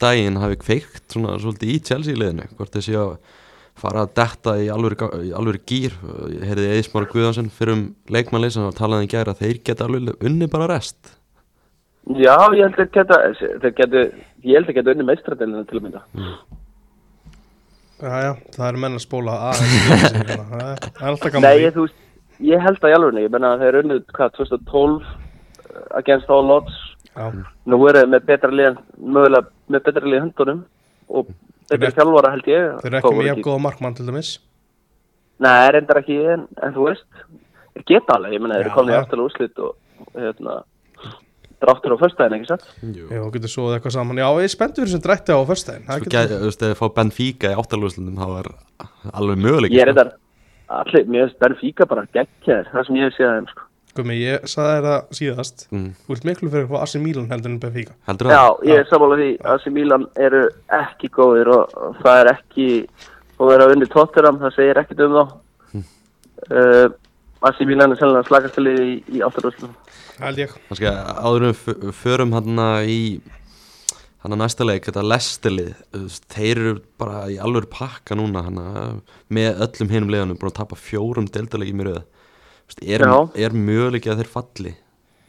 daginn 0.00 0.38
hafi 0.42 0.60
kveikt 0.62 1.08
svona 1.14 1.38
svolítið 1.42 1.72
í 1.74 1.80
Chelsea 1.88 2.18
liðinu 2.18 2.46
hvort 2.58 2.76
þessi 2.76 2.94
að 3.00 3.16
fara 3.74 4.04
að 4.04 4.12
detta 4.14 4.54
í 4.62 4.68
alvöru, 4.70 5.58
gýr 5.66 5.96
ég 6.30 6.44
heyrði 6.46 6.68
Eðismar 6.76 7.08
Guðansson 7.10 7.50
fyrir 7.50 7.74
um 7.74 7.84
leikmannlið 8.14 8.54
sem 8.54 8.68
talaði 8.78 9.08
í 9.08 9.10
gæra 9.10 9.34
að 9.34 9.40
þeir 9.42 9.60
geta 9.66 9.88
alveg 9.88 10.22
unni 10.28 10.46
bara 10.52 10.68
rest. 10.70 11.16
Já, 12.14 12.36
ég 12.54 12.68
held 12.68 12.78
að 12.84 12.92
geta, 12.94 13.18
þeir 13.64 13.74
getu, 13.80 14.04
ég 14.44 14.58
held 14.60 14.70
að 14.70 14.78
geta 14.78 14.94
unni 14.94 15.08
meistradelina 15.08 15.64
til 15.66 15.80
að 15.80 15.86
mynda. 15.88 16.04
Já, 18.04 18.14
já, 18.20 18.32
það 18.54 18.66
eru 18.68 18.82
menn 18.84 18.98
að 18.98 19.04
spóla 19.08 19.36
þessu, 19.56 19.68
hérna. 20.14 20.38
Það 20.52 20.64
er- 20.68 20.80
það 20.84 21.04
er 21.04 21.10
alltaf 21.10 21.34
gaman 21.34 21.46
Nei, 21.48 21.62
ég, 21.64 21.74
þú 21.74 21.88
ég 22.54 22.64
held 22.68 22.78
að 22.84 22.92
í 22.92 22.96
alveg, 22.98 23.20
ég 23.24 23.34
menna 23.34 23.52
að 23.54 23.64
þeir 23.64 23.80
unnið, 23.82 24.02
hvað, 24.14 24.34
2012 24.38 24.94
uh, 24.94 25.23
against 26.00 26.30
all 26.30 26.50
odds. 26.50 26.72
Já, 27.14 27.30
Nú 27.70 27.78
eru 27.88 28.00
þeir 28.02 28.08
með 28.10 28.24
betra 28.26 28.50
lið, 28.50 28.78
mögulega 28.98 29.46
með 29.70 29.84
betra 29.86 30.04
lið 30.08 30.16
í 30.18 30.22
höndunum 30.24 30.64
og 31.08 31.28
Þeir 31.70 31.78
betra 31.80 31.86
eru- 31.88 31.96
þjálfara 32.00 32.30
held 32.34 32.48
ég. 32.50 32.64
þeir 32.82 32.90
eru 32.90 32.98
ekki 33.00 33.14
með 33.18 33.28
jafn 33.30 33.44
góða 33.46 33.60
markmann 33.68 33.94
til 33.96 34.06
dæmis 34.08 34.32
Nei, 35.44 35.70
reyndar 35.74 35.98
ekki, 36.02 36.16
en, 36.34 36.42
en 36.62 36.74
þú 36.74 36.84
veist, 36.88 37.06
þeir 37.74 37.84
geta 37.88 38.14
alveg, 38.18 38.34
ég 38.36 38.40
menna, 38.44 38.58
þeir 38.58 38.66
eru 38.68 38.74
komin 38.76 38.92
í 38.92 38.96
já. 38.96 39.00
aftalega 39.02 39.26
úrslit 39.30 39.58
og, 39.58 39.72
hérna, 40.14 40.56
dráttur 41.64 41.94
á 41.94 41.98
föstudaginn, 42.02 42.36
ekki 42.38 42.50
satt? 42.50 42.66
Jú. 42.84 43.06
Já, 43.10 43.22
getur 43.34 43.50
svoðið 43.54 43.76
eitthvað 43.78 43.94
saman 43.96 44.20
Já, 44.20 44.26
ég 44.38 44.44
er 44.48 44.52
spennt 44.54 44.76
fyrir 44.78 44.92
sem 44.92 45.02
drætti 45.06 45.32
á 45.34 45.38
Það 45.42 46.04
getur- 46.04 46.14
gæti, 46.14 46.38
þú 46.38 46.48
veist, 46.50 46.62
ef 46.62 46.70
þið 46.74 46.78
fá 46.82 46.86
Benfica 46.98 47.50
í 47.54 47.58
áttalúslundum 47.62 48.18
þá 48.20 48.28
er 48.42 48.50
alveg 49.14 49.38
möguleik 49.42 49.72
Ég 49.74 49.82
er 49.82 49.90
reyndar, 49.90 50.12
allir, 50.68 51.06
mér 51.06 51.26
finnst 51.28 51.38
Benfica 51.42 51.86
bara 51.86 52.06
geggjaðir, 52.14 52.70
það 52.74 52.86
sem 52.86 52.96
ég 53.00 53.08
hef 53.08 53.16
séð 53.18 53.30
að 53.30 53.36
þeim, 53.38 53.48
sko. 53.54 53.62
Gumi, 53.94 54.16
ég 54.18 54.46
saði 54.50 54.72
þér 54.74 54.86
það 54.88 55.16
síðast. 55.18 55.64
Mm. 55.70 55.88
Þú 56.06 56.14
ert 56.16 56.24
miklu 56.28 56.50
fyrir 56.52 56.66
hvað 56.70 56.82
Asi 56.86 56.98
Milan 57.02 57.28
heldur 57.30 57.52
en 57.52 57.60
Benfica. 57.62 57.94
Heldur 58.08 58.30
Já, 58.32 58.40
það? 58.42 58.64
ég 58.70 58.80
er 58.82 58.88
sammála 58.90 59.18
því 59.20 59.28
að 59.44 59.52
AC 59.58 59.68
Milan 59.76 60.06
eru 60.26 60.40
ekki 60.80 61.10
góðir 61.14 61.50
og, 61.54 61.76
og 61.78 62.00
það 62.02 62.20
er 62.24 62.30
ekki 62.34 62.68
og 63.38 63.48
vera 63.50 63.68
unni 63.70 63.86
tótturam, 63.90 64.40
það 64.42 64.56
segir 64.58 64.80
ekkit 64.82 65.04
um 65.06 65.14
þá. 65.18 65.24
Uh, 66.50 66.88
AC 67.44 67.60
Milan 67.68 67.92
er 67.94 68.00
sannlega 68.00 68.26
slakastalið 68.28 68.80
í, 68.84 68.92
í 69.16 69.22
áttarúslunum 69.24 69.72
Það 70.14 70.26
held 70.28 70.40
ég. 70.42 70.52
Kannski 70.68 70.90
áður 70.90 71.44
en 71.46 71.50
við 71.52 71.56
f- 71.60 71.96
förum 72.02 72.34
hann 72.36 72.60
í 72.90 72.98
hann 74.24 74.32
að 74.32 74.40
næsta 74.40 74.64
leik, 74.64 74.86
þetta 74.88 75.02
lestilið 75.04 75.72
þeir 76.32 76.60
eru 76.62 76.74
bara 77.00 77.24
í 77.32 77.36
alveg 77.44 77.66
pakka 77.72 78.16
núna 78.16 78.44
hana, 78.46 78.66
með 79.28 79.58
öllum 79.66 79.90
hinum 79.92 80.12
leiðanum 80.14 80.38
búin 80.40 80.52
að 80.52 80.58
tapa 80.62 80.78
fjórum 80.80 81.26
röð 81.90 82.00
Þú 82.00 82.04
veist, 82.04 82.13
er, 82.82 83.04
er 83.46 83.56
möguleiki 83.56 84.10
að 84.12 84.22
þeir 84.22 84.32
falli 84.34 84.74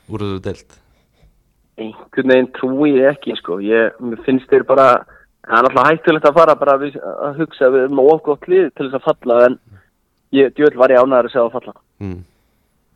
úr 0.09 0.23
þessu 0.25 0.41
deild 0.45 0.77
einhvern 1.75 2.31
veginn 2.31 2.51
trúi 2.55 2.93
ég 2.95 3.09
ekki 3.11 3.35
sko. 3.35 3.57
ég, 3.63 3.97
finnst 4.25 4.47
þeir 4.51 4.63
bara 4.67 4.87
það 5.45 5.57
er 5.57 5.67
alltaf 5.69 5.89
hættulegt 5.89 6.29
að 6.29 6.37
fara 6.39 6.55
bara 6.55 6.77
að, 6.77 6.85
við- 6.85 7.01
að 7.03 7.41
hugsa 7.41 7.71
við 7.73 7.83
erum 7.87 8.03
gott 8.23 8.47
lið 8.47 8.69
til 8.75 8.87
þess 8.87 8.99
að 9.01 9.09
falla 9.09 9.39
en 9.49 9.57
ég, 10.31 10.53
djöld 10.55 10.79
var 10.79 10.93
ég 10.93 11.03
ánæður 11.03 11.29
að 11.29 11.33
segja 11.35 11.45
að 11.49 11.57
falla 11.59 11.75
mm. 11.99 12.23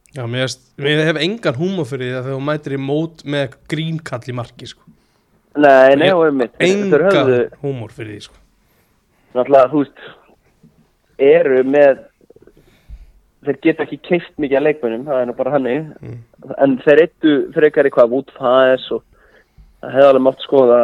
Já, 0.09 0.23
mér, 0.25 0.53
mér 0.81 1.03
hef 1.05 1.19
engan 1.21 1.57
húmor 1.59 1.85
fyrir 1.85 2.07
því 2.09 2.17
að 2.17 2.29
þú 2.31 2.37
mætir 2.41 2.73
í 2.73 2.79
mót 2.81 3.19
með 3.29 3.57
grínkall 3.69 4.23
í 4.25 4.33
marki 4.33 4.65
sko. 4.71 4.81
Nei, 5.61 5.93
nei, 6.01 6.07
og 6.15 6.23
einmitt 6.25 6.55
þeir 6.57 7.03
Engan 7.05 7.29
húmor 7.61 7.93
fyrir 7.93 8.15
því 8.15 8.23
sko. 8.25 8.39
náttúrulega, 9.35 9.69
þú 9.69 9.83
veist 9.83 10.01
eru 11.29 11.61
með 11.67 12.01
þeir 13.45 13.59
geta 13.63 13.85
ekki 13.85 13.99
keift 14.03 14.33
mikið 14.41 14.59
að 14.59 14.65
leikmönnum, 14.67 15.05
það 15.07 15.21
er 15.21 15.29
nú 15.29 15.35
bara 15.37 15.53
hannig 15.55 15.79
Mm. 16.01 16.17
en 16.57 16.75
þeir 16.83 17.01
eittu 17.05 17.33
frekar 17.55 17.87
eitthvað 17.87 18.17
út 18.19 18.33
fæðis 18.35 18.91
og 18.95 19.03
það 19.79 19.95
hefði 19.95 20.09
alveg 20.09 20.25
mátt 20.27 20.43
skoða 20.43 20.81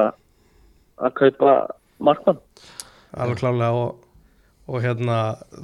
að 0.97 1.13
kaupa 1.19 1.53
markmann. 1.99 2.39
Alveg 3.15 3.41
klálega 3.41 3.71
og, 3.75 3.99
og 4.67 4.81
hérna 4.83 5.19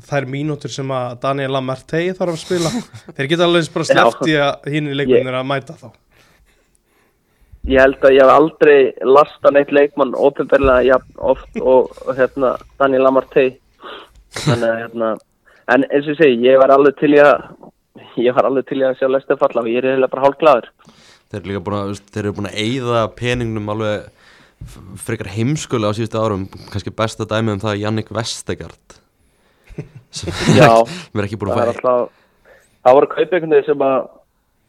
þær 0.07 0.27
mínútur 0.27 0.71
sem 0.71 0.91
að 0.91 1.17
Daniel 1.23 1.55
Lamartey 1.55 2.11
þarf 2.15 2.35
að 2.35 2.43
spila 2.43 2.71
Þeir 3.15 3.31
geta 3.31 3.47
alveg 3.47 3.73
bara 3.73 3.89
sleppt 3.91 4.27
í 4.27 4.37
að 4.39 4.71
hinn 4.75 4.91
í 4.91 4.97
leikmennir 4.99 5.39
að 5.39 5.49
mæta 5.51 5.79
þá. 5.79 5.89
Ég 7.69 7.77
held 7.77 8.03
að 8.03 8.15
ég 8.15 8.23
hef 8.25 8.31
aldrei 8.33 8.77
lasta 9.05 9.51
neitt 9.53 9.71
leikmann 9.71 10.15
jafn 10.17 11.19
oft 11.19 11.59
og, 11.61 11.91
og 12.07 12.15
hérna 12.17 12.55
Daniel 12.79 13.03
Lamartey. 13.05 13.59
Þannig 14.31 14.69
að 14.71 14.79
hérna 14.81 15.09
en 15.73 15.85
eins 15.89 16.09
og 16.11 16.17
segi, 16.19 16.39
ég 16.45 16.59
var 16.61 16.73
alveg 16.75 16.97
til 16.99 17.13
í 17.15 17.21
að 17.23 17.35
ég 18.21 18.35
var 18.35 18.47
alveg 18.49 18.67
til 18.69 18.81
í 18.81 18.87
að 18.87 18.97
sjá 18.99 19.09
Lester 19.09 19.39
falla 19.39 19.63
og 19.63 19.69
ég 19.71 19.81
er 19.81 19.91
eiginlega 19.91 20.13
bara 20.13 20.25
hálfglaður. 20.25 20.71
Þeir 21.31 21.39
eru 21.39 21.51
líka 21.51 21.63
búin 21.67 21.77
að, 21.79 21.93
þeir 22.11 22.23
eru 22.25 22.37
búin 22.37 22.49
að 22.49 22.57
eyða 22.65 23.03
peningnum 23.19 23.71
alveg 23.71 24.09
frekar 25.01 25.31
heimskulega 25.31 25.93
á 25.93 25.97
síðustu 25.97 26.21
árum. 26.21 26.47
Kannski 26.73 26.93
besta 26.93 27.27
dæmið 27.29 27.55
um 27.55 27.61
það 27.63 27.75
er 27.75 27.83
Jannik 27.85 28.11
Vestegard 28.13 28.97
sem 30.17 30.57
Já, 30.57 30.73
er 30.83 31.27
ekki 31.27 31.39
búin 31.39 31.53
það 31.55 31.63
að 31.63 31.71
alltaf 31.75 32.17
það 32.81 32.97
voru 32.97 33.11
kaup 33.11 33.35
einhvern 33.35 33.55
veginn 33.55 33.69
sem 33.69 33.85
að 33.85 33.97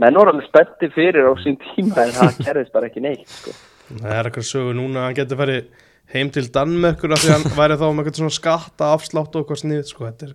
menn 0.02 0.18
voru 0.18 0.32
alveg 0.34 0.48
spetti 0.48 0.90
fyrir 0.94 1.28
á 1.28 1.32
sín 1.42 1.58
tíma 1.62 2.06
en 2.06 2.14
það 2.16 2.40
gerðist 2.46 2.74
bara 2.74 2.90
ekki 2.90 3.04
neitt 3.04 3.28
sko. 3.30 3.54
Það 3.92 4.14
er 4.16 4.28
eitthvað 4.28 4.48
sögu 4.48 4.76
núna 4.76 5.02
að 5.02 5.08
hann 5.08 5.18
getur 5.18 5.40
farið 5.42 5.81
heim 6.12 6.30
til 6.34 6.44
Danmerkur 6.52 7.14
af 7.14 7.22
því 7.22 7.30
að 7.30 7.36
hann 7.36 7.56
væri 7.60 7.76
þá 7.80 7.84
með 7.86 8.02
eitthvað 8.02 8.20
svona 8.20 8.36
skatta 8.36 8.88
afslátt 8.96 9.36
og 9.36 9.44
eitthvað 9.44 9.60
snið 9.62 9.84
sko. 9.88 10.08
Þetta 10.08 10.28
er, 10.28 10.32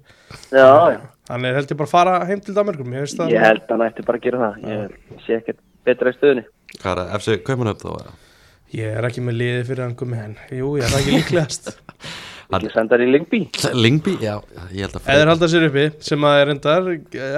já, 0.51 0.69
já, 0.93 1.01
hann 1.31 1.49
er 1.49 1.59
held 1.59 1.73
ég 1.73 1.81
bara 1.81 1.89
að 1.89 1.95
fara 1.95 2.15
heim 2.29 2.43
til 2.45 2.55
finnst 2.57 3.19
það 3.19 3.33
ég 3.35 3.43
held 3.45 3.65
að 3.65 3.73
hann 3.75 3.87
ætti 3.89 4.07
bara 4.07 4.21
að 4.21 4.29
gera 4.29 4.45
það. 4.45 4.71
Ég 4.71 5.25
sé 5.25 5.41
ekkert 5.41 5.61
betra 5.87 6.13
í 6.13 6.17
stöðunni. 6.17 6.47
Hvað 6.77 6.93
er 6.93 7.03
það, 7.03 7.11
FC 7.19 7.37
Kaupanöf 7.47 7.83
þá 7.83 7.91
eða? 7.95 8.15
Ég 8.77 8.97
er 8.99 9.07
ekki 9.07 9.23
með 9.23 9.37
liði 9.41 9.67
fyrir 9.69 9.85
hann 9.85 9.99
gummi 9.99 10.17
en 10.19 10.33
jú, 10.51 10.73
ég 10.79 10.87
er 10.87 10.91
það 10.91 11.03
ekki 11.03 11.19
líklegast. 11.21 11.69
Ekki 12.47 12.69
sendar 12.71 13.01
í 13.03 13.09
Lingby 13.11 13.41
Lingby, 13.75 14.13
já, 14.23 14.37
ég 14.71 14.85
held 14.85 14.93
að 14.95 15.01
Eða 15.11 15.17
þeir 15.19 15.31
halda 15.33 15.49
sér 15.51 15.65
uppi 15.67 15.83
sem 16.07 16.27
að 16.29 16.37
er 16.39 16.51
endar 16.53 16.85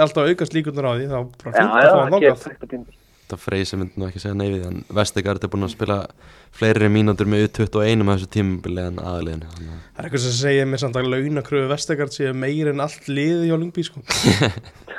alltaf 0.03 0.29
aukast 0.29 0.53
líkunar 0.53 0.85
á 0.85 0.91
því 0.93 1.07
þá 1.09 1.17
bara 1.41 1.53
já, 1.55 1.63
já, 1.65 1.87
að 1.89 1.89
fá 1.89 2.03
hann 2.03 2.13
það 2.45 2.98
ekkert 3.29 3.37
þetta 3.37 3.43
Freysi 3.45 3.77
myndi 3.77 3.99
nú 4.01 4.07
ekki 4.09 4.19
segja 4.23 4.35
neyfið 4.39 4.63
en 4.69 4.79
Vestegard 4.97 5.43
er 5.45 5.49
búin 5.53 5.65
að 5.67 5.73
spila 5.75 5.97
fleiri 6.57 6.87
mínútur 6.89 7.27
með 7.29 7.43
U21 7.47 8.01
með 8.03 8.15
þessu 8.17 8.29
tímabili 8.33 8.81
en 8.89 8.97
aðliðin 8.99 9.43
þannig 9.45 9.69
að 9.69 9.81
Það 9.89 9.99
er 9.99 10.07
eitthvað 10.07 10.23
sem 10.23 10.35
segir 10.39 10.65
mér 10.71 10.81
samt 10.81 10.97
að 10.97 11.09
launakröfu 11.13 11.69
Vestegard 11.69 12.15
séu 12.15 12.33
meir 12.33 12.71
en 12.71 12.81
allt 12.81 13.07
liði 13.11 13.49
hjá 13.51 13.57
Lungby 13.61 13.83
sko. 13.85 14.01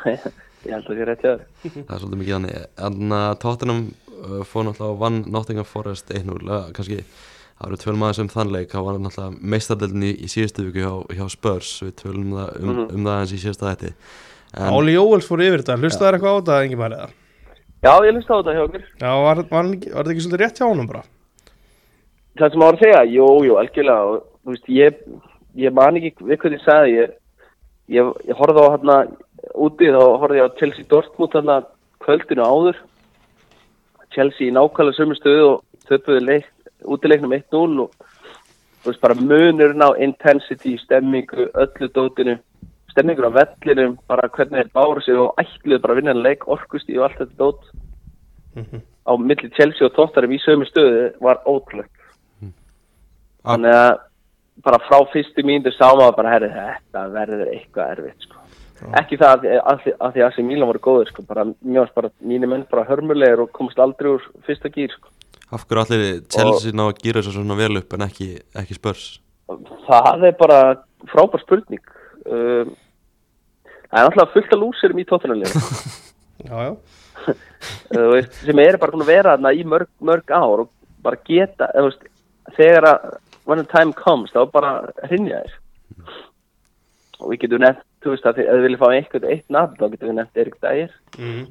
ég 0.07 0.71
held 0.71 0.85
að 0.85 0.87
það 0.87 1.01
sé 1.01 1.09
rétt 1.09 1.25
hjá 1.25 1.33
þér. 1.33 1.45
Það 1.65 1.95
er 1.97 2.03
svolítið 2.05 2.21
mikið 2.23 2.35
þannig. 2.37 2.57
En 2.87 3.15
að 3.19 3.35
Tottenham 3.43 3.83
uh, 3.91 4.41
fór 4.47 4.67
náttúrulega 4.69 4.95
og 4.95 5.01
vann 5.03 5.21
Nottingham 5.33 5.69
Forest 5.69 6.13
1-0 6.15 6.39
uh, 6.47 6.71
kannski 6.77 7.01
það 7.01 7.67
eru 7.71 7.79
tvölum 7.83 8.05
aðeins 8.07 8.23
um 8.25 8.31
þann 8.33 8.53
leik. 8.55 8.71
Það 8.73 8.87
var 8.91 9.01
náttúrulega 9.07 9.53
meistardeldin 9.55 10.07
í, 10.07 10.13
í 10.27 10.31
síðustu 10.33 10.67
viku 10.69 10.85
hjá, 10.85 10.93
hjá 11.19 11.25
Spurs. 11.35 11.73
Við 11.85 11.97
tvölum 12.05 12.29
um, 12.29 12.37
það- 12.39 12.61
um, 12.61 12.71
Mhm. 12.75 12.85
um 12.99 13.09
það 13.11 13.23
eins 13.25 13.35
í 13.37 13.41
síðasta 13.43 13.73
þetta 13.75 13.95
en 14.51 14.67
Áli 14.75 14.97
Jóels 14.97 15.27
fór 15.31 15.43
yfir 15.47 15.63
þetta, 15.63 15.77
hlustaði 15.79 16.07
þær 16.11 16.17
eitthvað 16.19 16.33
á 16.35 16.39
þetta 16.41 16.55
engi 16.67 16.79
maður 16.81 16.95
eða? 17.01 17.11
Já, 17.85 17.93
ég 18.07 18.13
lust 18.17 18.31
á 18.31 18.39
þetta 18.41 18.57
hjá 18.57 18.67
okkur. 18.67 18.85
Já, 19.01 19.11
var, 19.11 19.43
var, 19.49 19.73
var 19.73 19.73
þetta 19.73 20.13
ekki 20.13 20.27
svolítið 20.27 20.45
rétt 20.45 20.61
hjá 20.61 20.69
honum 20.69 20.91
bara? 20.91 21.07
það 22.41 22.53
sem 22.53 22.63
á 22.63 22.69
að 22.69 22.81
segja, 22.81 23.01
jú, 23.15 23.27
jú, 23.47 23.57
algjörlega 23.61 24.11
og 24.11 24.21
þú 24.45 24.55
veist, 24.55 24.69
ég, 24.73 25.01
ég 25.61 25.75
man 25.77 25.99
ekki 25.99 26.13
við 26.29 26.41
hvað 26.43 26.55
ég 26.57 26.63
sagði, 26.65 26.93
ég, 26.97 27.17
ég, 27.97 28.13
ég 28.29 28.39
horfði 28.39 28.65
á 28.65 28.73
hérna 28.75 28.97
úti 29.67 29.91
þá 29.91 30.01
horfði 30.23 30.41
ég 30.41 30.49
á 30.49 30.57
Chelsea 30.61 30.89
Dortmund 30.91 31.37
hérna 31.37 31.59
kvöldinu 32.05 32.47
áður. 32.47 32.79
Chelsea 34.15 34.49
í 34.49 34.55
nákvæmlega 34.55 34.99
sömu 34.99 35.17
stöðu 35.19 35.49
og 35.49 35.89
töpuðu 35.91 36.23
leik, 36.25 36.49
útileiknum 36.83 37.35
1-0 37.37 37.85
og 37.85 37.93
þú 38.81 38.89
veist 38.89 39.03
bara 39.03 39.19
munurinn 39.19 39.85
á 39.85 39.91
intensity, 40.01 40.77
stemmingu, 40.81 41.51
öllu 41.53 41.91
dótinu 41.95 42.39
stemmingur 42.91 43.31
á 43.31 43.39
vellinum, 43.39 43.99
bara 44.11 44.29
hvernig 44.29 44.61
þeir 44.65 44.75
báru 44.75 45.03
sig 45.05 45.17
og 45.19 45.35
ætluðu 45.41 45.81
bara 45.83 45.95
að 45.95 46.01
vinna 46.03 46.15
en 46.17 46.23
leik, 46.25 46.49
orkusti 46.49 46.99
og 46.99 47.07
allt 47.09 47.19
þetta 47.23 47.39
dót 47.39 47.63
á 49.07 49.13
milli 49.17 49.51
Chelsea 49.57 49.87
og 49.87 49.95
Tottenham 49.97 50.35
í 50.35 50.41
sömu 50.43 50.67
stöðu 50.69 51.11
var 51.23 51.43
ótrúlegt 51.47 51.97
Ah. 53.41 53.55
þannig 53.57 53.73
að 53.73 54.01
bara 54.65 54.79
frá 54.85 54.99
fyrstu 55.15 55.43
mínútu 55.49 55.73
sá 55.73 55.87
maður 55.97 56.17
bara 56.19 56.33
herri 56.35 56.49
þetta 56.53 57.05
verður 57.15 57.53
eitthvað 57.55 57.93
erfitt 57.95 58.27
sko. 58.27 58.43
ekki 59.01 59.17
það 59.21 59.31
að, 59.31 59.47
að, 59.47 59.63
að, 59.71 59.95
að 59.97 60.13
því 60.13 60.25
að 60.25 60.27
þessi 60.27 60.45
Mílan 60.45 60.69
voru 60.69 60.83
góður 60.85 61.09
sko. 61.09 61.25
bara, 61.29 61.47
mjög 61.65 61.95
bara 61.97 62.11
mínu 62.21 62.51
menn 62.51 62.67
bara 62.69 62.85
hörmulegir 62.91 63.41
og 63.41 63.53
komast 63.57 63.81
aldrei 63.81 64.11
úr 64.13 64.27
fyrsta 64.45 64.69
gýr 64.75 64.93
sko. 64.93 65.09
Af 65.51 65.65
hverju 65.65 65.83
allir 65.87 66.21
Chelsea 66.29 66.77
ná 66.77 66.85
að 66.91 67.01
gera 67.01 67.23
þessu 67.23 67.33
svona 67.39 67.57
vel 67.57 67.81
upp 67.81 67.97
en 67.97 68.05
ekki, 68.11 68.29
ekki 68.61 68.77
spörs 68.77 69.07
það 69.89 70.29
er 70.29 70.37
bara 70.39 70.61
frábær 71.09 71.41
spurning 71.47 71.81
um, 72.27 72.73
það 73.91 74.01
er 74.01 74.07
náttúrulega 74.07 74.33
fullt 74.35 74.55
af 74.55 74.63
lúsirum 74.63 75.03
í 75.03 75.07
tóttunarlega 75.09 75.65
Já, 76.49 76.57
já. 76.65 76.77
Þú 77.91 78.05
veist, 78.15 78.37
sem 78.47 78.61
eru 78.63 78.79
bara 78.81 78.95
búin 78.95 79.05
að 79.05 79.13
vera 79.13 79.35
þarna 79.35 79.53
í 79.53 79.65
mörg, 79.69 79.91
mörg 80.01 80.33
ár 80.33 80.63
og 80.65 80.71
bara 81.05 81.21
geta 81.27 81.69
veist, 81.77 82.07
þegar 82.57 82.87
að 82.89 83.11
when 83.45 83.61
the 83.61 83.67
time 83.69 83.93
comes 83.93 84.33
þá 84.33 84.45
bara 84.53 84.73
hrinja 85.09 85.43
þér. 85.45 85.57
Og 87.21 87.33
við 87.33 87.43
getum 87.45 87.65
nefnt 87.65 87.87
þú 88.01 88.15
veist 88.15 88.29
að 88.29 88.43
ef 88.45 88.51
þið 88.51 88.65
viljið 88.65 88.81
fá 88.81 88.87
einhvern 88.89 89.33
eitt 89.35 89.53
nafn 89.53 89.77
þá 89.77 89.87
getum 89.87 90.11
við 90.11 90.19
nefnt 90.19 90.41
Erik 90.41 90.59
Dægir 90.63 90.93
mm. 91.19 91.43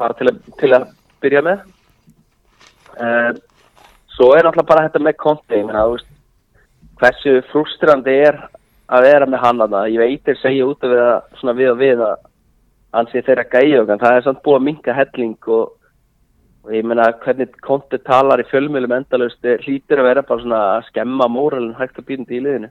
bara 0.00 0.16
til 0.18 0.30
að, 0.30 0.38
til 0.62 0.70
að 0.78 0.86
byrja 1.24 1.44
með. 1.44 1.64
Um, 2.94 3.40
svo 4.14 4.30
er 4.32 4.46
náttúrulega 4.46 4.70
bara 4.70 4.86
þetta 4.86 5.04
með 5.04 5.16
konti 5.20 5.62
hversu 7.00 7.40
frustrandi 7.50 8.14
er 8.28 8.38
að 8.88 9.06
vera 9.06 9.26
með 9.26 9.42
hann 9.44 9.62
þarna. 9.62 9.86
ég 9.88 9.98
veit 9.98 10.24
þeir 10.24 10.40
segja 10.42 10.66
út 10.68 10.84
af 10.84 10.92
við 10.92 11.02
að 11.04 11.38
svona 11.40 11.56
við 11.58 11.70
og 11.70 11.78
við 11.80 12.04
að 12.04 12.14
hann 12.94 13.08
sé 13.10 13.22
þeirra 13.26 13.46
gæja 13.50 13.80
og 13.82 13.90
það 13.90 14.16
er 14.18 14.26
samt 14.26 14.44
búið 14.44 14.60
að 14.60 14.66
minka 14.68 14.94
helling 14.94 15.48
og, 15.56 15.72
og 16.64 16.76
ég 16.76 16.86
meina 16.86 17.08
hvernig 17.24 17.58
konti 17.64 17.98
talar 18.06 18.42
í 18.42 18.48
fjölmjölum 18.50 18.96
endalust 18.98 19.50
hlýtir 19.64 20.02
að 20.02 20.08
vera 20.10 20.26
bara 20.28 20.44
svona 20.44 20.62
að 20.76 20.86
skemma 20.90 21.28
móralin 21.32 21.74
hægt 21.78 21.98
að 21.98 22.08
býta 22.10 22.34
í 22.34 22.42
liðinu 22.44 22.70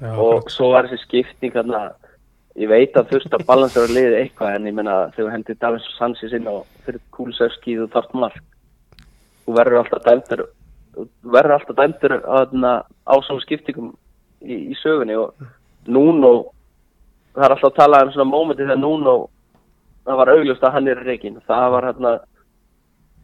já 0.00 0.10
og 0.18 0.36
akkurat. 0.36 0.52
svo 0.52 0.70
var 0.74 0.90
þessi 0.90 1.06
skipting 1.06 1.54
þarna 1.54 1.82
ég 2.58 2.68
veit 2.68 2.96
að 2.98 3.12
þurft 3.12 3.34
að 3.36 3.46
balansera 3.46 3.94
liðið 3.94 4.18
eitthvað 4.18 4.54
en 4.56 4.68
ég 4.68 4.76
meina 4.76 4.96
þegar 5.16 5.34
hendur 5.36 5.58
Davins 5.60 5.86
og 5.86 5.98
Sansis 5.98 6.34
inn 6.36 6.50
á 6.50 6.56
fyrir 6.84 7.02
kúlsöfski 7.14 7.78
þú 7.78 7.86
þarft 7.94 8.16
mark 8.18 8.42
þú 9.46 9.56
verður 9.60 9.82
alltaf 9.84 10.06
dæmdur 10.08 10.46
verður 11.22 11.56
alltaf 11.56 11.78
dæmdur 11.78 12.16
á 12.26 13.14
svona 13.22 13.44
skiptingum 13.46 13.94
í, 14.44 14.56
í 14.72 14.78
sögunni 14.80 15.16
og 15.18 15.34
Nuno 15.90 16.32
það 17.34 17.44
er 17.46 17.54
alltaf 17.54 17.70
að 17.70 17.78
tala 17.78 18.02
um 18.04 18.12
svona 18.14 18.30
mómenti 18.30 18.64
þegar 18.64 18.80
Nuno 18.80 19.16
það 20.06 20.20
var 20.20 20.32
augljóst 20.34 20.66
að 20.66 20.76
hann 20.76 20.90
er 20.90 21.02
reikin 21.06 21.40
það 21.48 21.66
var 21.74 21.88
hérna 21.90 22.12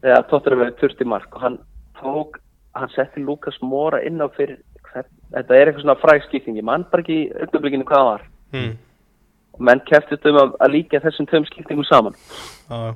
þegar 0.03 0.27
Tottenham 0.31 0.63
verið 0.63 0.79
turti 0.81 1.07
mark 1.09 1.35
og 1.35 1.45
hann 1.45 1.57
tók 1.99 2.39
hann 2.77 2.93
setti 2.93 3.23
Lukas 3.23 3.57
Mora 3.61 4.01
inn 4.05 4.21
á 4.21 4.27
fyrir 4.35 4.59
hvern, 4.91 5.09
þetta 5.33 5.55
er 5.55 5.71
eitthvað 5.71 5.85
svona 5.85 6.01
frægskipting 6.03 6.59
ég 6.59 6.67
mann 6.67 6.85
bara 6.91 7.03
ekki 7.03 7.19
augnablikinu 7.33 7.87
hvað 7.87 8.05
var 8.11 8.23
mm. 8.53 8.71
og 9.57 9.65
menn 9.69 9.83
keftist 9.89 10.29
um 10.29 10.39
að, 10.43 10.55
að 10.61 10.73
líka 10.75 11.03
þessum 11.03 11.29
tveim 11.29 11.49
skiptingum 11.49 11.87
saman 11.89 12.17
já. 12.17 12.95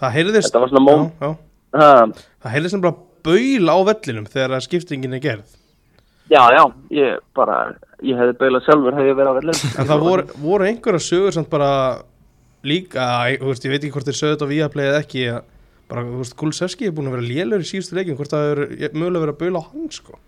Það 0.00 0.14
heyrðist 0.16 0.48
Þetta 0.48 0.64
var 0.64 0.72
svona 0.72 0.96
já, 0.96 1.06
já. 1.20 1.32
ha, 1.76 1.88
Það 2.40 2.54
heyrðist 2.56 2.76
sem 2.76 2.84
bara 2.84 2.98
baul 3.20 3.68
á 3.68 3.76
vellinum 3.90 4.28
þegar 4.32 4.64
skiptingin 4.64 5.18
er 5.18 5.24
gerð 5.24 5.56
já, 6.30 6.42
já, 6.56 6.64
ég 6.94 7.22
bara 7.36 7.60
ég 8.06 8.16
hefði 8.16 8.36
baulað 8.40 8.66
sjálfur 8.66 8.96
hefði 8.96 9.12
ég 9.12 9.18
verið 9.18 9.32
á 9.32 9.38
vellum 9.38 9.62
En 9.80 9.90
það 9.90 10.04
voru, 10.06 10.26
voru 10.40 10.68
einhverja 10.68 11.04
sögur 11.04 11.36
samt 11.36 11.50
bara 11.52 11.70
líka, 12.66 13.06
þú 13.40 13.50
veist, 13.50 13.64
ég 13.64 13.72
veit 13.72 13.82
ekki 13.82 13.94
hvort 13.94 14.08
þeir 14.08 14.18
sögðu 14.18 14.36
þetta 14.36 14.48
á 14.48 14.52
Viaplay 14.52 14.90
eða 14.90 15.02
ekki 15.04 15.24
bara, 15.90 16.04
þú 16.06 16.20
veist, 16.20 16.36
Kulusevski 16.38 16.88
er 16.88 16.94
búin 16.96 17.10
að 17.10 17.16
vera 17.18 17.28
lélur 17.28 17.64
í 17.64 17.68
síðustu 17.68 17.96
leikin 17.96 18.18
hvort 18.18 18.34
það 18.34 18.50
er 18.52 18.94
mögulega 18.94 19.24
verið 19.24 19.34
að 19.34 19.40
baula 19.40 19.62
á 19.62 19.68
hann 19.70 19.90
sko. 19.94 20.20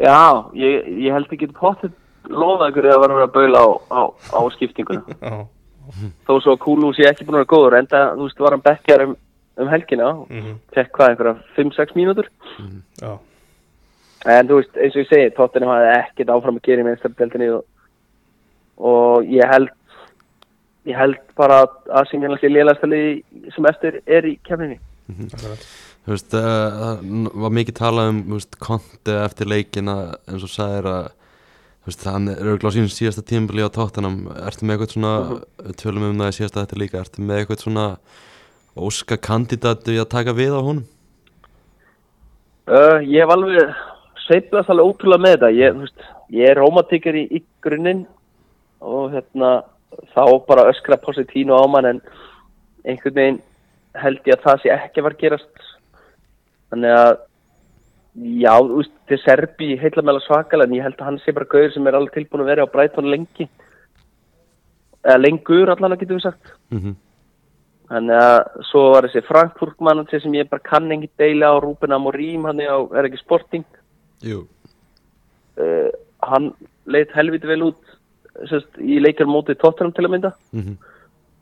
Já, 0.00 0.20
ég, 0.56 0.90
ég 1.06 1.16
held 1.16 1.32
ekki 1.36 1.50
potið 1.56 1.96
loða 2.30 2.70
ykkur 2.70 2.90
eða 2.90 3.00
var 3.02 3.14
að 3.14 3.18
vera 3.20 3.30
að 3.30 3.34
baula 3.38 3.62
á, 3.64 3.68
á, 3.90 4.00
á 4.36 4.40
skiptinguna. 4.56 5.40
Þó 6.26 6.34
svo 6.38 6.54
að 6.54 6.62
Kúlu 6.62 6.92
sé 6.94 7.08
ekki 7.08 7.26
búin 7.26 7.40
að 7.40 7.44
vera 7.44 7.52
góður 7.54 7.78
enda, 7.80 8.04
þú 8.14 8.28
veist, 8.28 8.44
var 8.44 8.56
hann 8.56 8.66
bekkjar 8.66 9.06
um, 9.06 9.16
um 9.60 9.72
helgina 9.72 10.12
mhm, 10.22 10.60
fekk 10.76 10.92
hvað, 10.96 11.14
einhverja 11.14 11.34
5-6 11.56 11.96
mínútur. 11.98 12.30
Já, 13.00 13.16
En 14.28 14.48
þú 14.48 14.60
veist, 14.60 14.72
eins 14.76 14.96
og 14.96 15.04
ég 15.04 15.08
segi, 15.08 15.34
Tottenham 15.36 15.72
hafði 15.72 15.92
ekkert 15.96 16.32
áfram 16.34 16.58
að 16.60 16.66
gera 16.68 16.82
í 16.82 16.88
meðstafdeldinni 16.88 17.52
og, 17.56 17.62
og 18.90 19.30
ég 19.32 19.48
held 19.48 19.70
ég 20.88 20.96
held 20.96 21.20
bara 21.36 21.62
að, 21.64 21.76
að 21.92 22.10
sem 22.10 22.24
ég 22.24 22.40
sé 22.40 22.50
lélæstali 22.50 23.04
sem 23.54 23.68
eftir 23.70 24.00
er 24.06 24.28
í 24.28 24.34
kemninni. 24.46 24.80
akkurat 25.10 25.64
Þú 26.00 26.14
veist, 26.14 26.34
uh, 26.34 26.76
það 26.80 27.26
var 27.44 27.52
mikið 27.58 27.76
talað 27.76 28.10
um 28.10 28.20
konti 28.64 29.16
eftir 29.20 29.50
leikina 29.50 29.96
eins 30.24 30.46
og 30.46 30.52
sagðir 30.52 30.88
að 30.88 31.10
þú 31.10 31.90
veist, 31.90 32.06
hann 32.08 32.30
er 32.32 32.40
auðvitað 32.40 32.72
á 32.72 32.74
sínum 32.76 32.94
síðasta 32.94 33.24
tímabili 33.28 33.66
á 33.68 33.74
tóttanam 33.74 34.16
ertu 34.46 34.64
með 34.64 34.76
eitthvað 34.76 34.94
svona, 34.94 35.12
við 35.60 35.76
tölum 35.82 36.06
um 36.08 36.22
það 36.22 36.32
í 36.32 36.36
síðasta 36.38 36.64
þetta 36.64 36.80
líka, 36.80 37.04
ertu 37.04 37.26
með 37.26 37.42
eitthvað 37.42 37.64
svona 37.66 37.86
óska 38.80 39.20
kandidatu 39.20 39.92
í 39.92 40.00
að 40.00 40.10
taka 40.16 40.36
við 40.36 40.56
á 40.56 40.60
honum? 40.60 40.88
Uh, 42.70 42.98
ég 43.04 43.24
hef 43.24 43.34
alveg 43.34 43.76
sveiflast 44.30 44.70
alveg 44.70 44.92
ótrúlega 44.92 45.24
með 45.24 45.36
þetta. 45.36 45.50
Ég, 45.58 45.78
veist, 45.80 46.08
ég 46.34 46.50
er 46.50 46.60
rómatíkar 46.60 47.18
í, 47.18 47.26
í 47.34 47.42
grunninn 47.64 48.04
og 48.80 49.14
hérna 49.14 49.50
þá 50.14 50.22
bara 50.46 50.68
öskra 50.70 51.00
Positino 51.02 51.58
á 51.58 51.66
mann 51.70 51.88
en 51.88 52.04
einhvern 52.86 53.16
veginn 53.16 53.40
held 53.98 54.22
ég 54.30 54.38
að 54.38 54.46
það 54.46 54.62
sé 54.62 54.72
ekki 54.76 55.04
var 55.04 55.18
gerast. 55.18 55.66
Þannig 56.70 56.94
að 56.94 57.12
já, 58.44 58.54
þú 58.54 58.78
veist, 58.78 58.96
til 59.10 59.20
Serbi 59.24 59.70
heitla 59.80 60.06
meðal 60.06 60.24
svakal 60.24 60.62
en 60.64 60.78
ég 60.78 60.86
held 60.86 60.98
að 61.00 61.10
hann 61.10 61.20
sé 61.24 61.34
bara 61.34 61.50
gauður 61.50 61.74
sem 61.74 61.90
er 61.90 61.98
alveg 61.98 62.16
tilbúin 62.16 62.46
að 62.46 62.52
vera 62.54 62.66
á 62.70 62.72
Brighton 62.72 63.10
lengi. 63.10 63.50
Eða 65.00 65.22
lengur 65.24 65.72
allan 65.72 65.96
að 65.96 66.04
getum 66.04 66.20
við 66.20 66.28
sagt. 66.30 66.58
Mm 66.70 66.98
Þannig 67.90 68.20
að 68.22 68.60
svo 68.68 68.80
var 68.92 69.06
þessi 69.08 69.26
Frankfurt 69.26 69.80
manager 69.82 70.20
sem 70.22 70.34
ég 70.38 70.46
bara 70.46 70.62
kann 70.62 70.92
engi 70.94 71.08
deila 71.18 71.48
á 71.50 71.58
Rúben 71.58 71.90
Amorim, 71.90 72.44
hann 72.46 72.60
er, 72.62 72.70
á, 72.70 72.78
er 72.94 73.08
ekki 73.08 73.18
sporting 73.18 73.64
Jú, 74.26 74.44
uh, 75.56 75.90
hann 76.28 76.52
leit 76.90 77.12
helviti 77.16 77.48
vel 77.48 77.62
út 77.70 77.96
sérst, 78.50 78.70
í 78.80 79.00
leikjar 79.00 79.28
mótið 79.28 79.60
Tottenham 79.60 79.94
til 79.96 80.06
að 80.06 80.14
mynda. 80.16 80.32
Mm 80.56 80.78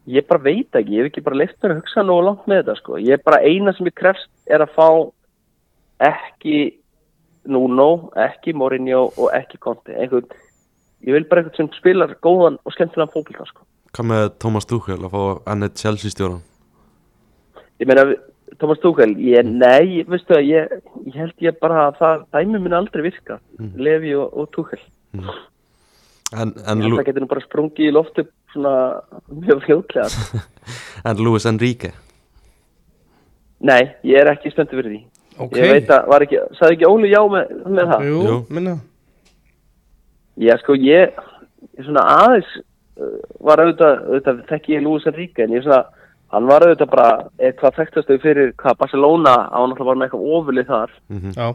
ég 0.08 0.26
bara 0.28 0.42
veit 0.42 0.76
ekki, 0.76 0.96
ég 0.96 1.04
hef 1.04 1.10
ekki 1.10 1.24
bara 1.24 1.38
leift 1.42 1.56
mér 1.62 1.74
að 1.74 1.80
hugsa 1.82 2.04
nógu 2.06 2.24
langt 2.24 2.48
með 2.48 2.62
þetta 2.62 2.76
sko, 2.80 2.98
ég 3.02 3.18
er 3.18 3.24
bara 3.24 3.40
eina 3.44 3.74
sem 3.76 3.88
ég 3.88 3.96
krefst 3.98 4.30
er 4.48 4.64
að 4.64 4.74
fá 4.76 4.88
ekki 6.08 6.58
Nuno, 7.48 8.10
ekki 8.18 8.52
Mourinho 8.56 9.06
og 9.08 9.30
ekki 9.36 9.60
Conte, 9.62 9.94
einhvern 9.96 10.26
ég 11.06 11.14
vil 11.14 11.26
bara 11.28 11.42
einhvern 11.42 11.56
sem 11.56 11.70
spilar 11.76 12.12
góðan 12.24 12.58
og 12.64 12.74
skemmtilegan 12.74 13.12
fókbalta 13.12 13.46
sko. 13.48 13.64
Hvað 13.96 14.08
með 14.10 14.24
Thomas 14.42 14.68
Tuchel 14.68 14.98
að 15.00 15.14
fá 15.14 15.52
ennett 15.54 15.80
Chelsea 15.80 16.12
stjóran? 16.12 16.42
ég 17.78 17.88
meina, 17.88 18.04
Thomas 18.58 18.80
Tuchel 18.82 19.14
ég, 19.20 19.46
nei, 19.46 20.02
veistu 20.08 20.34
það, 20.34 20.48
ég, 20.48 20.74
ég 21.06 21.20
held 21.20 21.44
ég 21.44 21.60
bara 21.62 21.88
að 21.88 22.00
það 22.00 22.24
dæmi 22.36 22.62
minn 22.64 22.76
aldrei 22.78 23.04
virka 23.06 23.38
Levi 23.76 24.14
og, 24.18 24.32
og 24.32 24.50
Tuchel. 24.54 24.82
En, 26.32 26.52
ég 26.52 26.66
en, 26.68 26.82
Lu 26.84 26.98
það 26.98 27.06
getur 27.08 27.24
nú 27.24 27.30
bara 27.30 27.44
sprungið 27.44 27.88
í 27.88 27.94
loftu 27.94 28.26
svona 28.52 28.74
mjög 29.28 29.64
fljótlega. 29.66 30.42
En 31.08 31.22
Luis 31.22 31.46
Enrique? 31.48 31.92
nei, 33.58 33.88
ég 34.06 34.20
er 34.20 34.30
ekki 34.30 34.52
spenntur 34.52 34.78
fyrir 34.78 34.92
því. 34.92 35.00
Ok, 35.38 35.56
ég 35.58 35.72
veit 35.72 35.90
að, 35.90 36.06
var 36.10 36.24
ekki, 36.24 36.40
sagði 36.58 36.76
ekki 36.76 36.88
Óli 36.88 37.10
já 37.10 37.20
með, 37.30 37.52
með 37.66 37.92
það? 37.92 38.06
Jú, 38.06 38.18
Jú. 38.26 38.38
minna. 38.54 38.74
Já, 40.38 40.54
sko, 40.62 40.76
ég, 40.78 41.14
ég 41.78 41.86
svona 41.86 42.04
aðeins 42.14 42.50
uh, 42.58 43.14
var 43.46 43.62
auðvitað, 43.62 44.02
auðvitað 44.06 44.42
þekki 44.50 44.76
ég 44.76 44.84
Lúis 44.84 45.08
Enrique, 45.10 45.46
en 45.46 45.54
ég 45.56 45.64
svona 45.66 45.80
hann 46.32 46.48
var 46.48 46.66
auðvitað 46.66 46.92
bara 46.92 47.08
eitthvað 47.38 47.78
þekktastu 47.78 48.18
fyrir 48.22 48.52
hvað 48.60 48.78
Barcelona, 48.82 49.34
á 49.48 49.56
hann 49.56 49.72
alltaf 49.72 49.88
var 49.88 49.98
með 49.98 50.08
eitthvað 50.08 50.30
ofurlið 50.38 50.70
þar. 50.72 50.94
Mm 51.08 51.34
Já, 51.36 51.48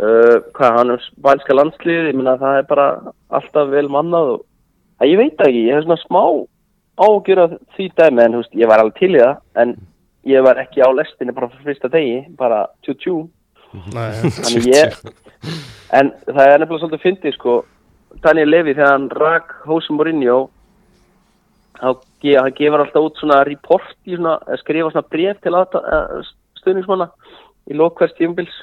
uh, 0.00 0.36
hvað 0.56 0.78
hann 0.78 0.94
er 0.94 1.04
spænska 1.08 1.56
landslið 1.56 2.10
ég 2.10 2.16
minna 2.18 2.38
það 2.40 2.60
er 2.60 2.70
bara 2.70 2.86
alltaf 3.40 3.70
vel 3.72 3.88
mannað 3.92 4.34
og 4.34 4.46
að 5.00 5.12
ég 5.12 5.20
veit 5.20 5.44
ekki, 5.46 5.66
ég 5.68 5.76
hef 5.76 5.86
svona 5.86 6.00
smá 6.04 6.22
ágjur 7.00 7.42
af 7.46 7.56
því 7.76 7.88
dæmi 7.96 8.24
en 8.24 8.36
þú 8.36 8.42
veist, 8.42 8.56
ég 8.60 8.70
var 8.70 8.82
alveg 8.82 8.98
til 8.98 9.12
í 9.14 9.20
það 9.20 9.62
en 9.62 9.74
ég 10.28 10.44
var 10.44 10.60
ekki 10.60 10.84
á 10.84 10.88
lestinni 10.92 11.36
bara 11.36 11.48
fyrir 11.54 11.70
fyrsta 11.70 11.92
degi, 11.92 12.18
bara 12.36 12.66
tjú 12.84 12.96
tjú 13.00 13.16
nei, 13.94 14.10
þannig 14.36 14.68
ég 14.68 14.96
en 15.96 16.12
það 16.26 16.46
er 16.46 16.58
nefnilega 16.60 16.80
svolítið 16.82 17.04
fyndið 17.06 17.36
sko. 17.36 17.60
Daniel 18.20 18.50
Levy 18.50 18.74
þegar 18.74 18.90
hann 18.90 19.06
rak 19.14 19.52
Jose 19.68 19.94
Mourinho 19.94 20.38
hann 21.80 22.56
gefur 22.58 22.84
alltaf 22.84 23.06
út 23.08 23.20
svona 23.20 23.42
report 23.48 23.96
í 24.06 24.16
svona, 24.16 24.36
skrifa 24.60 24.92
svona 24.92 25.10
bref 25.12 25.40
til 25.44 25.54
aðta, 25.56 25.82
stuðningsmanna 26.60 27.08
í 27.70 27.76
lokværs 27.78 28.16
tímubils 28.18 28.56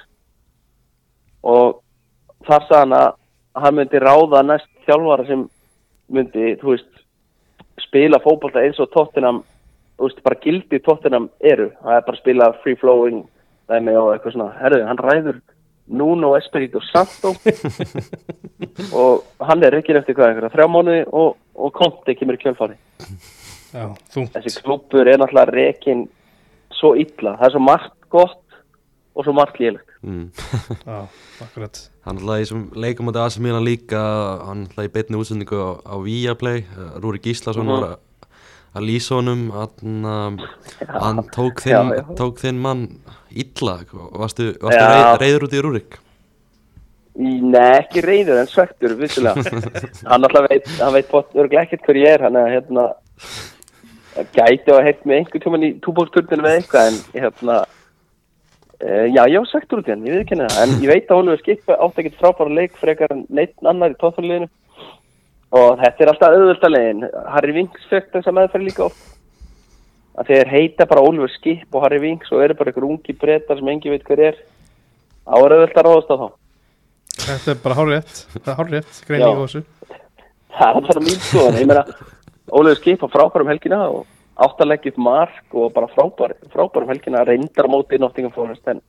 og 1.47 1.80
þar 2.47 2.67
sagði 2.67 2.82
hann 2.84 2.97
að 2.97 3.10
hann 3.63 3.77
myndi 3.77 4.01
ráða 4.01 4.43
næst 4.45 4.69
þjálfara 4.86 5.25
sem 5.27 5.45
myndi, 6.13 6.56
þú 6.62 6.73
veist, 6.75 6.89
spila 7.82 8.19
fótbolta 8.23 8.63
eins 8.63 8.80
og 8.84 8.91
Tottenham, 8.93 9.41
þú 9.97 10.10
veist, 10.10 10.23
bara 10.25 10.39
gildi 10.43 10.80
Tottenham 10.86 11.30
eru. 11.41 11.71
Það 11.82 11.95
er 11.95 12.06
bara 12.08 12.17
að 12.17 12.21
spila 12.21 12.49
free 12.63 12.80
flowing 12.80 13.23
og 13.67 14.12
eitthvað 14.13 14.36
svona. 14.36 14.51
Herðu, 14.62 14.84
hann 14.88 15.01
ræður 15.03 15.39
Nuno 15.88 16.34
Espirito 16.38 16.82
Santo 16.91 17.32
og 19.02 19.23
hann 19.47 19.63
er 19.63 19.78
ekki 19.80 19.95
eftir 19.97 20.17
hvað 20.17 20.32
einhverja 20.34 20.54
þrjá 20.56 20.67
mánuði 20.71 21.04
og, 21.15 21.38
og 21.56 21.73
Conte 21.78 22.15
kemur 22.17 22.38
í 22.38 22.41
kjölfari. 22.41 22.76
Já, 23.73 23.86
Þessi 24.15 24.62
klubur 24.65 25.08
er 25.08 25.19
náttúrulega 25.21 25.54
rekin 25.56 26.06
svo 26.78 26.93
illa. 27.00 27.36
Það 27.39 27.47
er 27.50 27.56
svo 27.56 27.63
margt 27.63 27.95
gott 28.13 28.43
og 29.17 29.26
svo 29.26 29.34
margt 29.34 29.58
lélegt. 29.62 29.88
mm. 30.06 30.28
Já, 30.86 30.97
akkurat 31.43 31.80
Hann 32.08 32.19
í 32.21 32.28
þessum 32.30 32.67
leikum 32.80 33.10
á 33.10 33.12
þetta 33.12 33.23
AC 33.28 33.38
Milan 33.43 33.65
líka 33.65 34.02
hann 34.47 34.67
ætlaði 34.69 34.88
í 34.91 34.93
beinni 34.93 35.19
útsendingu 35.19 35.58
á, 35.60 35.69
á 35.84 35.95
Viaplay 36.04 36.62
uh, 36.69 37.00
Rúri 37.04 37.19
Gíslason 37.23 37.65
Mhm. 37.67 37.73
var 37.82 37.97
að, 38.78 38.82
að 38.82 38.88
lýsa 38.88 39.20
honum 39.20 39.46
hann, 39.56 40.10
um, 40.13 40.42
hann 40.88 41.24
tók, 41.34 41.63
Já, 41.66 41.82
þinn, 41.82 41.94
já. 41.98 42.04
tók 42.20 42.42
þinn 42.44 42.62
mann 42.63 42.84
illa 43.34 43.80
varstu, 43.92 44.52
varstu 44.62 44.82
Já. 44.82 44.92
reið, 44.92 45.13
reyður 45.24 45.48
út 45.48 45.58
í 45.58 45.63
Rúrik 45.66 45.98
Nei, 47.18 47.80
ekki 47.80 48.04
reyður 48.06 48.44
en 48.44 48.50
svektur, 48.50 48.94
vissulega. 49.00 49.42
hann 50.12 50.28
alltaf 50.28 50.46
veit, 50.52 50.68
hann 50.78 50.94
veit 50.94 51.08
bort 51.10 51.32
ekkert 51.34 51.88
hver 51.88 51.98
ég 51.98 52.13
er, 52.13 52.26
hann 52.28 52.38
hérna, 52.38 52.84
gæti 54.36 54.74
að 54.74 54.84
heitt 54.86 55.02
með 55.02 55.24
einhvern 55.24 55.44
tímann 55.44 55.66
í 55.66 55.72
túbóksturninu 55.82 56.46
með 56.46 56.60
eitthvað, 56.60 56.92
en 56.92 57.24
hérna, 57.24 57.56
e, 58.78 58.92
já, 59.16 59.24
ég 59.34 59.42
var 59.42 59.50
svektur 59.50 59.82
út 59.82 59.90
í 59.90 59.96
hann, 59.96 60.06
ég 60.06 60.13
veit 60.13 60.24
ekki 60.28 60.38
henni 60.38 60.52
það, 60.54 60.62
en 60.62 60.86
ég 60.86 60.94
veit 60.94 61.10
að 61.10 61.24
Oliver 61.24 61.42
Skip 61.42 61.74
átti 61.74 62.04
ekkert 62.04 62.22
frábæra 62.22 62.58
leik 62.60 62.78
frekar 62.84 63.16
en 63.16 63.26
neitt 63.34 63.66
annar 63.74 63.98
í 63.98 64.00
tóðfæliðinu 64.04 64.52
og 65.55 65.77
þetta 65.81 66.03
er 66.03 66.12
alltaf 66.12 66.33
auðvöldalegin. 66.36 67.05
Harry 67.33 67.53
Winks 67.55 67.88
fekk 67.91 68.12
þessa 68.17 68.33
meðferð 68.36 68.67
líka 68.67 68.88
oft. 68.89 69.05
Að 70.17 70.33
þeir 70.33 70.51
heita 70.51 70.89
bara 70.89 71.05
Oliver 71.05 71.29
Skip 71.29 71.75
og 71.75 71.86
Harry 71.86 72.01
Winks 72.01 72.33
og 72.33 72.41
eru 72.43 72.57
bara 72.57 72.73
einhver 72.73 72.89
ungi 72.89 73.13
breytar 73.13 73.60
sem 73.60 73.71
engi 73.71 73.93
veit 73.93 74.05
hver 74.07 74.23
er. 74.31 74.43
Var 75.27 75.53
auðvöld 75.53 75.77
að 75.77 75.88
ráðast 75.88 76.13
á 76.13 76.17
þá. 76.17 76.27
Þetta 77.17 77.53
er 77.53 77.57
bara 77.63 77.77
hárrétt 77.77 78.19
Það 78.36 78.51
er 78.51 78.60
hárrétt, 78.60 78.99
greining 79.07 79.39
á 79.39 79.41
þessu 79.41 79.63
Það 80.57 80.77
er 80.79 80.86
bara 80.89 81.03
mín 81.05 81.23
skoðan, 81.25 81.57
ég 81.62 81.69
meina 81.69 81.83
Óliður 82.47 82.79
skip 82.79 83.03
á 83.03 83.07
frábærum 83.12 83.49
helgina 83.51 83.79
og 83.91 84.05
áttaleggjum 84.45 85.01
mark 85.01 85.57
og 85.57 85.73
bara 85.75 85.89
frábær, 85.91 86.36
frábærum 86.53 86.91
helgina 86.91 87.25
reyndar 87.27 87.67
á 87.67 87.73
móti 87.73 87.97
í 87.97 88.01
Nottingham 88.01 88.33
Forest 88.36 88.69
en 88.71 88.79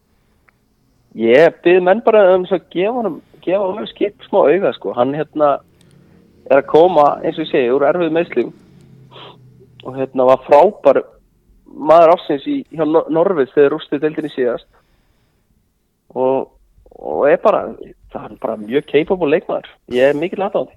ég 1.18 1.56
byrði 1.64 1.82
menn 1.88 2.04
bara 2.04 2.26
um 2.34 2.44
þess 2.44 2.60
að 2.60 2.68
gefa 2.76 3.14
gefa 3.42 3.64
Óliður 3.64 3.90
skip 3.90 4.28
smá 4.28 4.42
auga 4.44 4.74
sko, 4.76 4.94
hann 4.94 5.16
hérna 5.16 5.56
er 6.50 6.61
að 6.62 6.66
koma 6.70 7.06
eins 7.22 7.38
og 7.38 7.44
ég 7.46 7.50
segi 7.52 7.70
úr 7.74 7.84
erfið 7.88 8.12
meðslum 8.16 8.52
og 9.88 9.96
hérna 9.96 10.26
var 10.28 10.42
frábær 10.46 11.02
maður 11.68 12.14
ásins 12.16 12.46
í 12.50 12.56
hjá 12.74 12.84
Nor- 12.88 13.08
Norvið 13.14 13.52
þegar 13.54 13.74
rústið 13.74 14.02
deildinni 14.02 14.30
síðast. 14.32 14.66
Og, 16.16 16.48
og 16.98 17.26
er 17.28 17.38
bara 17.42 17.61
það 18.12 18.24
er 18.30 18.38
bara 18.40 18.56
mjög 18.61 18.87
capable 18.88 19.28
leikmaður. 19.30 19.68
Ég 19.92 20.08
er 20.11 20.16
mikið 20.18 20.40
lata 20.42 20.62
á 20.62 20.64
því 20.64 20.76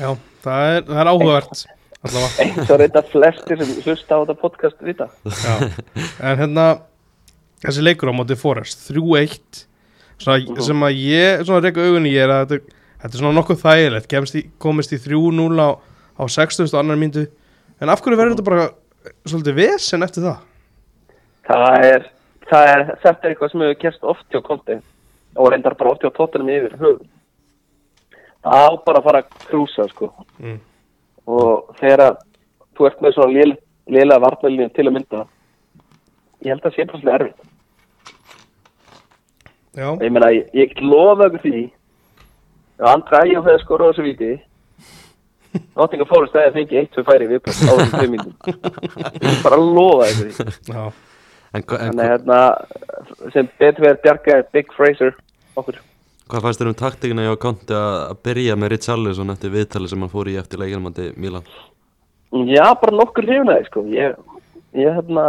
Já, 0.00 0.10
það 0.44 0.68
er, 0.70 0.84
það 0.86 1.00
er 1.02 1.10
áhugavert 1.10 1.64
eins 2.40 2.70
og 2.70 2.78
reynda 2.80 3.02
flestir 3.10 3.58
sem 3.60 3.72
hlusta 3.84 4.16
á 4.16 4.20
þetta 4.22 4.36
podcast 4.40 4.78
vita. 4.86 5.08
Já, 5.26 5.54
en 6.30 6.38
hérna 6.40 6.66
þessi 7.66 7.82
leikur 7.84 8.08
á 8.08 8.14
móti 8.16 8.38
Forest 8.40 8.86
3-1 8.88 9.64
svona, 10.22 10.62
sem 10.64 10.86
að 10.86 11.00
ég 11.02 11.42
svona 11.44 11.60
reyka 11.66 11.84
augunni 11.84 12.14
í 12.14 12.20
er 12.22 12.32
að 12.32 12.54
þetta, 12.54 12.78
þetta 13.00 13.12
er 13.12 13.18
svona 13.22 13.36
nokkuð 13.36 13.62
þægilegt. 13.64 14.14
Í, 14.36 14.42
komist 14.62 14.94
í 14.94 15.00
3-0 15.00 15.60
á, 15.60 15.68
á 16.20 16.22
60. 16.28 16.68
og 16.68 16.80
annar 16.80 17.00
myndu 17.00 17.26
en 17.80 17.92
af 17.92 18.02
hverju 18.04 18.18
verður 18.18 18.36
þetta 18.36 18.48
bara 18.48 18.68
svolítið 19.24 19.56
vesen 19.56 20.04
eftir 20.04 20.26
það? 20.26 20.42
Það 21.50 21.86
er, 21.88 22.10
það 22.50 22.72
er 22.74 22.84
þetta 22.90 23.14
er 23.14 23.32
eitthvað 23.32 23.52
sem 23.52 23.64
hefur 23.64 23.80
kerst 23.84 24.10
oft 24.12 24.26
hjá 24.34 24.42
Konti 24.44 24.76
og 25.36 25.50
reyndar 25.52 25.78
bara 25.78 25.94
oft 25.94 26.04
hjá 26.04 26.12
tóttunum 26.12 26.50
yfir 26.52 26.76
höfum 26.80 27.08
það 28.44 28.66
á 28.66 28.70
bara 28.84 29.00
að 29.00 29.06
fara 29.06 29.22
að 29.22 29.46
krúsa 29.48 29.86
sko. 29.90 30.10
Mm. 30.40 30.58
og 31.30 31.74
þegar 31.80 32.16
þú 32.76 32.86
ert 32.88 33.02
með 33.04 33.16
svona 33.16 33.34
lél, 33.36 33.52
lélega 33.86 34.24
varnælinu 34.24 34.68
til 34.74 34.86
að 34.88 34.94
mynda 34.96 35.24
ég 36.40 36.52
held 36.52 36.64
að 36.64 36.70
það 36.70 36.76
sé 36.76 36.86
svona 36.88 37.16
erfitt. 37.18 37.48
Já, 39.76 39.88
ég 40.02 40.10
meina, 40.10 40.30
ég, 40.34 40.48
ég 40.56 40.80
lofa 40.82 41.28
ykkur 41.28 41.44
því 41.44 41.64
Andra 42.80 43.20
Ægjum 43.26 43.44
hefði 43.44 43.62
skorað 43.64 43.86
á 43.86 43.90
þessu 43.92 44.06
víti 44.06 44.30
Nottingham 45.76 46.06
Forest 46.08 46.36
hefði 46.38 46.52
fengið 46.60 46.78
eitt, 46.80 46.92
tvö 46.94 47.02
færi 47.08 47.26
viðbútt 47.30 47.62
á 47.66 47.72
þessum 47.80 48.14
ég 48.14 48.22
get 49.20 49.42
bara 49.44 49.58
lofa 49.60 50.06
en, 51.50 51.62
hva- 51.66 51.80
en 51.82 51.90
Þannig 51.90 52.04
að 52.04 52.10
hérna, 52.12 52.38
sem 53.34 53.48
betur 53.58 53.86
verið 53.88 54.02
bjargaði 54.04 54.44
Big 54.54 54.70
Fraser 54.76 55.16
okkur. 55.58 55.80
hvað 56.30 56.44
fannst 56.46 56.62
þér 56.62 56.70
um 56.70 56.78
taktíkina 56.78 57.24
hjá 57.26 57.34
Conte 57.42 57.74
að 57.74 57.96
að 58.12 58.20
byrja 58.28 58.56
með 58.62 58.72
Richarlison 58.76 59.34
eftir 59.34 59.50
viðtali 59.56 59.90
sem 59.90 60.00
hann 60.04 60.12
fór 60.12 60.30
í 60.30 60.36
eftir 60.38 60.62
leikinamandi 60.62 61.10
Milan 61.18 61.46
Já, 62.30 62.68
bara 62.78 62.94
nokkur 62.94 63.26
hrifnaði, 63.26 63.64
sko. 63.66 63.82
Ég, 63.90 64.14
ég 64.78 64.92
hérna, 64.94 65.24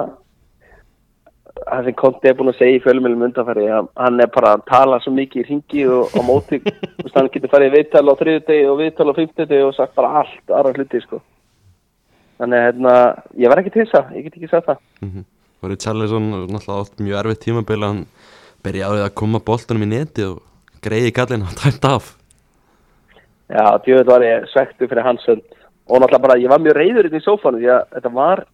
það 1.60 1.88
sem 1.88 1.98
Konti 2.02 2.30
er 2.30 2.38
búin 2.40 2.52
að 2.52 2.60
segja 2.60 2.78
í 2.78 2.84
fjölumilum 2.84 3.26
undanfæri, 3.28 3.68
að 3.72 3.92
hann 4.00 4.24
er 4.24 4.32
bara 4.36 4.56
að 4.58 4.64
tala 4.70 5.02
svo 5.04 5.14
mikið 5.16 5.42
í 5.42 5.48
ringi 5.50 5.84
og 5.98 6.16
á 6.16 6.22
móti, 6.28 6.62
hann 7.16 7.30
getur 7.34 7.52
farið 7.52 7.76
viðtal 7.78 8.08
á 8.08 8.14
þriðudegi 8.22 8.72
og 8.72 8.80
viðtal 8.82 9.12
á 9.12 9.18
fimmtudegi 9.20 9.68
og 9.68 9.76
sagt 9.78 9.98
bara 9.98 10.24
allt 10.24 10.56
aðra 10.60 10.74
hluti, 10.78 11.04
sko. 11.04 11.22
Þannig 12.42 12.58
að, 12.58 12.66
hérna, 12.70 12.96
ég 13.44 13.52
var 13.52 13.62
ekki 13.62 13.76
til 13.76 13.86
þess 13.86 14.18
ég 14.18 14.26
get 14.26 14.40
ekki 14.40 14.52
sagt 14.52 14.72
það. 14.72 14.84
mm 15.06 15.30
og 15.62 15.70
Richarlison 15.70 16.32
náttúrulega 16.50 16.82
átt 16.82 17.00
mjög 17.00 17.20
erfitt 17.20 17.44
tímabil 17.46 17.84
hann 17.86 18.00
byrjaði 18.66 19.04
að 19.06 19.14
koma 19.20 19.42
boltanum 19.46 19.86
í 19.86 19.90
neti 19.92 20.26
og 20.26 20.40
greiði 20.82 21.14
kallin 21.14 21.46
og 21.46 21.54
tæmt 21.62 21.86
af 21.86 22.16
Já, 23.52 23.66
djöðul 23.84 24.08
var 24.08 24.26
ég 24.26 24.48
svektu 24.50 24.88
fyrir 24.88 25.06
hans 25.06 25.26
hönd 25.28 25.46
og 25.86 26.02
náttúrulega 26.02 26.24
bara, 26.24 26.40
ég 26.40 26.50
var 26.50 26.64
mjög 26.64 26.78
reyður 26.80 27.10
inn 27.10 27.20
í 27.20 27.26
sófanu 27.26 27.62
því 27.62 27.70
að 27.76 27.86
þetta 27.98 28.14
var 28.16 28.46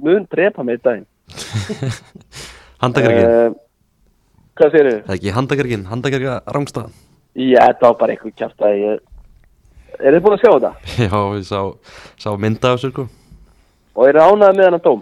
mun 0.00 0.26
drepa 0.32 0.64
mig 0.64 0.80
í 0.80 0.82
daginn. 0.84 1.06
handakargin, 2.82 3.28
Uh, 3.30 3.52
hvað 4.60 4.74
segir 4.74 4.88
það 4.90 5.12
er 5.12 5.16
ekki 5.18 5.34
handakargin, 5.36 5.84
handakarga 5.90 6.34
rángstað 6.56 6.90
Já, 7.38 7.60
þetta 7.70 7.86
var 7.86 7.96
bara 8.00 8.14
eitthvað 8.16 8.34
kjátt 8.40 8.64
að 8.66 8.74
ég... 8.80 8.98
Er 10.00 10.14
þið 10.16 10.22
búin 10.24 10.34
að 10.36 10.42
sjá 10.42 10.50
þetta? 10.54 10.72
já, 11.06 11.20
ég 11.38 11.46
sá, 11.46 11.60
sá 12.24 12.28
mynda 12.40 12.72
af 12.74 12.80
sér 12.82 12.92
sko 12.94 13.04
Og 13.94 14.02
er 14.08 14.18
þið 14.18 14.26
ánægð 14.26 14.58
með 14.58 14.66
hennar 14.66 14.84
dóm? 14.86 15.00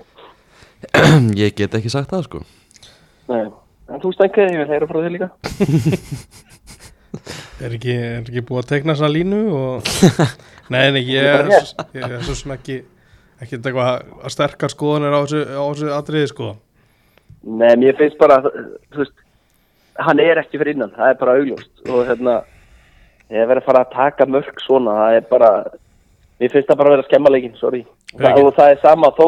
ég 1.42 1.56
get 1.58 1.74
ekki 1.78 1.90
sagt 1.92 2.12
það 2.12 2.26
sko 2.28 2.42
Nei. 3.28 3.46
En 3.88 4.00
þú 4.02 4.10
stengið, 4.12 4.50
ég 4.52 4.60
vil 4.62 4.68
heyra 4.72 4.86
frá 4.88 4.98
þér 5.00 5.12
líka. 5.14 5.26
er 7.64 7.74
ekki, 7.76 7.94
er 7.96 8.20
ekki 8.28 8.42
búið 8.48 8.60
að 8.62 8.68
tekna 8.74 8.94
þessa 8.96 9.08
línu 9.12 9.38
og 9.56 9.90
Nei, 10.72 10.90
nei, 10.92 11.02
ég 11.08 11.16
Ég 11.16 11.28
er 11.32 11.48
er, 11.48 11.66
svo- 11.68 11.86
ég 11.96 12.14
er 12.18 12.24
svo 12.26 12.36
sem 12.36 12.52
ekki 12.54 12.76
ekki 13.42 13.58
eitthvað 13.58 13.90
að 14.24 14.32
sterkar 14.34 14.72
skoðanir 14.72 15.14
á 15.14 15.20
þessu, 15.22 15.42
þessu 15.54 15.92
atriði 15.98 16.28
sko 16.32 16.48
Nei, 17.48 17.76
mér 17.78 17.94
finnst 17.96 18.18
bara, 18.18 18.40
veist, 18.96 19.12
hann 20.02 20.18
er 20.20 20.40
ekki 20.42 20.58
fyrir 20.58 20.74
innan, 20.74 20.90
það 20.96 21.12
er 21.12 21.18
bara 21.20 21.34
augljóst. 21.38 21.70
Og 21.88 22.00
hérna, 22.08 22.32
ég 23.30 23.46
verið 23.46 23.62
að 23.62 23.68
fara 23.68 23.82
að 23.84 23.92
taka 23.94 24.26
mörg 24.26 24.58
svona, 24.64 24.96
það 24.98 25.18
er 25.20 25.28
bara, 25.30 25.50
mér 26.42 26.50
finnst 26.52 26.68
það 26.68 26.80
bara 26.80 26.90
að 26.90 26.96
vera 26.96 27.04
að 27.04 27.08
skemma 27.12 27.32
leikinn, 27.32 27.54
sorry. 27.60 27.84
Það, 28.18 28.40
og 28.42 28.50
það 28.58 28.72
er 28.74 28.80
sama, 28.82 29.10
þó, 29.16 29.26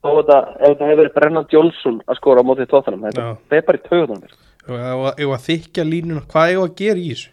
þó 0.00 0.08
þetta, 0.20 0.38
ef 0.60 0.62
þetta 0.70 0.88
hefur 0.90 1.00
verið 1.02 1.14
Brennan 1.18 1.48
Johnson 1.52 1.98
að 2.06 2.20
skora 2.20 2.40
á 2.40 2.48
mótið 2.48 2.70
tóttanum, 2.70 3.02
þetta 3.08 3.26
Já. 3.26 3.34
það 3.50 3.58
er 3.60 3.66
bara 3.72 3.80
í 3.82 3.84
töðunum 3.90 4.22
og 4.70 4.78
að- 5.10 5.34
að 5.34 5.44
þykja 5.48 5.84
línuna, 5.90 6.22
hvað 6.30 6.50
er 6.54 6.58
að 6.62 6.74
gera 6.78 7.00
í 7.02 7.10
þessu? 7.10 7.30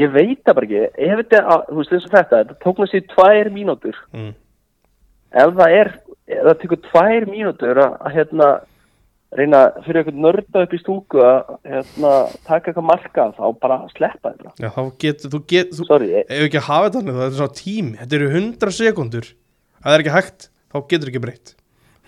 Ég 0.00 0.10
veit 0.16 0.40
það 0.42 0.54
bara 0.56 0.66
ekki, 0.66 0.82
ef 0.98 1.18
þetta, 1.20 1.40
að- 1.52 1.66
þú 1.68 1.76
veist 1.82 1.92
eins 1.92 2.06
og 2.08 2.10
þetta, 2.16 2.40
þetta 2.40 2.58
tók 2.64 2.78
mér 2.80 2.90
sér 2.90 3.06
tvær 3.12 3.50
mínútur, 3.52 3.96
Mm. 4.14 4.34
Ef 5.42 5.52
það 5.58 5.76
er, 5.80 5.92
ef 6.32 6.48
það 6.48 6.56
tekur 6.62 6.80
tvær 6.88 7.28
mínútur 7.30 7.82
að, 7.82 7.98
að 8.00 8.16
hérna, 8.16 8.48
reyna 9.36 9.60
fyrir 9.84 10.00
eitthvað 10.00 10.22
nörda 10.24 10.62
upp 10.64 10.74
í 10.76 10.80
stúku 10.80 11.22
að 11.24 11.52
hérna, 11.66 12.12
taka 12.46 12.70
eitthvað 12.70 12.88
marka 12.88 13.26
þá 13.36 13.44
bara 13.62 13.78
sleppa 13.92 14.32
þetta. 14.32 14.54
Já, 14.62 14.70
þá 14.72 14.82
getur, 15.04 15.32
þú 15.34 15.42
getur, 15.52 15.78
þú, 15.80 15.88
Sorry, 15.90 16.10
ef 16.22 16.46
ekki 16.46 16.60
að 16.62 16.68
hafa 16.70 16.94
þetta 16.94 17.18
það 17.18 17.26
er 17.26 17.36
svona 17.40 17.58
tími, 17.60 17.94
þetta 18.00 18.18
eru 18.20 18.32
100 18.32 18.76
sekundur, 18.78 19.30
ef 19.76 19.86
það 19.86 19.96
er 19.98 20.04
ekki 20.04 20.16
hægt, 20.16 20.48
þá 20.72 20.78
getur 20.94 21.12
ekki 21.12 21.24
breytt. 21.26 21.54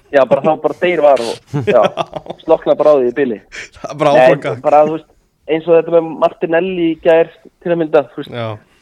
já, 0.09 0.23
bara 0.25 0.41
þá 0.41 0.53
bara 0.65 0.81
deyr 0.81 1.05
var 1.05 1.21
og 1.21 1.69
já, 1.69 1.81
slokna 2.45 2.77
bara 2.79 2.97
á 2.97 2.99
því 2.99 3.11
í 3.11 3.17
bili. 3.19 3.41
Það 3.77 4.21
er 4.25 4.63
bara 4.65 4.85
veist, 4.89 5.11
eins 5.49 5.69
og 5.69 5.77
þetta 5.77 5.97
með 5.99 6.13
Martinelli 6.23 6.89
gær 7.05 7.33
til 7.45 7.75
að 7.75 7.81
mynda, 7.83 8.07
þú 8.15 8.23
veist, 8.23 8.39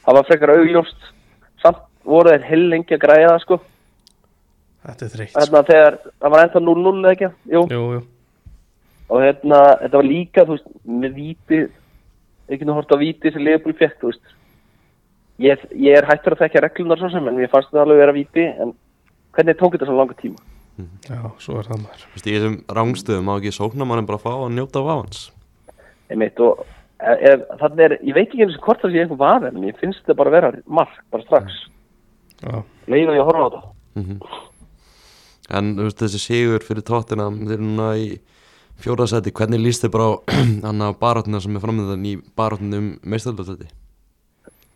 það 0.07 0.19
var 0.21 0.29
frekar 0.29 0.55
augljóst, 0.55 1.09
samt 1.65 1.83
voru 2.07 2.31
þeir 2.31 2.47
heil 2.47 2.69
lengi 2.71 2.95
að 2.95 3.03
græða 3.03 3.41
sko. 3.43 3.59
Þetta 4.91 5.07
er 5.09 5.13
þreytt. 5.15 5.35
Hérna 5.37 5.63
þegar, 5.71 5.99
það 6.23 6.35
var 6.35 6.45
ennþá 6.47 6.63
0-0 6.67 6.95
eða 7.03 7.13
ekki, 7.17 7.31
jú, 7.55 7.63
Jú, 7.73 7.83
jú. 7.97 8.01
og 9.11 9.23
hérna, 9.25 9.61
þetta 9.83 10.01
var 10.01 10.09
líka, 10.11 10.45
þú 10.49 10.57
veist, 10.57 10.69
með 11.05 11.15
víti, 11.21 11.61
ekki 12.55 12.67
nú 12.69 12.77
hort 12.79 12.93
á 12.95 12.97
víti 13.01 13.33
sem 13.35 13.45
Leopold 13.47 13.79
fekk, 13.81 13.97
þú 14.03 14.11
veist. 14.13 14.35
Ég, 15.43 15.65
ég 15.77 15.99
er 15.99 16.07
hættur 16.09 16.33
að 16.37 16.45
þekka 16.47 16.63
reglunar 16.65 16.99
svo 17.03 17.11
sem, 17.13 17.27
en 17.29 17.37
mér 17.37 17.51
fannst 17.53 17.69
þetta 17.73 17.83
alveg 17.85 17.99
vera 18.01 18.15
víti, 18.17 18.47
en 18.63 18.71
hvernig 19.37 19.59
tók 19.61 19.75
þetta 19.77 19.89
svo 19.91 19.99
langa 19.99 20.17
tíma? 20.21 20.39
Já, 21.09 21.21
svo 21.41 21.59
er 21.61 21.69
það 21.69 21.83
maður. 21.83 22.01
Þú 22.07 22.17
veist, 22.17 22.27
í 22.29 22.33
þessum 22.37 22.57
rángstöðum 22.79 23.29
má 23.29 23.35
ekki 23.39 23.53
sóknarmannin 23.57 24.09
bara 24.09 24.21
fá 24.21 24.33
að 24.37 24.51
njóta 24.57 24.81
af 24.83 24.91
avans 24.97 25.23
einmitt 26.07 26.39
og 26.39 26.61
ef, 27.03 27.41
þannig 27.59 27.81
er, 27.83 27.95
ég 28.07 28.15
veit 28.15 28.29
ekki 28.29 28.45
eins 28.45 28.55
og 28.61 28.67
hvort 28.69 28.83
það 28.85 28.93
sé 28.95 29.01
einhver 29.03 29.19
var 29.19 29.47
en 29.49 29.65
ég 29.67 29.79
finnst 29.81 30.05
þetta 30.05 30.15
bara 30.21 30.31
að 30.31 30.37
vera 30.37 30.51
mark, 30.79 31.01
bara 31.11 31.25
strax. 31.27 31.57
Já, 32.45 32.61
leið 32.93 33.11
og 33.11 33.17
ég 33.19 33.27
horfa 33.27 33.43
á 33.43 33.49
þetta 33.49 34.21
En 35.55 35.75
veist, 35.79 36.01
þessi 36.01 36.23
sigur 36.23 36.65
fyrir 36.67 36.87
tóttina 36.87 37.29
þeir 37.31 37.59
eru 37.59 37.67
núna 37.69 37.93
í 38.01 38.09
fjóraðsæti 38.83 39.33
hvernig 39.37 39.63
líst 39.63 39.85
þið 39.85 39.93
bara 39.95 40.09
á 40.11 40.15
hann 40.67 40.87
að 40.89 41.01
baráttuna 41.01 41.41
sem 41.41 41.57
er 41.57 41.63
framöndan 41.63 42.07
í 42.07 42.17
baráttunum 42.37 42.95
um 42.97 43.13
meistarlöfsæti 43.13 43.69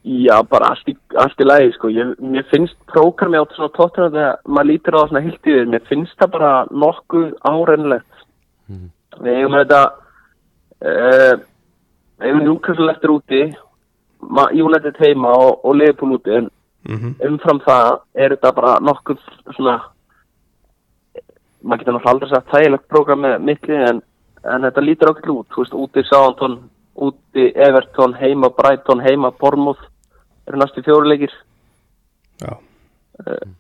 Já, 0.00 0.38
bara 0.48 0.70
allt 0.72 0.86
í, 0.88 0.94
allt 1.20 1.42
í 1.42 1.44
lagi, 1.44 1.74
sko. 1.74 1.90
Ég, 1.92 2.14
mér 2.24 2.46
finnst 2.48 2.76
prógrami 2.88 3.36
á 3.36 3.44
svona 3.52 3.68
tóttina 3.76 4.08
þegar 4.08 4.38
maður 4.48 4.68
lítur 4.70 4.96
á 4.96 5.00
það 5.00 5.10
svona 5.10 5.22
heilt 5.26 5.50
yfir. 5.50 5.66
Mér 5.68 5.82
finnst 5.90 6.14
það 6.16 6.30
bara 6.38 6.52
nokkuð 6.72 7.26
árennlegt. 7.50 8.22
Við 9.20 9.34
eigum 9.34 9.56
þetta, 9.58 9.80
uh, 10.80 11.34
við 12.16 12.30
eigum 12.30 12.42
Newcastle 12.46 12.94
eftir 12.94 13.12
úti, 13.12 13.42
United 14.56 15.02
heima 15.04 15.34
og, 15.36 15.60
og 15.68 15.76
Liverpool 15.76 16.16
úti, 16.16 16.32
en 16.38 16.48
mhm, 16.88 17.14
umfram 17.28 17.60
það 17.66 18.00
er 18.14 18.36
þetta 18.36 18.54
bara 18.56 18.74
nokkuð 18.80 19.20
svona, 19.58 19.76
maður 21.62 21.82
getur 21.82 21.96
náttúrulega 21.96 22.12
aldrei 22.14 22.30
sagt 22.30 22.52
þægilegt 22.54 22.88
prógram 22.92 23.22
með 23.24 23.36
mikli, 23.48 23.78
en, 23.90 24.00
en 24.44 24.66
þetta 24.68 24.84
lítur 24.84 25.12
okkur 25.12 25.34
út, 25.34 25.48
þú 25.52 25.64
veist, 25.64 25.76
úti 25.84 26.04
Southampton, 26.08 26.56
úti 27.08 27.46
Everton, 27.68 28.16
heima 28.20 28.50
Brighton, 28.56 29.02
heima 29.04 29.32
Bournemouth, 29.40 29.84
eru 30.48 30.60
næstu 30.60 30.84
fjóruleikir. 30.86 31.34
já, 32.40 32.56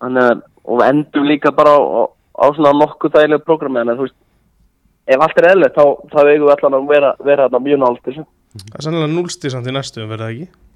Þannig 0.00 0.24
að, 0.24 0.42
og 0.64 0.80
við 0.80 0.90
endum 0.94 1.28
líka 1.28 1.52
bara 1.52 1.76
á, 1.76 2.02
á, 2.08 2.46
svona 2.56 2.72
nokkuð 2.78 3.16
þægilegu 3.18 3.44
prógrami, 3.44 3.82
en 3.82 3.94
þú 3.96 4.08
veist, 4.08 4.18
ef 5.10 5.26
allt 5.26 5.40
er 5.42 5.50
eðlilegt, 5.52 5.76
þá, 5.76 5.84
þá 6.12 6.18
eigum 6.24 6.48
við 6.48 6.56
allan 6.56 6.78
að 6.78 6.90
vera, 6.94 7.14
vera 7.24 7.48
þarna 7.48 7.64
mjög 7.66 7.82
nált 7.84 8.02
þessu. 8.08 8.26
það 8.56 8.78
er 8.78 8.86
sannlega 8.86 9.12
núlstíð 9.14 9.54
samt 9.54 9.70
í 9.70 9.76
næstu 9.76 10.06
verða 10.06 10.30
það 10.30 10.36
ekki 10.36 10.69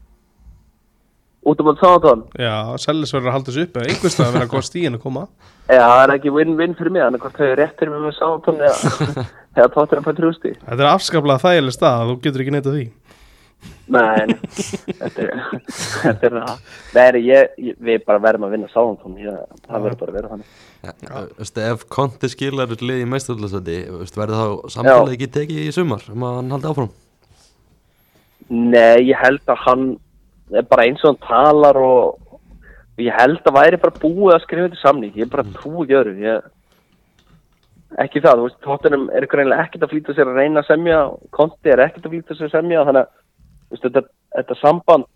Út 1.44 1.60
um 1.60 1.70
að 1.70 1.80
Southampton, 1.82 2.24
Já, 2.40 2.54
Sellis 2.80 3.12
verður 3.14 3.30
að 3.30 3.36
halda 3.36 3.52
þessu 3.52 3.64
upp 3.66 3.78
eða 3.78 3.90
einhvers 3.92 4.16
stað 4.16 4.28
að 4.30 4.36
vera 4.38 4.50
hvað 4.52 4.66
stíðin 4.68 4.98
að 4.98 5.02
koma 5.04 5.24
já, 5.68 5.80
það 5.84 6.02
er 6.02 6.12
ekki 6.14 6.34
win-win 6.34 6.76
fyrir 6.78 6.94
mig, 6.94 7.04
þannig 7.04 7.24
hvort 7.24 7.40
þau 7.40 7.46
er 7.50 7.60
rétt 7.60 7.78
fyrir 7.80 7.94
mig 7.94 8.04
með 8.06 8.18
Southampton 8.18 8.62
eða, 8.64 9.14
eða 9.58 9.70
tóttir 9.74 10.00
að 10.00 10.08
fæta 10.08 10.18
trústi. 10.20 10.54
Þetta 10.64 10.84
er 10.86 10.90
afskaplega 10.90 11.44
þægileg 11.44 11.76
stað, 11.76 12.04
þú 12.10 12.16
getur 12.24 12.44
ekki 12.44 12.54
neitað 12.56 12.78
því 12.78 12.86
Nei, 13.84 14.32
þetta 14.96 15.24
er, 15.26 15.40
þetta 15.68 16.28
er 16.28 16.36
það. 16.38 16.60
Nei, 16.96 17.20
ég, 17.26 17.50
ég, 17.60 17.74
við 17.84 18.04
bara 18.06 18.22
verðum 18.24 18.46
að 18.46 18.54
vinna 18.54 18.68
ég, 19.20 19.40
það 19.66 19.84
verður 19.84 19.98
bara 20.00 20.12
að 20.12 20.16
vera 20.16 20.30
þannig. 20.32 20.54
ja, 20.80 20.94
Þú 21.04 21.42
veist, 21.42 21.60
ef 21.68 21.84
Konti 21.92 22.30
skilar 22.32 22.70
þessu 22.70 22.88
lið 22.88 23.02
í 23.02 23.08
meistarlöfsæti 23.12 23.76
verður 24.16 24.40
þá 24.40 24.72
samtalið 24.72 25.16
ekki 25.18 25.28
tekið 25.36 25.60
í 25.68 25.74
sumar 25.76 26.06
um 26.12 26.24
að 26.24 26.38
hann 26.38 26.54
haldi 26.56 26.70
áfram 26.72 26.92
Nei, 28.54 29.04
ég 29.10 29.20
held 29.20 29.52
að 29.52 29.62
hann 29.66 29.84
bara 30.50 30.84
eins 30.84 31.02
og 31.04 31.14
hann 31.14 31.22
talar 31.28 31.78
og 31.80 33.00
ég 33.00 33.16
held 33.16 33.40
að 33.42 33.56
væri 33.56 33.80
bara 33.82 34.02
búið 34.02 34.34
að 34.34 34.44
skrifa 34.44 34.68
þetta 34.68 34.82
samning. 34.82 35.14
Ég 35.16 35.26
er 35.26 35.32
bara 35.32 35.46
trúið 35.56 35.84
ekki 35.84 35.98
öðru. 36.00 36.14
Ég, 36.22 36.48
ekki 38.04 38.22
það, 38.22 38.38
þú 38.38 38.46
veist, 38.48 38.60
tóttunum 38.66 39.08
er 39.14 39.26
greinlega 39.30 39.66
ekkert 39.66 39.86
að 39.86 39.94
flýta 39.94 40.14
sér 40.14 40.30
að 40.30 40.40
reyna 40.40 40.62
að 40.62 40.70
semja, 40.70 41.00
Konti 41.34 41.72
er 41.72 41.84
ekkert 41.86 42.08
að 42.08 42.14
flýta 42.14 42.38
sér 42.38 42.48
að 42.50 42.56
semja, 42.56 42.84
þannig 42.88 43.04
að 43.04 43.84
þetta, 43.84 44.04
þetta 44.38 44.58
samband 44.60 45.08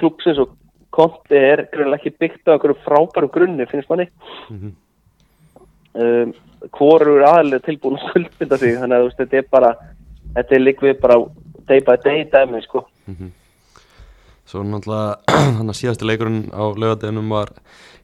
klúpsins 0.00 0.40
og 0.42 0.56
Konti 0.92 1.38
er 1.38 1.66
greinlega 1.72 2.00
ekki 2.00 2.16
byggt 2.20 2.48
á 2.48 2.54
einhverju 2.54 2.78
frábæru 2.84 3.30
grunni, 3.32 3.68
finnst 3.70 3.92
manni. 3.92 4.08
Mhm. 4.52 4.72
um, 5.92 6.34
hvorur 6.70 7.24
aðlega 7.26 7.64
tilbúin 7.66 7.96
að 7.98 8.04
skuldbynda 8.08 8.58
sig 8.60 8.76
þannig 8.78 9.00
að 9.00 9.14
þetta 9.18 9.38
er 9.40 9.46
bara 9.50 9.70
þetta 10.36 10.54
er 10.54 10.62
líkvið 10.62 11.00
bara 11.02 11.16
day 11.68 11.80
by 11.84 11.96
day 12.04 12.24
dæmi 12.30 12.60
sko. 12.62 12.84
Svo 14.52 14.62
náttúrulega 14.68 15.16
hann 15.58 15.72
að 15.72 15.80
síðasti 15.80 16.06
leikurinn 16.06 16.44
á 16.52 16.62
laugadeginum 16.68 17.32
var 17.32 17.54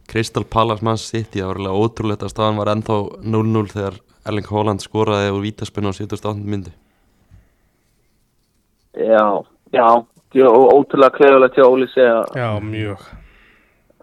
Crystal 0.09 0.49
Palace 0.49 0.85
Man 0.85 0.97
City. 0.97 1.43
Það 1.43 1.53
var 1.53 1.63
alveg 1.63 1.81
ótrúlegt 1.85 2.25
að 2.25 2.33
staðan 2.33 2.61
var 2.63 2.73
ennþá 2.73 3.01
0-0 3.37 3.65
þegar 3.77 4.03
Erling 4.25 4.49
Haaland 4.49 4.85
skoraði 4.85 5.33
úr 5.37 5.43
vítaspinnu 5.45 5.93
á 5.93 5.99
78 6.01 6.41
myndi 6.49 6.73
já, 8.99 9.45
já 9.73 9.87
og 10.47 10.75
ótrúlega 10.75 11.11
klefulegt 11.17 11.57
hjá 11.57 11.65
Óli 11.65 11.87
segja. 11.89 12.25
Já, 12.35 12.61
mjög. 12.61 12.99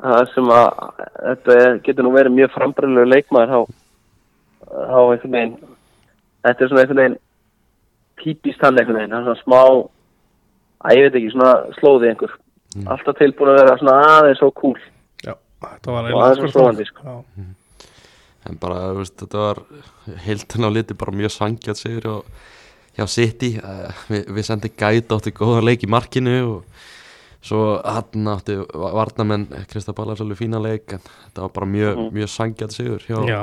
Það 0.01 0.29
sem 0.33 0.49
að 0.51 0.69
þetta 1.15 1.57
getur 1.85 2.05
nú 2.05 2.13
verið 2.15 2.35
mjög 2.35 2.53
frambræðilega 2.55 3.11
leikmaður 3.11 3.51
þá, 3.51 3.59
þá 4.65 4.99
einhvern 4.99 5.35
veginn. 5.35 5.53
Þetta 6.45 6.63
er 6.63 6.71
svona 6.71 6.83
einhvern 6.83 7.01
veginn 7.01 7.19
típist 8.23 8.65
hann 8.65 8.79
einhvern 8.79 8.99
veginn, 8.99 9.13
hann 9.15 9.21
er 9.21 9.29
svona 9.29 9.43
smá 9.43 9.61
að 10.83 10.97
ég 10.97 11.07
veit 11.07 11.19
ekki, 11.19 11.33
svona 11.33 11.53
slóði 11.79 12.11
einhver. 12.11 12.33
Alltaf 12.83 13.19
tilbúin 13.19 13.53
að 13.53 13.61
vera 13.61 13.77
svona 13.79 13.99
aðeins 14.15 14.41
svo 14.41 14.49
cool. 14.59 14.79
Já, 15.23 15.35
þetta 15.63 15.95
var 15.95 16.09
Og 16.09 16.23
aðeins 16.23 16.41
akkúrat 16.41 16.57
sofandi, 16.57 16.87
sko. 16.89 17.05
Já, 17.05 17.45
en 18.49 18.59
bara, 18.61 18.81
þú 18.91 18.99
veist, 18.99 19.15
þetta 19.21 19.41
var 19.41 19.61
heiltin 20.25 20.67
á 20.67 20.69
liti 20.73 20.97
bara 20.97 21.15
mjög 21.15 21.33
sangjað 21.33 21.79
sigur 21.81 22.05
hjá, 22.05 22.15
hjá 22.99 23.07
City 23.11 23.55
uh, 23.57 24.03
við, 24.11 24.27
við 24.37 24.47
sendið 24.49 24.75
gæt 24.81 25.15
átti 25.15 25.33
góðan 25.35 25.65
leik 25.65 25.85
í 25.85 25.89
markinu 25.91 26.35
og 26.49 26.83
svo 27.45 27.77
hann 27.81 28.29
átti 28.31 28.57
varnamenn 28.73 29.47
Krista 29.69 29.95
Ballas 29.97 30.21
alveg 30.23 30.39
fína 30.39 30.61
leik 30.61 30.97
en 30.97 31.03
þetta 31.03 31.45
var 31.45 31.53
bara 31.57 31.69
mjög, 31.69 32.01
mjög 32.15 32.31
sangjað 32.33 32.77
sigur 32.77 33.05
hjá, 33.05 33.17
já. 33.29 33.41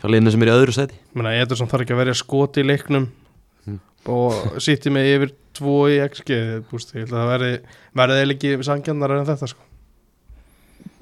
hjá 0.00 0.08
liðinu 0.08 0.34
sem 0.34 0.44
er 0.44 0.50
í 0.50 0.56
öðru 0.56 0.76
seti 0.76 1.00
Menna, 1.16 1.36
Ederson 1.36 1.70
þarf 1.70 1.86
ekki 1.86 1.96
að 1.96 2.02
verja 2.04 2.18
skoti 2.18 2.64
í 2.64 2.68
leiknum. 2.68 3.08
Mm. 3.08 3.27
Og 4.06 4.60
sýtti 4.62 4.92
mig 4.94 5.08
yfir 5.16 5.34
tvo 5.58 5.78
í 5.90 5.98
XG 6.04 6.36
búst, 6.70 6.94
ég 6.94 7.06
held 7.06 7.14
að 7.14 7.22
það 7.22 7.32
verði 7.98 8.20
eða 8.22 8.36
ekki 8.36 8.52
sangjarnar 8.66 9.16
en 9.16 9.26
þetta 9.28 9.50
sko. 9.50 9.64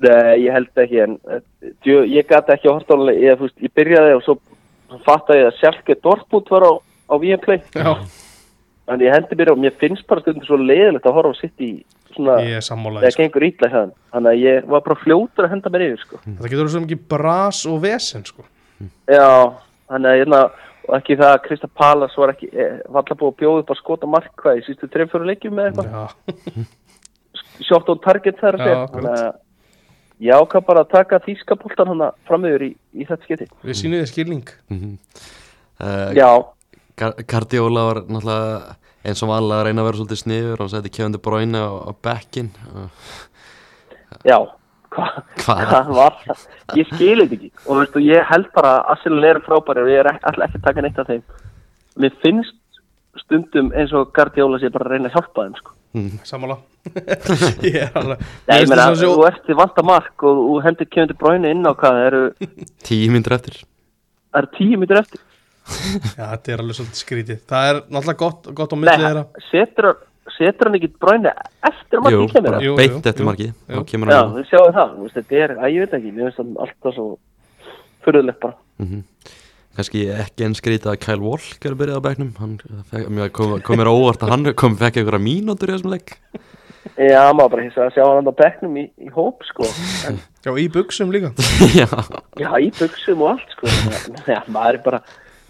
Nei, 0.04 0.44
ég 0.44 0.52
held 0.52 0.80
ekki 0.82 1.00
en 1.04 1.16
eh, 1.32 1.42
djö, 1.84 2.02
ég 2.12 2.28
gæti 2.28 2.52
ekki 2.52 2.68
að 2.68 2.78
horta 2.78 3.16
ég, 3.16 3.44
ég 3.64 3.72
byrjaði 3.76 4.16
og 4.18 4.24
svo 4.26 4.36
fattaði 5.06 5.42
ég 5.42 5.50
að 5.50 5.60
Sjálke 5.60 5.96
Dortmund 6.04 6.50
var 6.52 6.66
á, 6.68 6.72
á 6.76 7.14
Viaplay 7.20 7.62
Já, 7.72 7.92
en 8.92 9.04
ég 9.04 9.14
hendi 9.14 9.38
mér 9.38 9.52
og 9.54 9.62
mér 9.62 9.76
finnst 9.80 10.04
bara 10.08 10.24
stundum 10.24 10.44
svo 10.46 10.58
leiðilegt 10.60 11.08
að 11.08 11.16
horfa 11.16 11.32
á 11.32 11.40
sitt 11.40 11.64
í 11.64 11.70
svona 12.12 12.36
ég 12.44 12.60
er 12.60 12.66
þegar 12.66 13.14
sko. 13.14 13.22
gengur 13.22 13.46
ítla 13.48 13.70
þannig 13.72 14.30
að 14.30 14.42
ég 14.44 14.68
var 14.72 14.84
bara 14.84 14.98
fljótur 15.00 15.46
að 15.46 15.54
henda 15.54 15.72
mér 15.72 15.86
yfir 15.88 16.04
sko. 16.04 16.20
Þetta 16.26 16.52
getur 16.52 16.72
svo 16.72 16.84
mikið 16.84 17.02
bras 17.12 17.62
og 17.68 17.80
vesen 17.84 18.28
sko. 18.28 18.46
já, 19.08 19.28
þannig 19.88 20.12
að 20.12 20.20
hérna 20.22 20.40
og 20.86 20.94
ekki 20.98 21.18
það 21.18 21.32
að 21.32 21.42
Krista 21.46 21.70
Palas 21.70 22.16
var 22.18 22.32
ekki 22.34 22.48
eh, 22.52 22.78
var 22.86 23.02
alltaf 23.02 23.20
búið 23.20 23.32
að 23.32 23.40
bjóða 23.42 23.62
upp 23.62 23.72
að 23.74 23.80
skota 23.80 24.10
markvað 24.10 24.60
í 24.60 24.64
sístu 24.66 24.88
3-4 24.92 25.28
leikjum 25.30 25.56
með 25.58 25.70
eitthvað. 25.70 25.90
Já, 25.92 26.66
shot 27.68 27.92
on 27.92 28.02
target 28.04 28.40
þar 28.40 28.60
ég 30.22 30.32
ákvað 30.32 30.66
bara 30.70 30.82
að 30.86 30.92
taka 30.94 31.20
þýskapoltan 31.26 31.90
hann 31.92 32.04
framöður 32.28 32.70
í, 32.70 32.72
í 32.96 33.04
þetta 33.04 33.26
skiti 33.28 33.48
við 33.66 33.78
sýnum 33.82 34.00
þið 34.00 34.10
skilning. 34.12 34.52
Uh, 35.76 36.10
já, 36.16 36.30
Guardiola 36.96 37.82
var 37.90 38.00
náttúrulega 38.06 38.76
eins 39.06 39.20
og 39.22 39.30
vanlega 39.30 39.60
að 39.60 39.66
reyna 39.68 39.82
að 39.82 39.88
vera 39.90 40.00
svolítið 40.00 40.20
sniður. 40.22 40.62
Hann 40.62 40.72
seti 40.72 40.92
Kevin 40.94 41.14
De 41.14 41.20
Bruyne 41.22 41.60
á, 41.60 41.68
á 41.68 41.92
bekkin 42.06 42.48
já 44.24 44.38
hvað? 44.94 45.16
Hvað? 45.42 45.90
var 45.96 46.14
það? 46.24 46.44
Ég 46.80 46.90
skil 46.92 47.18
þetta 47.22 47.36
ekki. 47.38 47.50
Og 47.66 47.80
veistu, 47.80 48.02
ég 48.06 48.28
held 48.30 48.48
bara 48.56 48.70
að 48.76 48.92
Arsenal 48.94 49.24
eru 49.30 49.42
frábæri 49.46 49.84
og 49.84 49.90
ég 49.92 50.00
er 50.02 50.10
ætla 50.16 50.46
ekki 50.48 50.60
að 50.60 50.66
taka 50.68 50.84
neitt 50.86 50.98
af 51.02 51.10
þeim. 51.10 51.22
Mér 52.02 52.16
finnst 52.24 52.56
stundum 53.22 53.70
eins 53.72 53.92
og 53.96 54.10
Guardiola 54.16 54.58
sé 54.60 54.68
bara 54.74 54.84
að 54.88 54.92
reyna 54.96 55.08
að 55.10 55.16
hjálpa 55.16 55.46
þeim 55.46 55.56
sko. 55.60 55.70
Er 58.46 58.66
það 58.68 58.98
svo- 59.00 59.14
þú 59.16 59.24
ert 59.26 59.40
til 59.46 59.56
vanta 59.58 59.82
mark 59.86 60.22
og 60.28 60.36
þú 60.42 60.58
hendur 60.66 61.06
De 61.08 61.14
Bruyne 61.16 61.50
inn 61.50 61.64
á 61.66 61.72
hvað 61.72 61.96
það 61.96 62.06
eru, 62.10 62.20
tíu 62.84 63.08
myndir 63.14 63.32
eftir. 63.38 63.56
Það 64.30 64.42
eru 64.42 64.50
tíu 64.58 64.78
mítur 64.78 65.00
eftir. 65.00 65.20
Já, 65.66 66.24
þetta 66.36 66.52
er 66.52 66.60
alveg 66.62 66.76
svolítið 66.78 67.00
skrítið. 67.00 67.38
Það 67.50 67.68
er 67.70 67.78
náttúrulega 67.90 68.20
gott, 68.20 68.44
gott 68.54 68.74
á 68.74 68.76
milli 68.76 68.92
Nei, 68.92 69.02
þeirra. 69.06 69.22
Setur, 69.50 69.88
setur 70.34 70.70
hann 70.70 70.78
ekki 70.78 70.92
Bruyne 71.00 71.32
eftir 71.70 72.00
að 72.00 72.12
Jú, 72.12 72.20
markið 72.20 72.34
kemur 72.34 72.56
það? 72.56 72.66
Jú, 72.66 72.76
beint 72.80 72.92
jú, 72.96 73.00
eftir 73.00 73.88
kemur 73.92 74.12
Já, 74.12 74.20
við 74.34 74.50
sjáum 74.50 74.76
það, 74.76 74.94
þú 74.96 75.06
veist, 75.06 75.18
þetta 75.20 75.42
er, 75.44 75.56
að 75.56 75.74
ég 75.74 75.84
veit 75.84 75.98
ekki, 76.00 76.12
mér 76.12 76.28
finnst 76.28 76.40
það 76.42 76.62
alltaf 76.66 76.96
svo 76.96 77.08
fyrirlegt 78.06 78.40
bara. 78.44 78.58
mm 78.82 79.02
kannski 79.76 80.06
ekki 80.08 80.46
einn 80.46 80.54
skrítið 80.56 80.88
að 80.88 81.00
Kyle 81.04 81.20
Walker 81.20 81.74
byrjaði 81.76 82.00
á 82.00 82.06
bekknum 82.06 82.30
hann 82.40 82.52
fekk, 82.88 83.08
mér 83.12 83.32
kom, 83.36 83.50
kom 83.60 83.76
mér 83.76 83.90
óvart 83.92 84.22
að 84.24 84.32
hann 84.32 84.52
kom 84.56 84.76
fekk 84.80 85.02
einhverja 85.02 85.20
mínútur 85.20 85.68
í 85.68 85.74
þessum 85.76 85.92
leik 85.92 86.14
Já, 86.96 87.28
maður 87.34 87.50
bara 87.52 87.64
hissa 87.66 87.84
að 87.84 87.96
sjá 87.96 88.04
hann 88.06 88.30
á 88.30 88.34
bekknum 88.38 88.76
í, 88.80 88.84
í 89.04 89.10
hóp, 89.12 89.42
sko. 89.44 89.66
En, 90.08 90.20
Já, 90.46 90.50
í 90.62 90.64
buksum 90.72 91.10
líka 91.12 91.32
já, 91.74 91.88
já, 92.40 92.48
í 92.62 92.70
buksum 92.78 93.24
og 93.26 93.34
allt, 93.34 93.52
sko. 93.52 93.68
Já, 94.30 94.38
maður 94.46 94.78
er 94.78 94.82
bara, 94.86 95.00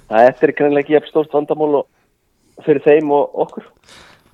að 0.09 0.27
þetta 0.31 0.49
er 0.49 0.55
greinlega 0.59 0.83
ekki 0.83 0.97
jafn 0.97 1.13
stórt 1.13 1.37
vandamál 1.37 1.83
og 1.83 2.65
fyrir 2.67 2.83
þeim 2.87 3.13
og 3.15 3.39
okkur 3.47 3.69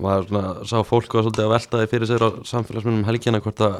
maður 0.03 0.29
svona, 0.31 0.53
sá 0.69 0.77
fólk 0.87 1.17
var 1.17 1.27
svolítið 1.27 1.47
að 1.47 1.55
velta 1.55 1.81
því 1.81 1.91
fyrir 1.93 2.11
sér 2.11 2.27
á 2.27 2.29
samfélagsmyndum 2.51 3.09
helgjana 3.09 3.43
hvort 3.45 3.63
að 3.67 3.79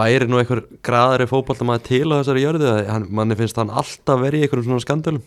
væri 0.00 0.28
nú 0.30 0.38
einhver 0.38 0.62
graðari 0.86 1.26
fótbolta 1.30 1.66
maður 1.66 1.86
til 1.88 2.06
á 2.14 2.18
þessari 2.20 2.44
jörðu 2.44 2.70
að 2.70 2.80
hann, 2.88 3.06
manni 3.10 3.38
finnst 3.38 3.58
hann 3.58 3.72
alltaf 3.74 4.22
verið 4.22 4.44
í 4.44 4.46
einhverjum 4.46 4.68
svona 4.70 4.84
skandölum 4.86 5.22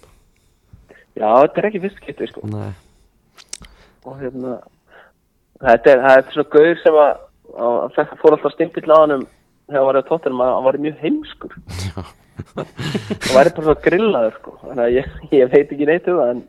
Já, 1.14 1.28
þetta 1.30 1.62
er 1.62 1.68
ekki 1.70 1.82
fyrst 1.84 2.00
getið 2.02 2.32
sko. 2.32 2.48
Nei, 2.50 2.72
og 4.08 4.18
hérna 4.18 4.56
þetta 5.62 5.92
er, 5.92 6.02
þetta 6.08 6.32
er 6.32 6.36
svona 6.38 6.54
gaur 6.56 6.80
sem 6.82 6.98
að, 7.04 7.12
að 7.68 7.78
þetta 8.00 8.20
fór 8.22 8.38
alltaf 8.38 8.56
stimpill 8.56 8.90
á 8.90 8.98
hann 8.98 9.14
þegar 9.14 9.78
hann 9.78 9.88
var 9.90 10.00
í 10.00 10.04
tóttunum 10.08 10.44
að 10.44 10.54
hann 10.56 10.68
var 10.68 10.80
mjög 10.88 11.06
heimskur. 11.06 11.58
Hann 12.54 13.36
væri 13.36 13.52
bara 13.54 13.74
grillaður 13.84 14.34
sko. 14.40 14.52
Þannig 14.64 14.82
að 14.84 14.96
ég, 14.96 15.10
ég 15.38 15.52
veit 15.52 15.70
ekki 15.76 15.86
neitt 15.86 16.08
um 16.10 16.16
það 16.18 16.32
en 16.32 16.40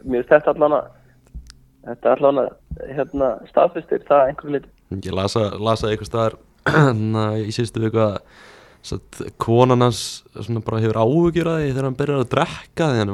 mér 0.00 0.22
finnst 0.22 0.30
þetta 0.32 0.54
allan 0.54 0.76
að 0.78 0.86
þetta 1.86 2.12
er 2.12 2.14
allan 2.18 2.44
að 2.44 2.52
hérna, 2.98 3.32
staðfistir 3.50 4.06
það 4.08 4.28
einhverju 4.28 4.56
liti 4.58 5.08
ég 5.08 5.16
lasa, 5.16 5.50
lasa 5.58 5.90
eitthvað 5.90 6.10
staðar 6.10 6.38
í 7.48 7.52
síðustu 7.54 7.84
viku 7.86 8.02
að 8.04 8.16
konan 9.40 9.84
hans 9.84 10.22
hefur 10.32 11.00
áhugjur 11.00 11.50
að 11.50 11.58
því 11.60 11.72
þegar 11.72 11.86
hann 11.86 11.98
byrjar 11.98 12.22
að 12.22 12.30
drekka 12.32 12.88
hann 12.96 13.12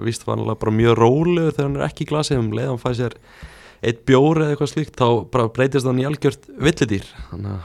víst 0.00 0.24
var 0.26 0.40
hann 0.40 0.56
bara 0.56 0.72
mjög 0.72 0.96
rólegur 0.98 1.52
þegar 1.52 1.68
hann 1.68 1.76
er 1.76 1.86
ekki 1.88 2.06
í 2.06 2.08
glasi. 2.08 2.38
Um 2.40 2.52
leið 2.56 2.70
hann 2.72 2.80
fæði 2.80 3.00
sér 3.02 3.16
eitt 3.84 4.04
bjóri 4.08 4.46
eða 4.46 4.54
eitthvað 4.54 4.72
slíkt 4.72 4.96
þá 4.96 5.08
breytist 5.52 5.88
hann 5.88 6.00
í 6.00 6.08
algjört 6.08 6.48
villidýr. 6.48 7.10
Þannig 7.30 7.52
að 7.52 7.62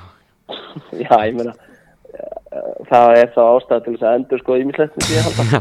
já, 1.06 1.14
ég 1.30 1.38
meina 1.40 1.56
það 2.90 3.16
er 3.22 3.32
þá 3.36 3.42
ástæða 3.46 3.84
til 3.86 3.94
þess 3.96 4.06
að 4.10 4.18
endur 4.20 4.42
sko 4.44 4.58
ímislegt 4.60 4.98
með 4.98 5.08
því 5.08 5.16
að 5.20 5.26
halda 5.28 5.58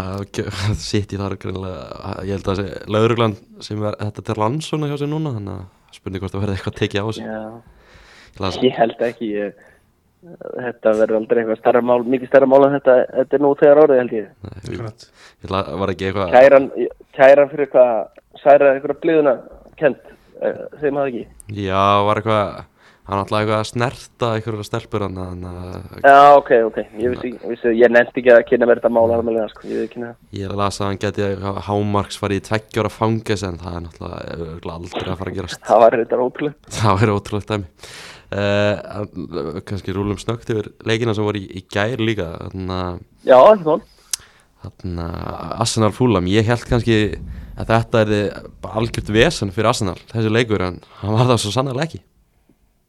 að 0.00 0.78
sitt 0.82 1.14
í 1.14 1.20
þar 1.20 1.36
greinlega, 1.42 1.82
ég 2.26 2.38
held 2.38 2.50
að 2.52 2.62
lauruglan 2.90 3.36
sem 3.64 3.82
er 3.82 3.98
þetta 4.00 4.26
til 4.28 4.38
landsona 4.42 4.90
hjá 4.90 4.96
sig 5.00 5.10
núna 5.10 5.34
þannig 5.36 5.56
að 5.56 5.96
spurning 5.96 6.24
hvort 6.24 6.36
það 6.36 6.44
verði 6.44 6.56
eitthvað 6.58 6.78
tekið 6.80 7.00
á 7.00 7.08
sig 7.16 7.26
já, 7.26 7.42
Ég 8.62 8.76
held 8.78 9.02
ekki 9.02 9.28
ég, 9.34 9.64
þetta 10.22 10.92
verður 11.00 11.18
aldrei 11.18 11.40
eitthvað 11.42 11.60
stærra 11.60 11.82
mál 11.82 12.04
mikið 12.06 12.30
stærra 12.30 12.48
mál 12.48 12.62
en 12.68 12.76
þetta, 12.78 12.96
þetta 13.16 13.36
er 13.36 13.42
nú 13.42 13.50
þegar 13.58 13.80
orðið 13.84 14.00
held 14.00 14.14
ég. 14.16 14.28
Nei, 14.46 14.58
ég 14.70 15.54
var 15.82 15.92
ekki 15.94 16.08
eitthvað 16.10 16.34
kæran, 16.36 16.68
kæran 17.18 17.50
fyrir 17.50 17.66
eitthvað 17.66 18.40
særa 18.44 18.74
eitthvað 18.76 19.00
bliðuna 19.02 19.34
kent 19.80 20.10
þeim 20.80 21.00
það 21.00 21.08
ekki? 21.10 21.24
Já, 21.66 21.82
var 22.06 22.20
eitthvað 22.20 22.44
hann 23.08 23.22
ætlaði 23.24 23.46
eitthvað 23.46 23.60
að 23.60 23.68
snerta 23.70 24.32
einhverja 24.36 24.66
stelpur 24.68 25.04
hann 25.06 25.46
já 26.04 26.18
ok, 26.36 26.50
ok, 26.68 26.78
ég 27.00 27.14
vissi, 27.14 27.32
vissi 27.48 27.72
ég 27.78 27.92
nefndi 27.92 28.22
ekki 28.22 28.34
að 28.34 28.44
kynna 28.50 28.68
mér 28.68 28.80
þetta 28.80 28.92
mál 28.94 29.14
alveg 29.16 29.50
sko, 29.54 29.66
ég 29.70 29.84
veit 29.84 29.94
kynna 29.94 30.12
það 30.12 30.40
ég 30.42 30.54
las 30.60 30.80
að 30.80 30.90
hann 30.90 31.00
geti 31.04 31.30
hámarks 31.70 32.20
farið 32.20 32.42
í 32.42 32.46
tveggjóra 32.50 32.92
fanges 32.92 33.44
en 33.46 33.58
það 33.60 33.76
er 33.76 33.84
náttúrulega 33.86 34.74
aldrei 34.76 35.12
að 35.12 35.20
fara 35.20 35.32
að 35.32 35.38
gerast. 35.38 35.62
Það 35.66 35.82
var 35.84 35.96
þetta 36.00 36.24
ótrúlega 36.24 36.74
það 36.80 37.04
er 37.04 37.14
ótrúlegt 37.14 37.54
dæmi. 37.54 37.70
Uh, 38.30 39.60
kannski 39.66 39.94
rúlum 39.94 40.18
snögt 40.20 40.52
yfir 40.52 40.70
leikina 40.86 41.16
sem 41.16 41.26
voru 41.26 41.40
í, 41.40 41.48
í 41.58 41.64
gær 41.66 42.02
líka 42.02 42.28
þannig 42.52 42.76
að 42.76 43.00
já, 43.26 43.38
ekki 43.40 43.66
mál. 43.66 43.80
Þannig 44.60 45.00
að 45.08 45.54
Arsenal 45.64 45.90
Fulham, 45.96 46.28
ég 46.30 46.46
held 46.46 46.66
kannski 46.68 46.98
að 47.56 47.72
þetta 47.72 48.02
er 48.04 48.12
algjört 48.70 49.10
vesen 49.16 49.52
fyrir 49.54 49.72
Arsenal, 49.72 49.96
þessi 50.12 50.32
leikur, 50.32 50.62
en 50.62 50.78
hann 51.00 51.16
var 51.16 51.30
það 51.32 51.42
svo 51.42 51.54
sannarlega 51.56 51.88
ekki. 51.88 52.02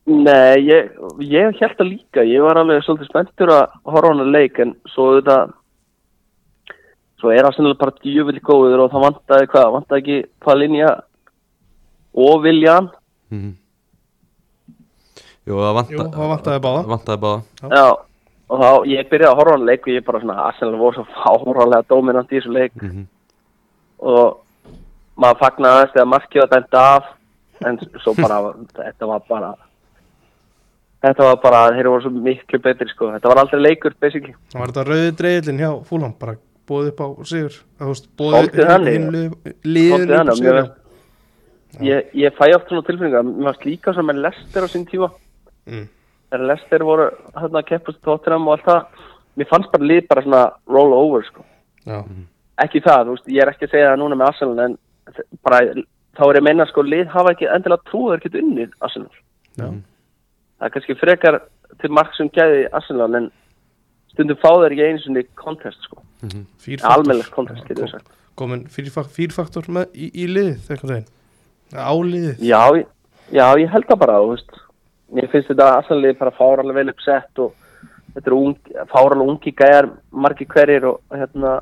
Nei, 0.09 0.57
ég, 0.65 0.87
ég 1.21 1.59
held 1.61 1.75
það 1.77 1.87
líka, 1.91 2.23
ég 2.25 2.41
var 2.41 2.57
alveg 2.57 2.81
svolítið 2.83 3.09
spenntur 3.11 3.51
að 3.53 3.75
horfa 3.85 4.09
á 4.09 4.11
hana 4.15 4.23
leik 4.33 4.57
en 4.63 4.71
svo 4.89 5.11
þetta 5.19 5.35
svo 7.21 7.29
er 7.35 7.45
Arsenal 7.45 7.75
bara 7.77 7.93
djúvill 8.01 8.39
góður 8.41 8.81
og 8.87 8.91
það 8.95 9.03
vantaði 9.05 9.49
hvað, 9.51 9.67
vantaði 9.75 10.01
ekki 10.01 10.17
Palinja 10.41 10.89
og 12.17 12.41
Viljan 12.43 12.89
Mm 13.31 13.51
Jú, 15.47 15.55
það 15.57 15.73
vanta, 15.77 15.93
Jú, 15.95 16.03
það 16.13 16.29
vantaði 16.31 16.59
báða. 16.61 16.81
Vantaði 16.91 17.19
báða. 17.23 17.69
Já, 17.73 17.85
og 18.53 18.59
þá 18.61 18.67
ég 18.91 19.07
byrjaði 19.09 19.29
að 19.31 19.39
horfa 19.39 19.53
á 19.53 19.55
hana 19.57 19.65
leik 19.71 19.87
og 19.87 19.93
ég 19.95 20.03
bara 20.05 20.19
svona 20.21 20.43
Arsenal 20.45 20.77
voru 20.77 20.97
svo 20.99 21.05
fárálega 21.15 21.87
dominant 21.89 22.29
í 22.29 22.37
þessu 22.37 22.51
leik 22.53 22.75
Mhm. 22.81 23.07
og 24.05 24.37
maður 25.17 25.39
fagnaði 25.41 25.73
aðeins 25.77 25.93
þegar 25.95 26.11
markið 26.13 26.41
var 26.43 26.51
dæmt 26.53 26.73
af 26.81 27.03
en 27.65 27.79
svo 28.03 28.13
bara, 28.17 28.37
þetta 28.77 29.07
var 29.07 29.21
bara 29.29 29.49
þetta 31.01 31.27
var 31.27 31.39
bara, 31.43 31.61
þeir 31.75 31.89
voru 31.91 32.05
svo 32.05 32.11
miklu 32.29 32.61
betri 32.61 32.89
sko, 32.91 33.11
þetta 33.15 33.31
var 33.31 33.43
aldrei 33.43 33.61
leikur 33.61 33.95
basically. 33.99 34.35
Það 34.53 34.63
var 34.63 34.73
þetta 34.73 34.87
rauði 34.89 35.15
dreigilin 35.21 35.63
hjá 35.63 35.71
Fúlam 35.89 36.13
bara 36.19 36.37
bóðið 36.69 36.91
upp 36.91 37.01
á 37.01 37.07
sigur? 37.31 37.57
Bóðið 38.19 38.61
já. 38.61 38.67
Svolítið 39.65 40.15
upp 40.19 40.31
á 40.31 40.35
sigur? 40.37 40.61
ég, 41.79 42.11
ég 42.13 42.35
fæ 42.35 42.49
oft 42.55 42.67
svona 42.67 42.83
tilfinninga 42.83 43.23
mér 43.23 43.47
varst 43.51 43.65
líka 43.65 43.93
sem 43.95 44.07
með 44.07 44.23
Lester 44.25 44.65
á 44.65 44.69
sín 44.71 44.85
tíma. 44.89 45.11
Mm. 45.69 45.87
þegar 46.31 46.47
Lester 46.49 46.83
voru 46.87 47.07
hérna 47.37 47.61
að 47.61 47.67
keppast 47.69 47.99
tóttinam 48.05 48.47
og 48.47 48.55
allt 48.55 48.67
það 48.67 49.07
mér 49.39 49.49
fannst 49.49 49.71
bara 49.71 49.87
lið 49.87 50.07
bara 50.09 50.23
svona 50.25 50.43
roll 50.71 50.95
over 50.95 51.25
sko. 51.27 51.45
Já, 51.85 51.99
ekki 52.63 52.81
það, 52.85 53.07
þú 53.07 53.15
veist, 53.15 53.31
ég 53.31 53.43
er 53.43 53.51
ekki 53.51 53.67
að 53.67 53.73
segja 53.75 53.91
það 53.91 54.01
núna 54.01 54.17
með 54.19 54.31
Arsenal 54.31 54.65
en 54.65 54.77
bara 55.43 55.61
þá 56.17 56.23
er 56.27 56.37
ég 56.37 56.41
að 56.41 56.47
meina 56.47 56.67
sko, 56.69 56.85
lið 56.87 57.11
hafa 57.11 57.33
ekki 57.35 57.49
endilega 57.51 58.01
að 58.01 58.23
geta 58.25 58.41
unnið 58.41 58.75
Arsenal. 58.79 59.21
Já, 59.59 59.67
það 60.61 60.67
er 60.69 60.73
kannski 60.77 60.95
frekar 61.01 61.39
til 61.81 61.89
mark 61.97 62.13
sem 62.17 62.29
gæði 62.29 62.67
Arsenal 62.77 63.09
en 63.17 63.29
stundum 64.13 64.37
fá 64.41 64.49
þeir 64.61 64.75
ekki 64.75 64.87
einu 64.87 65.01
svona 65.03 65.23
contest 65.41 65.85
sko, 65.87 66.01
fýrfaktor 66.61 66.93
almennilegt 66.99 67.33
contest 67.33 67.65
getur 67.67 67.87
við 67.87 67.93
sagt. 67.95 68.11
Komin 68.37 68.65
fýrfaktor 68.71 69.67
með 69.73 69.95
í, 69.97 70.11
í 70.23 70.27
liðið, 70.29 70.69
eitthvað 70.69 70.93
þeim 70.95 71.09
Á 71.71 71.93
liðið. 72.03 72.41
Já, 72.43 72.61
ég- 72.75 72.87
já, 73.31 73.45
ég 73.61 73.69
held 73.71 73.85
það 73.87 73.99
bara. 74.03 74.19
Mér 75.11 75.27
finnst 75.31 75.47
þetta 75.51 75.67
aðsannlega 75.79 76.19
bara 76.19 76.31
fáralega 76.35 76.75
vel 76.77 76.91
uppsett 76.91 77.39
og 77.39 77.53
þetta 78.13 78.27
eru 78.27 78.37
ung, 78.45 78.55
fáralega 78.91 79.31
ungi 79.31 79.51
gæjar, 79.55 79.87
margi 80.11 80.45
hverjir 80.51 80.85
og 80.87 80.99
hérna 81.15 81.61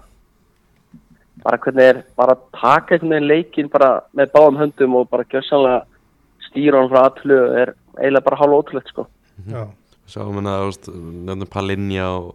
bara 1.43 1.57
hvernig 1.57 1.85
er, 1.93 2.01
bara 2.17 2.35
taka 2.57 2.95
einhvern 2.97 3.13
veginn 3.13 3.29
leikinn 3.29 3.69
bara 3.71 4.01
með 4.17 4.31
báðum 4.33 4.57
höndum 4.59 4.95
og 4.99 5.07
bara 5.09 5.23
gjössanlega 5.29 5.85
stýra 6.49 6.81
hann 6.81 6.91
frá 6.91 7.05
allu 7.07 7.39
er 7.63 7.73
eiginlega 7.99 8.25
bara 8.25 8.39
hálf 8.41 8.57
ótrúlegt, 8.59 8.91
sko. 8.93 9.07
Já, 9.49 9.67
Sjáum 10.09 10.39
hérna, 10.39 10.55
þú 10.57 10.69
veist, 10.71 10.87
nefnum 11.27 11.49
Palinja 11.53 12.07
og, 12.17 12.29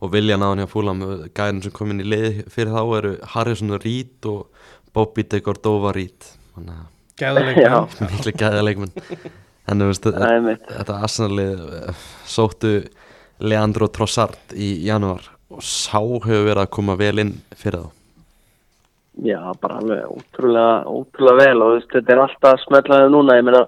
og 0.00 0.12
Viljan 0.14 0.44
á 0.44 0.48
hann 0.48 0.62
hjá 0.62 0.68
Fulham, 0.70 1.02
gæðin 1.36 1.60
sem 1.64 1.74
kom 1.76 1.92
inn 1.92 2.00
í 2.00 2.06
lið 2.08 2.38
fyrir 2.52 2.72
þá 2.72 2.94
eru 2.98 3.10
Harrison 3.34 3.74
Reed 3.82 4.28
og 4.30 4.46
Bobby 4.96 5.26
de 5.28 5.42
Cordova 5.44 5.92
Reed. 5.96 6.30
Þannig 6.54 6.78
að 6.78 6.86
gæðuleik 7.20 7.60
Já. 7.60 7.74
miklu 8.14 8.34
gæða 8.40 8.64
leikmenn. 8.64 8.94
En 9.68 9.84
þú 9.84 9.90
veist, 9.90 10.08
mitt. 10.46 10.64
þetta 10.72 10.96
Arsenalið 11.04 11.66
eh, 11.82 12.06
sóttu 12.24 12.72
Leandro 13.44 13.90
Trossard 13.92 14.56
í 14.56 14.72
janúar 14.86 15.28
og 15.52 15.60
sá 15.64 16.00
hefur 16.00 16.46
verið 16.48 16.64
að 16.64 16.72
koma 16.78 16.96
vel 16.98 17.16
inn 17.26 17.36
fyrir 17.56 17.84
þá. 17.84 17.97
Já, 19.26 19.40
bara 19.58 19.80
alveg 19.80 20.04
ótrúlega, 20.06 20.74
ótrúlega 20.86 21.38
vel 21.40 21.62
og 21.64 21.72
veist, 21.74 21.90
þetta 21.90 22.14
er 22.14 22.20
alltaf 22.22 22.60
smetlaðið 22.62 23.14
núna, 23.14 23.34
ég 23.38 23.46
meina 23.48 23.64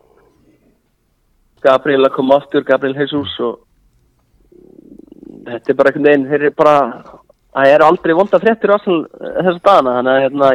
Gabriel 1.64 2.06
að 2.06 2.14
koma 2.14 2.36
aftur, 2.38 2.62
Gabriel 2.66 2.94
Jesus 3.00 3.32
og 3.42 3.56
þetta 5.48 5.72
er 5.72 5.78
bara 5.80 5.90
einhvern 5.90 6.06
veginn, 6.06 6.28
þeir 6.30 6.44
eru 6.44 6.52
bara 6.54 6.76
það 7.50 7.72
eru 7.74 7.86
aldrei 7.88 8.14
vonda 8.14 8.40
fréttir 8.42 8.70
á 8.70 8.78
þessa 8.78 9.56
dagana, 9.58 9.94
þannig 9.98 10.12
að 10.12 10.22
hérna 10.24 10.50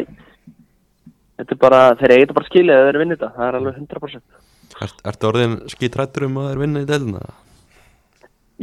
þetta 1.35 1.55
er 1.57 1.59
bara, 1.65 1.81
þeir 1.99 2.13
eiga 2.15 2.37
bara 2.37 2.49
skilja 2.49 2.77
að 2.77 2.87
þeir 2.87 2.99
vinna 3.01 3.17
þetta, 3.17 3.31
það 3.35 3.49
er 3.49 3.57
alveg 3.59 3.81
100% 3.81 4.43
Ert, 4.85 5.01
ertu 5.07 5.27
orðin 5.29 5.57
skítrættur 5.71 6.27
um 6.29 6.39
að 6.39 6.47
þeir 6.49 6.61
vinna 6.63 6.83
í 6.83 6.87
deilina? 6.87 7.25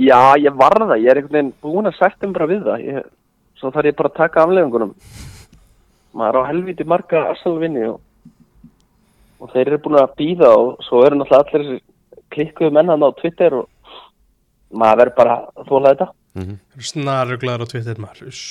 Já, 0.00 0.20
ég 0.40 0.56
var 0.56 0.78
það, 0.80 0.96
ég 1.04 1.12
er 1.12 1.20
einhvern 1.20 1.36
veginn 1.36 1.52
búin 1.60 1.92
að 1.92 2.00
sagt 2.00 2.24
um 2.24 2.32
bara 2.32 2.48
við 2.48 2.64
það 2.70 2.88
ég, 2.88 3.12
svo 3.60 3.72
þarf 3.74 3.92
ég 3.92 4.00
bara 4.00 4.12
að 4.12 4.18
taka 4.22 4.46
aflefingunum 4.46 4.96
maður 6.16 6.38
er 6.38 6.40
á 6.44 6.50
helviti 6.50 6.84
marga 6.88 7.22
Arsenal 7.32 7.60
vinni 7.62 7.84
og, 7.88 8.00
og 9.42 9.52
þeir 9.54 9.66
eru 9.72 9.78
búin 9.84 10.00
að 10.02 10.14
býða 10.20 10.50
og 10.58 10.82
svo 10.86 11.02
eru 11.06 11.18
náttúrulega 11.20 11.44
allir 11.48 11.68
þessi 11.68 11.82
klikkuðu 12.32 12.74
mennan 12.78 13.04
á 13.04 13.08
Twitter 13.20 13.58
og 13.62 13.68
maður 14.72 15.02
verður 15.02 15.16
bara 15.18 15.38
að 15.52 15.66
þóla 15.70 15.92
þetta. 15.94 16.10
Mm 16.38 16.54
Snaruglaður 16.92 17.64
á 17.64 17.70
Twitter 17.72 17.98
maður. 18.00 18.42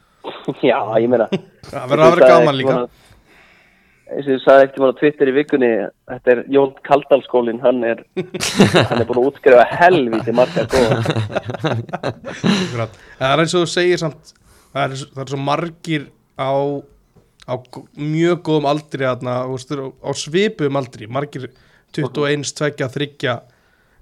Já, 0.70 0.76
ég 1.02 1.08
meina 1.10 1.26
Það 1.66 1.86
verður 1.90 2.04
að 2.06 2.12
vera 2.18 2.28
gaman 2.34 2.58
líka. 2.58 2.74
eins 4.10 4.26
og 4.26 4.32
ég 4.34 4.42
sagði 4.44 4.66
ekkert 4.66 4.84
á 4.84 4.98
Twitter 5.00 5.30
í 5.30 5.34
vikunni 5.34 5.70
þetta 6.10 6.32
er 6.34 6.40
Jón 6.54 6.72
Kaldalskólin 6.86 7.60
hann 7.64 7.82
er, 7.86 8.04
hann 8.90 9.00
er 9.02 9.06
búin 9.08 9.20
að 9.22 9.28
útskrifa 9.30 9.66
helviti 9.80 10.34
marga 10.34 10.64
góða. 10.70 10.98
Það 13.18 13.28
er 13.32 13.42
eins 13.44 13.54
og 13.54 13.64
þú 13.64 13.70
segir 13.74 14.00
samt 14.02 14.32
Það 14.70 14.82
er, 14.84 14.96
það 15.14 15.22
er 15.24 15.30
svo 15.34 15.40
margir 15.42 16.04
á, 16.40 16.52
á 17.44 17.54
mjög 18.00 18.42
góðum 18.48 18.68
aldri 18.70 19.04
veist, 19.04 19.74
á, 19.76 20.10
svipum 20.16 20.80
aldri 20.80 21.06
margir 21.06 21.50
21, 21.92 22.54
2, 22.56 22.88
3 22.96 23.34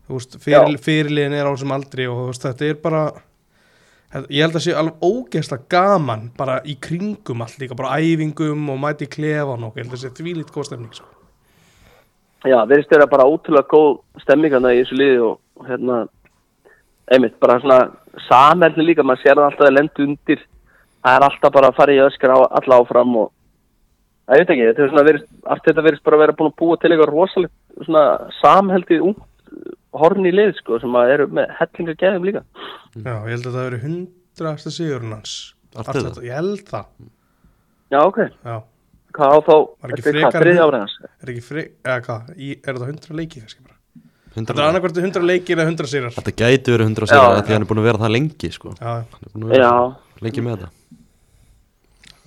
þú 0.08 0.16
veist, 0.16 0.38
fyrir, 0.40 0.78
fyrirliðin 0.78 1.36
er 1.36 1.48
á 1.48 1.52
þessum 1.52 1.74
aldri 1.74 2.06
og 2.08 2.28
veist, 2.30 2.46
þetta 2.46 2.70
er 2.70 2.78
bara 2.84 3.02
Ég 4.08 4.40
held 4.40 4.54
að 4.56 4.62
sé 4.64 4.72
alveg 4.72 5.02
ógeðslega 5.04 5.66
gaman 5.68 6.30
bara 6.36 6.62
í 6.64 6.78
kringum 6.80 7.42
allt 7.44 7.58
líka, 7.60 7.76
bara 7.76 7.98
æfingum 8.00 8.70
og 8.72 8.78
mæti 8.80 9.04
í 9.04 9.10
klefan 9.12 9.66
og 9.66 9.76
ég 9.76 9.84
held 9.84 9.96
að 9.98 10.00
sé 10.00 10.10
þvílít 10.16 10.52
góð 10.54 10.70
stemning 10.70 10.94
sko. 10.96 11.10
Já, 12.48 12.56
verðist 12.70 12.94
vera 12.94 13.08
bara 13.10 13.26
ótrúlega 13.28 13.68
góð 13.68 13.98
stemmingana 14.22 14.72
í 14.72 14.80
þessu 14.80 14.96
liði 14.96 15.18
og 15.26 15.68
hérna, 15.68 15.98
einmitt, 17.12 17.36
bara 17.42 17.58
svona 17.60 17.78
samherli 18.30 18.86
líka, 18.88 19.04
maður 19.04 19.26
sér 19.26 19.36
það 19.36 19.48
alltaf 19.50 19.68
að 19.68 19.76
lenda 19.76 20.04
undir, 20.06 20.46
það 21.04 21.16
er 21.18 21.26
alltaf 21.28 21.52
bara 21.54 21.70
að 21.72 21.78
fara 21.78 21.94
í 21.96 22.00
öskra 22.04 22.36
á 22.36 22.40
alla 22.60 22.78
áfram 22.82 23.16
og 23.22 23.28
ég 24.34 24.42
veit 24.42 24.52
ekki, 24.54 24.66
þetta 24.70 24.84
er 24.84 24.90
svona 24.92 25.06
verið, 25.08 25.26
allt 25.54 25.66
þetta 25.68 25.84
verðist 25.86 26.04
bara 26.06 26.18
að 26.18 26.22
vera 26.24 26.36
búin 26.38 26.50
að 26.52 26.56
búa 26.62 26.78
til 26.82 26.90
eitthvað 26.92 27.12
rosalegt 27.14 27.84
svona 27.86 28.04
samheldið 28.42 29.04
ung 29.08 29.20
horn 29.98 30.26
í 30.28 30.32
lið, 30.34 30.50
sko, 30.60 30.78
sem 30.82 30.96
að 31.00 31.12
eru 31.14 31.26
með 31.38 31.54
hellingar 31.58 31.96
gæðum 32.02 32.26
líka. 32.28 32.42
Já, 32.98 33.14
ég 33.24 33.30
held 33.32 33.46
að 33.48 33.54
það 33.56 33.64
veri 33.68 33.78
hundrasta 33.86 34.72
sigurinn 34.74 35.14
hans. 35.16 35.36
Ég 36.22 36.34
held 36.36 36.66
það. 36.68 36.90
Já, 37.88 37.98
ok, 38.04 38.18
Já, 38.44 38.58
hvað 39.16 39.32
á 39.32 39.38
þá, 39.48 39.54
þetta 39.80 39.96
er 39.96 40.04
frekar 40.04 40.28
hvað, 40.28 40.42
þriðja 40.44 40.66
árið 40.68 40.82
hans? 40.84 40.94
er 41.24 41.32
ekki 41.32 41.44
fri, 41.48 41.64
eða 41.88 41.98
hvað, 42.04 42.30
í, 42.36 42.50
er 42.58 42.68
þetta 42.76 42.88
hundra 42.90 43.16
leiki 43.22 43.40
kannski 43.42 43.64
bara? 43.64 43.74
100 44.36 44.44
Þetta 44.52 44.60
er 44.60 44.66
annarkvært 44.68 45.00
hundra 45.02 45.22
leikir 45.24 45.56
eða 45.58 45.70
hundra 45.70 45.88
sigrar 45.90 46.12
Þetta 46.18 46.34
gæti 46.36 46.74
verið 46.74 46.90
100 46.92 47.08
Já, 47.08 47.10
sér 47.10 47.22
að 47.24 47.38
já. 47.38 47.44
því 47.48 47.54
hann 47.56 47.64
er 47.64 47.70
búin 47.72 47.80
að 47.80 47.86
vera 47.88 48.02
það 48.04 48.12
lengi 48.18 48.50
sko. 48.54 48.74
Já, 48.76 48.92
Hann 48.92 49.24
er 49.24 49.32
búin 49.32 49.46
að 49.48 49.54
vera 49.54 49.64
Já, 49.64 49.72
lengi 50.26 50.44
með 50.44 50.54
þetta 50.58 50.68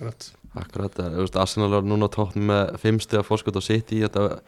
akkurat 0.02 0.30
Akkurat, 0.52 0.98
eh, 1.00 1.12
þú 1.14 1.22
veist, 1.24 1.36
Arsenal 1.40 1.78
er 1.78 1.84
núna 1.88 2.10
á 2.10 2.12
tótt 2.12 2.34
með 2.36 2.74
5 2.82 3.00
stiga 3.00 3.22
fórskot 3.24 3.56
á 3.56 3.62
City 3.64 4.02
Þetta 4.02 4.42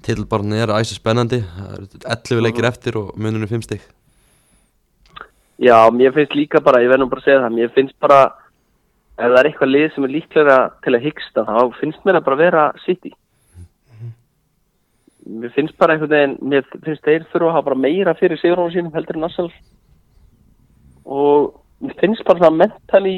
titilbarn 0.00 0.54
er 0.56 0.72
æsi 0.72 0.96
spennandi 0.96 1.42
Það 1.44 1.72
eru 1.76 1.88
11 2.06 2.44
leikir 2.46 2.68
eftir 2.70 2.96
og 2.96 3.16
muninu 3.18 3.50
5 3.50 3.66
stig 3.66 3.82
Já, 5.60 5.90
mér 5.92 6.14
finnst 6.16 6.32
líka 6.32 6.60
bara, 6.64 6.80
ég 6.80 6.88
verð 6.88 7.02
nú 7.02 7.10
bara 7.12 7.20
að 7.20 7.26
segja 7.26 7.40
það, 7.42 7.56
mér 7.58 7.72
finnst 7.74 7.96
bara, 8.00 8.20
ef 9.18 9.26
það 9.26 9.34
er 9.40 9.48
eitthvað 9.50 9.70
lið 9.74 9.82
sem 9.92 10.06
er 10.06 10.12
líklega 10.14 10.54
til 10.86 10.94
að 10.96 11.04
hyggsta, 11.04 11.42
þá 11.44 11.74
finnst 11.76 12.06
mér 12.08 12.16
að 12.16 12.24
bara 12.28 12.38
vera 12.40 12.62
City. 12.86 13.12
Mér 15.28 15.52
finnst 15.52 15.76
bara 15.76 15.98
einhvern 15.98 16.14
veginn, 16.14 16.38
mér 16.48 16.64
finnst 16.86 17.04
þeir 17.04 17.26
þurfa 17.28 17.50
að 17.50 17.52
hafa 17.58 17.66
bara 17.68 17.82
meira 17.82 18.16
fyrir 18.16 18.40
sigurinn 18.40 18.72
sínum 18.72 18.96
heldur 18.96 19.20
en 19.20 19.28
Arsenal. 19.28 19.52
Og 21.04 21.52
mér 21.84 22.00
finnst 22.00 22.24
bara 22.24 22.46
það 22.46 22.58
mentali 22.62 23.14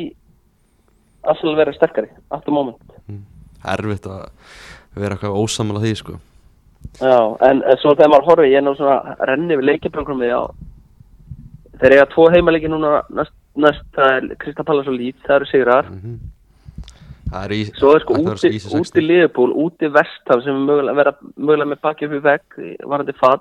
Arsenal 1.22 1.56
vera 1.56 1.74
sterkari, 1.76 2.10
at 2.30 2.44
the 2.44 2.54
moment. 2.54 2.82
Erfitt 3.62 4.08
að 4.10 4.26
vera 4.98 5.16
eitthvað 5.16 5.38
ósamala 5.38 5.82
því 5.82 5.94
sko. 6.00 6.18
Já, 6.98 7.18
en, 7.46 7.62
svo 7.80 7.94
þegar 7.94 8.10
maður 8.10 8.28
horfi, 8.30 8.50
ég 8.50 8.60
er 8.60 8.66
nú 8.66 8.74
svona 8.76 9.16
renni 9.28 9.56
við 9.58 9.68
leikjaprogrammi, 9.70 10.28
já. 10.28 10.40
Þeir 11.80 11.96
eiga 11.96 12.10
tvo 12.12 12.26
heimaleiki 12.34 12.70
núna 12.70 13.00
næst, 13.14 13.34
næst 13.58 13.86
það 13.96 14.16
er 14.16 14.28
Kristapallas 14.42 14.90
og 14.90 14.98
Lít, 14.98 15.18
það 15.26 15.36
eru 15.38 15.50
sigrar. 15.50 15.90
Mhm. 15.90 16.18
Það 17.32 17.44
er 17.46 17.54
í 17.56 17.60
Svo 17.78 17.94
er 17.96 18.02
sko 18.02 18.18
úti, 18.20 18.50
úti 18.76 19.02
Liverpool, 19.02 19.54
úti 19.56 19.88
Vestham 19.88 20.42
sem 20.44 20.58
mögulega, 20.66 20.96
vera 20.98 21.12
mögulega 21.36 21.70
með 21.70 21.80
bakið 21.86 22.18
í 22.18 22.20
vegg 22.26 22.58
varandi 22.84 23.14
fall 23.16 23.40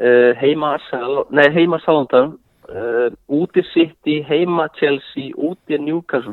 uh, 0.00 0.32
heima 0.40 0.74
Arsenal, 0.78 1.26
nei 1.28 1.50
heima 1.52 1.78
Southampton 1.84 2.38
uh, 2.70 3.10
úti 3.28 3.66
City, 3.74 4.22
heima 4.24 4.70
Chelsea 4.78 5.34
úti 5.36 5.76
Newcastle 5.76 6.32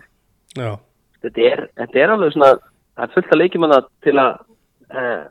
þetta 0.56 1.46
er, 1.52 1.68
þetta 1.78 2.00
er 2.00 2.16
alveg 2.16 2.34
svona 2.34 2.54
það 2.98 3.06
er 3.06 3.14
fullt 3.16 3.32
að 3.32 3.42
leikjum 3.42 3.68
hana 3.68 3.82
til 4.04 4.16
að 4.18 4.32
uh, 4.92 5.22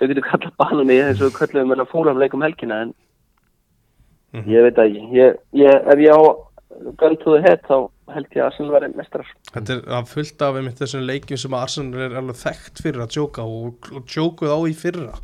við 0.00 0.12
getum 0.12 0.28
kallað 0.28 0.58
banunni 0.58 0.98
eins 1.02 1.20
og 1.22 1.30
við 1.30 1.38
kallum 1.38 1.74
hana 1.74 1.88
fúlam 1.90 2.20
leikum 2.20 2.42
helgina 2.42 2.82
en 2.86 2.94
Mhm. 4.32 4.48
ég 4.48 4.64
veit 4.64 4.78
ekki. 4.80 5.02
Ég, 5.12 5.36
ég, 5.52 5.88
ef 5.92 5.98
ég 6.00 6.12
á 6.16 6.20
the 6.72 7.40
head 7.44 7.60
þá 7.68 7.90
held 8.12 8.28
ég 8.32 8.40
að 8.40 8.46
Arsenal 8.46 8.72
verði 8.72 8.96
mestrar 8.96 9.26
þetta 9.52 9.74
er 9.74 9.82
að 9.98 10.08
fullt 10.08 10.44
af 10.44 10.56
einmitt 10.56 10.80
þessum 10.80 11.04
leikjum 11.04 11.40
sem 11.40 11.52
að 11.52 11.64
Arsenal 11.66 12.00
er 12.06 12.16
alveg 12.16 12.38
þekkt 12.40 12.80
fyrir 12.80 13.04
að 13.04 13.12
tjóka 13.12 13.44
og, 13.44 13.90
tjókuð 14.08 14.54
á 14.56 14.58
í 14.64 14.74
fyrra. 14.76 15.18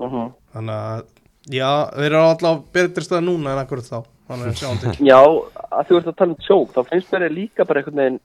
Uh 0.00 0.08
-huh. 0.08 0.32
Þannig 0.54 0.74
að, 0.74 1.04
já, 1.52 1.70
þeir 1.92 2.08
eru 2.08 2.22
alltaf 2.24 2.64
betri 2.72 3.04
stað 3.04 3.24
núna 3.28 3.52
en 3.52 3.62
akkurat 3.62 3.84
þá. 3.92 4.00
Að 4.24 4.80
til 4.80 5.04
Já, 5.04 5.20
að 5.68 5.86
þú 5.88 5.96
ert 5.98 6.06
að 6.08 6.16
tala 6.16 6.32
um 6.32 6.40
tjók, 6.40 6.72
þá 6.72 6.80
finnst 6.88 7.12
mér 7.12 7.28
líka 7.28 7.64
bara 7.68 7.80
einhvern 7.80 8.00
veginn, 8.00 8.20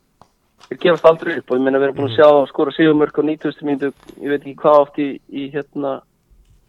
þeir 0.70 0.82
gefast 0.84 1.07
aldrei 1.09 1.38
upp 1.39 1.51
og 1.51 1.59
ég 1.59 1.65
meina 1.65 1.82
við 1.82 1.89
erum 1.89 1.97
búin 1.99 2.11
að 2.11 2.17
sjá 2.17 2.51
skora 2.51 2.76
sigurmörk 2.76 3.22
og 3.22 3.30
90. 3.30 3.63
mínútu, 3.67 3.91
ég 4.22 4.34
veit 4.34 4.41
ekki 4.41 4.55
hvað 4.63 4.82
oft 4.84 4.99
í, 5.01 5.09
í 5.30 5.47
hérna, 5.53 5.95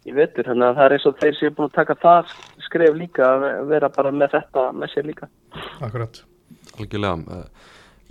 í 0.05 0.15
vetur, 0.17 0.47
þannig 0.49 0.69
að 0.69 0.79
það 0.79 0.87
er 0.87 0.95
eins 0.97 1.09
og 1.09 1.19
þeir 1.21 1.37
séu 1.39 1.55
búin 1.57 1.69
að 1.69 1.77
taka 1.79 1.97
það 2.01 2.33
skref 2.67 2.97
líka 2.97 3.27
að 3.27 3.67
vera 3.73 3.91
bara 3.93 4.13
með 4.15 4.37
þetta 4.37 4.65
með 4.73 4.95
sér 4.95 5.11
líka. 5.11 5.29
Akkurat 5.79 6.23
Algjörlega 6.77 7.41
uh, 7.41 7.45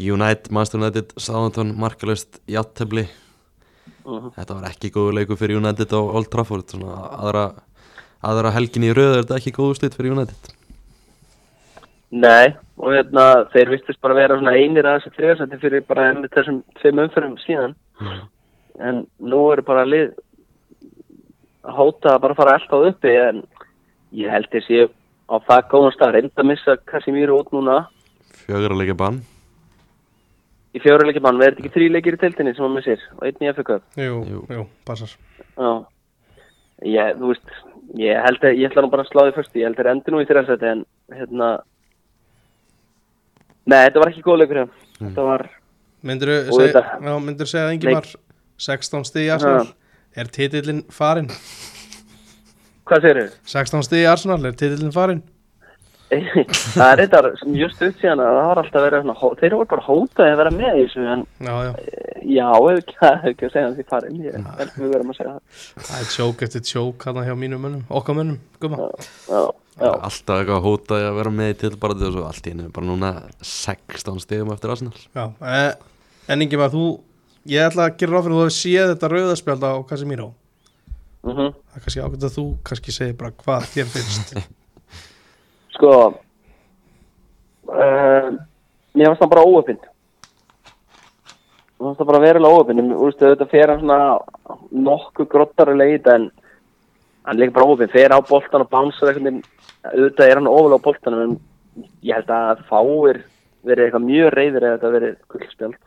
United, 0.01 0.53
Manchester 0.55 0.81
United, 0.81 1.17
Southampton, 1.17 1.75
markalust 1.81 2.41
Jattebli 2.51 3.09
Mhm. 4.05 4.33
Þetta 4.37 4.57
var 4.57 4.71
ekki 4.71 4.91
góðu 4.95 5.17
leikur 5.19 5.39
fyrir 5.41 5.61
United 5.61 5.93
á 5.93 6.01
Old 6.01 6.31
Trafford 6.33 6.73
Svona 6.73 6.95
aðra, 7.21 7.45
aðra 8.25 8.55
helgin 8.57 8.89
í 8.89 8.95
röð 8.97 9.13
er 9.13 9.23
þetta 9.25 9.39
ekki 9.41 9.55
góðu 9.59 9.77
slitt 9.79 9.97
fyrir 9.99 10.17
United 10.17 10.55
Nei, 12.11 12.51
og 12.81 12.91
hérna, 12.91 13.25
þeir 13.53 13.71
vistist 13.77 14.01
bara 14.03 14.17
vera 14.19 14.39
svona 14.39 14.57
einir 14.59 14.87
að 14.89 14.99
þessi 14.99 15.13
þriðarsætti 15.17 15.61
fyrir 15.63 15.85
bara 15.87 16.09
ennið 16.11 16.33
þessum 16.35 16.63
tveim 16.81 17.03
umfyrum 17.05 17.37
síðan, 17.45 17.77
en 18.83 19.05
nú 19.23 19.43
eru 19.53 19.63
bara 19.63 19.87
lið 19.87 20.17
að 21.63 21.77
hóta 21.79 22.17
að 22.17 22.23
bara 22.25 22.39
fara 22.39 22.57
alltaf 22.59 22.89
uppi, 22.91 23.15
en 23.15 23.45
ég 24.19 24.33
held 24.33 24.51
sé 24.67 24.89
á 25.31 25.37
það 25.47 25.69
góðan 25.71 25.95
stað, 25.95 26.17
reynda 26.17 26.43
að 26.43 26.49
missa 26.51 26.77
Casimiro 26.91 27.39
út 27.39 27.53
núna. 27.55 27.85
Fjögur 28.43 28.75
að 28.75 28.83
leika 28.83 28.99
bann. 28.99 29.23
Í 30.71 30.79
fjóruleikir 30.79 31.23
mann, 31.25 31.39
verður 31.41 31.65
ekki 31.65 31.73
þrý 31.75 31.87
leikir 31.91 32.15
í 32.15 32.19
teltinni 32.23 32.53
sem 32.55 32.63
hann 32.63 32.77
missir? 32.77 33.01
Og 33.19 33.25
einn 33.27 33.43
í 33.43 33.49
FK 33.51 33.81
Jú, 33.99 34.19
Jú. 34.31 34.43
jú, 34.55 34.67
passar. 34.87 35.11
Já, 35.59 35.71
ég, 36.87 37.17
þú 37.19 37.31
veist 37.33 37.51
ég 37.99 38.21
held 38.23 38.45
að, 38.47 38.55
ég 38.55 38.71
ætla 38.71 38.85
nú 38.85 38.91
bara 38.93 39.03
að 39.03 39.11
slá 39.11 39.25
því 39.25 39.33
fyrst 39.35 39.59
ég 39.59 39.67
held 39.67 39.81
að 39.83 39.91
endi 39.91 40.15
nú 40.15 40.21
í 40.23 40.29
þriðarsætti 40.29 40.69
en 40.71 40.85
hérna 41.11 41.49
Nei, 43.67 43.81
þetta 43.87 44.03
var 44.03 44.13
ekki 44.13 44.25
góð 44.25 44.39
leikur 44.43 44.61
hjá 44.63 44.67
þetta 45.01 45.27
var, 45.27 45.49
Myndirðu 46.01 46.37
Og 46.49 46.57
seg, 46.57 46.71
þetta- 46.73 47.01
já, 47.05 47.19
myndirðu 47.21 47.51
segja 47.51 47.67
að 47.67 47.75
Ingimar? 47.77 48.07
16 48.61 49.05
stig 49.09 49.27
í 49.27 49.33
Arsenal. 49.35 49.67
Er 50.17 50.31
titillin 50.33 50.81
farin? 50.93 51.29
hvað 52.89 53.05
segir 53.05 53.21
þau? 53.21 53.37
16 53.53 53.85
stig 53.87 54.03
í 54.05 54.09
Arsenal, 54.11 54.41
er 54.49 54.57
titillin 54.57 54.93
farin? 54.95 55.23
það 56.11 56.89
er 56.91 57.01
þetta 57.05 57.31
sem 57.39 57.53
just 57.55 57.83
upp 57.87 58.01
síðan 58.01 58.19
að 58.25 58.33
það 58.35 58.47
var 58.49 58.61
alltaf 58.65 58.83
verið 58.83 59.05
svona, 59.05 59.35
þeir 59.39 59.55
voru 59.55 59.69
bara 59.71 59.85
hótaði 59.87 60.33
að 60.33 60.41
vera 60.41 60.53
með 60.57 60.79
í 60.81 60.81
þessu 60.89 61.05
en 61.07 61.23
Já, 61.47 61.53
já, 61.53 61.71
eh, 61.71 62.17
já, 62.35 62.49
ekki, 62.73 62.97
það 63.03 63.29
ekki 63.31 63.47
að 63.47 63.53
segja 63.55 63.67
hans 63.69 63.79
í 63.79 63.87
farin 63.93 64.17
ég 64.25 64.49
held 64.59 64.73
við 64.75 64.91
verðum 64.97 65.13
að 65.15 65.21
segja 65.21 65.35
það. 65.37 65.61
Það 65.87 66.01
er 66.01 66.09
tjók 66.17 66.43
eftir 66.49 66.65
tjók 66.67 67.07
hann 67.07 67.21
hjá 67.29 67.35
mínum 67.45 67.63
mönnum, 67.63 67.85
okkar 68.01 68.19
mönnum, 68.19 68.41
gumma. 68.63 68.81
Já, 68.83 69.15
já, 69.31 69.45
Alltaf 69.81 70.41
eitthvað 70.41 70.65
hótaði 70.67 71.07
að 71.09 71.21
vera 71.21 71.33
með 71.35 71.53
í 71.53 71.59
tilbarði 71.65 72.09
og 72.09 72.17
svo 72.17 72.25
allt 72.29 72.47
í 72.47 72.53
henni 72.53 72.73
bara 72.75 72.89
núna 72.89 73.13
16 73.41 74.21
stigum 74.25 74.53
eftir 74.53 74.75
Arsenal. 74.75 74.97
Já, 75.17 75.25
eh, 75.41 75.73
en 76.29 76.45
Ingimar, 76.45 76.73
þú 76.75 77.01
Ég 77.49 77.65
ætla 77.65 77.87
að 77.89 77.95
gera 77.97 78.13
ráð 78.13 78.27
fyrir 78.27 78.35
að 78.35 78.37
þú 78.37 78.41
hefur 78.45 78.53
séð 78.53 78.91
þetta 78.91 79.09
rauðaspjald 79.09 79.63
á 79.65 79.73
Casemiro. 79.89 80.27
Mhm. 81.25 81.47
Það 81.57 81.77
er 81.77 81.85
kannski 81.85 82.03
ákveð 82.05 82.27
að 82.27 82.35
þú 82.37 82.45
kannski 82.69 82.93
segir 82.93 83.17
bara 83.17 83.31
hvað 83.31 83.63
þér 83.73 83.89
finnst. 83.95 84.35
Sko 85.75 85.93
uh, 87.71 88.27
Mér 88.93 89.07
fannst 89.11 89.23
það 89.23 89.33
bara 89.33 89.47
óöfinn 89.47 89.81
Mér 91.79 91.87
fannst 91.87 92.01
það 92.01 92.11
bara 92.11 92.23
verulega 92.25 92.57
óöfinn 92.59 92.83
Þú 92.91 93.05
veist, 93.07 93.23
þetta 93.23 93.49
fer 93.53 93.73
hann 93.73 93.83
svona 93.85 94.01
nokkuð 94.89 95.31
grottari 95.33 95.77
leit 95.79 96.09
en 96.11 96.29
hann 97.27 97.41
líka 97.41 97.57
bara 97.57 97.69
óöfinn, 97.69 97.93
fer 97.93 98.15
á 98.15 98.19
boltan 98.21 98.65
og 98.65 98.71
bánsar 98.73 99.13
eitthvað 99.13 99.43
auðvitað 99.85 100.27
er 100.31 100.41
hann 100.41 100.51
ofalega 100.51 100.81
á 100.81 100.87
boltanum 100.87 101.23
en 101.27 101.37
ég 102.05 102.17
held 102.17 102.33
að 102.35 102.65
fáir 102.69 103.23
verið 103.67 103.87
eitthvað 103.87 104.07
mjög 104.09 104.35
reyðir 104.35 104.67
eða 104.67 104.77
þetta 104.79 104.93
verið 104.97 105.17
gullspjald 105.33 105.79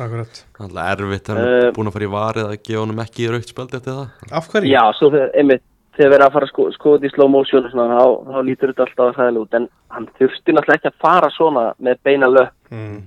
Akkurat 0.00 0.44
Alltaf 0.62 0.92
erfitt 0.94 1.26
þegar 1.26 1.40
hann 1.40 1.50
Eh. 1.50 1.66
er 1.66 1.74
búin 1.76 1.90
að 1.90 1.96
fara 1.96 2.06
í 2.06 2.14
varið 2.14 2.46
að 2.46 2.62
gefa 2.62 2.80
honum 2.80 3.02
ekki 3.02 3.28
raukt 3.32 3.50
spjaldi 3.50 3.76
eftir 3.76 3.96
það 3.98 4.32
Af 4.38 4.48
hverju? 4.52 4.70
Já, 4.70 4.82
svo 4.96 5.10
þegar, 5.10 5.30
einmitt, 5.34 5.64
þegar 5.96 6.12
verið 6.14 6.26
að 6.26 6.34
fara 6.36 6.46
að 6.46 6.52
sko, 6.52 6.66
skoða 6.76 7.08
í 7.08 7.12
slow 7.14 7.28
motion 7.28 7.64
og 7.66 7.72
svona, 7.72 7.98
þá, 7.98 8.06
þá 8.30 8.38
lítur 8.46 8.72
þetta 8.72 8.84
alltaf 8.86 9.06
að 9.06 9.16
sæðilega 9.18 9.44
út 9.44 9.56
en 9.58 9.68
hann 9.96 10.08
þurfti 10.20 10.54
náttúrulega 10.54 10.78
ekki 10.78 10.92
að 10.92 11.00
fara 11.02 11.30
svona 11.34 11.64
með 11.78 12.02
beina 12.06 12.30
löpp 12.30 12.70
mm. 12.70 13.00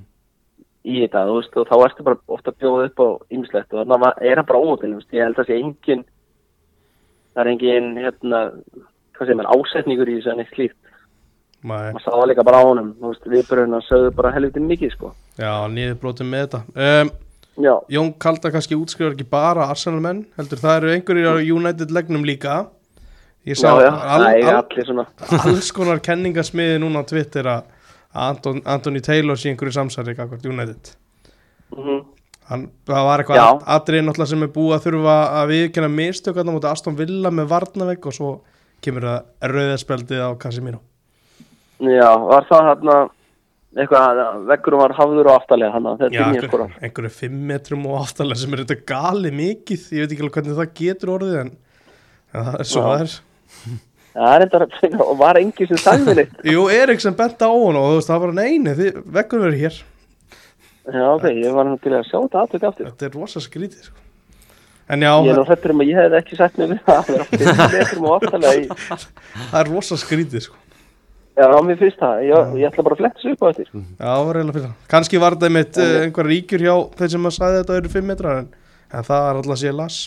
í 0.84 0.96
þetta, 1.06 1.26
þú 1.30 1.38
veist, 1.40 1.58
og 1.58 1.70
þá 1.72 1.76
ertu 1.88 2.08
bara 2.10 2.22
ofta 2.28 2.52
að 2.52 2.60
bjóða 2.60 2.90
upp 2.90 3.00
á 3.00 3.08
ýmislegt 3.32 3.74
og 3.74 3.80
þannig 3.80 4.08
að 4.10 4.28
er 4.28 4.42
hann 4.42 4.50
bara 4.52 4.64
ómótil, 4.66 4.94
ég 5.00 5.24
held 5.24 5.38
að 5.38 5.40
það 5.40 5.50
sé 5.50 5.60
engin 5.62 6.06
það 7.34 7.44
er 7.44 7.52
engin 7.54 7.90
hérna, 8.00 8.42
hvað 9.18 9.28
segir 9.28 9.40
maður, 9.40 9.52
ásetningur 9.58 10.12
í 10.12 10.16
þessu 10.20 10.34
en 10.34 10.44
eitt 10.44 10.56
slíkt, 10.56 10.96
maður 11.64 12.06
sá 12.06 12.10
það 12.12 12.26
líka 12.32 12.48
bara 12.48 12.62
á 12.62 12.68
honum 12.70 12.94
þú 13.00 13.12
veist, 13.12 13.28
viðbröðuna 13.34 13.82
sögðu 13.88 14.14
bara 14.20 14.34
helviti 14.36 14.64
mikið 14.64 14.96
sko, 14.96 15.12
já, 15.40 15.52
niður 15.74 16.00
brotum 16.04 16.32
með 16.34 16.46
þetta. 16.46 16.64
Um, 16.88 17.12
já, 17.66 17.74
Jón 17.98 18.14
Kalda 18.26 18.54
kannski 18.54 18.80
útskrifar 18.80 19.18
ekki 19.18 19.28
bara 19.30 19.68
Arsenal 19.74 20.02
menn 20.04 20.24
heldur 20.40 20.62
það 20.64 20.80
eru 20.80 20.96
einhverjir 20.96 21.30
á 21.30 21.36
United 21.58 21.94
legnum 21.96 22.26
líka. 22.28 22.64
Ég 23.44 23.58
já, 23.60 23.66
sá 23.66 23.76
já, 23.84 23.92
al, 23.92 24.26
er 24.30 24.46
al, 24.48 24.60
allir 24.62 24.88
svona. 24.88 25.08
alls 25.44 25.72
konar 25.76 26.00
kenningasmiði 26.04 26.78
núna 26.80 27.04
á 27.04 27.10
Twitter 27.10 27.50
að 27.52 27.72
Anthony 28.14 29.02
Taylor 29.04 29.40
sé 29.40 29.50
einhverju 29.52 29.74
samsæri 29.76 30.16
United. 30.46 30.94
Mhm. 31.74 32.04
Hann, 32.50 32.66
það 32.90 33.06
var 33.08 33.24
eitthvað 33.24 33.62
atriði 33.78 34.04
náttúrulega 34.04 34.32
sem 34.34 34.46
er 34.46 34.54
búið 34.54 34.74
að 34.76 34.86
þurfa 34.88 35.18
að 35.40 35.52
viðkynna 35.54 35.90
mistök 35.94 36.38
þarna 36.38 36.56
mútið 36.58 36.72
Aston 36.74 36.98
Villa 37.00 37.32
með 37.32 37.52
varnavegg 37.54 38.08
og 38.10 38.16
svo 38.18 38.32
kemur 38.84 39.06
það 39.08 39.54
rauðaspjaldið 39.54 40.24
á 40.28 40.30
Casemiro. 40.42 40.82
Já, 41.84 42.10
var 42.20 42.48
það 42.50 42.68
hérna 42.70 42.98
eitthvað, 43.74 44.20
veggurum 44.52 44.84
var 44.84 44.96
hafður 44.98 45.30
og 45.32 45.38
aftalega 45.40 45.74
hann 45.74 45.88
þetta 46.02 46.12
Já, 46.14 46.20
er 46.20 46.28
einhver, 46.28 46.50
skorar. 46.52 46.76
einhverju 46.84 47.14
fimm 47.22 47.40
metrum 47.50 47.88
og 47.90 48.04
áttalega 48.04 48.42
sem 48.44 48.54
er 48.54 48.64
þetta 48.66 48.78
gali 48.92 49.32
mikið. 49.40 49.88
Ég 49.96 50.04
veit 50.04 50.14
ekki 50.14 50.26
alveg 50.26 50.38
hvernig 50.38 50.60
það 50.60 50.76
getur 50.82 51.14
orðið 51.16 51.40
en, 51.46 51.56
en 52.34 52.50
það 52.50 52.60
er 52.60 52.70
svo 52.74 52.86
það 52.90 53.06
er. 53.06 53.16
Það 54.14 54.36
er 54.36 54.46
enda, 54.46 54.68
og 55.10 55.16
var 55.24 55.40
engin 55.42 55.72
sem 55.72 55.82
sagði 55.82 56.20
neitt. 56.20 56.38
Jú, 56.52 56.68
Eriksson 56.76 57.18
bent 57.18 57.42
á 57.42 57.50
hún 57.50 57.80
og 57.80 57.90
þú 57.90 57.98
veist, 57.98 58.12
það 58.12 58.24
var 58.28 58.38
neini, 58.38 58.76
þið, 58.78 59.02
veggur 59.18 59.48
verið 59.48 59.66
hér 59.66 59.82
Já, 60.84 61.04
ok, 61.14 61.28
ég 61.40 61.54
var 61.56 61.68
nú 61.70 61.78
til 61.80 61.94
að 61.96 62.08
sjá 62.10 62.18
þetta 62.20 62.42
aðtöku 62.44 62.68
aftur. 62.68 62.88
Þetta 62.92 63.06
er 63.08 63.14
rosa 63.16 63.40
skrítið 63.44 63.86
sko. 63.88 64.00
En 64.92 65.06
já, 65.06 65.12
Ég 65.24 65.30
er 65.32 65.38
nú 65.38 65.44
það, 65.46 65.48
hrættur 65.54 65.72
um 65.72 65.82
að 65.86 65.90
ég 65.94 66.00
hefði 66.02 66.18
ekki 66.20 66.36
sagt 66.42 66.58
við 66.60 66.74
það 66.84 66.98
að 66.98 67.12
vera 67.14 67.28
fimm 67.30 67.62
metrum 67.78 68.08
og 68.10 68.16
aftalega 68.18 68.58
í, 68.60 68.66
það 69.54 69.60
er 69.62 69.70
rosa 69.72 69.98
skrítið 70.02 70.44
sko. 70.50 70.58
já, 71.40 71.46
á 71.48 71.60
mér 71.66 71.78
fyrst 71.80 72.02
það, 72.04 72.18
ég, 72.28 72.50
ég 72.60 72.68
ætla 72.68 72.84
bara 72.86 72.98
að 72.98 73.00
fletta 73.04 73.22
þessu 73.22 73.32
upp 73.38 73.46
á 73.46 73.48
eftir. 73.54 73.70
Já, 73.72 74.04
það 74.04 74.26
var 74.28 74.36
reyna 74.38 74.56
fyrir 74.58 74.66
það 74.68 74.92
Kanski 74.94 75.22
var 75.24 75.38
þetta 75.38 75.48
einmitt 75.50 75.80
uh, 75.80 75.94
einhver 76.04 76.30
ríkjur 76.34 76.66
hjá 76.68 76.76
þeir 77.00 77.14
sem 77.16 77.30
að 77.32 77.36
sagði 77.38 77.62
þetta 77.62 77.80
eru 77.80 77.94
fimm 77.96 78.12
metrar 78.12 78.42
en, 78.44 78.52
en 78.92 79.08
það 79.08 79.30
er 79.32 79.40
alltaf 79.40 79.62
sér 79.64 79.80
las 79.80 80.02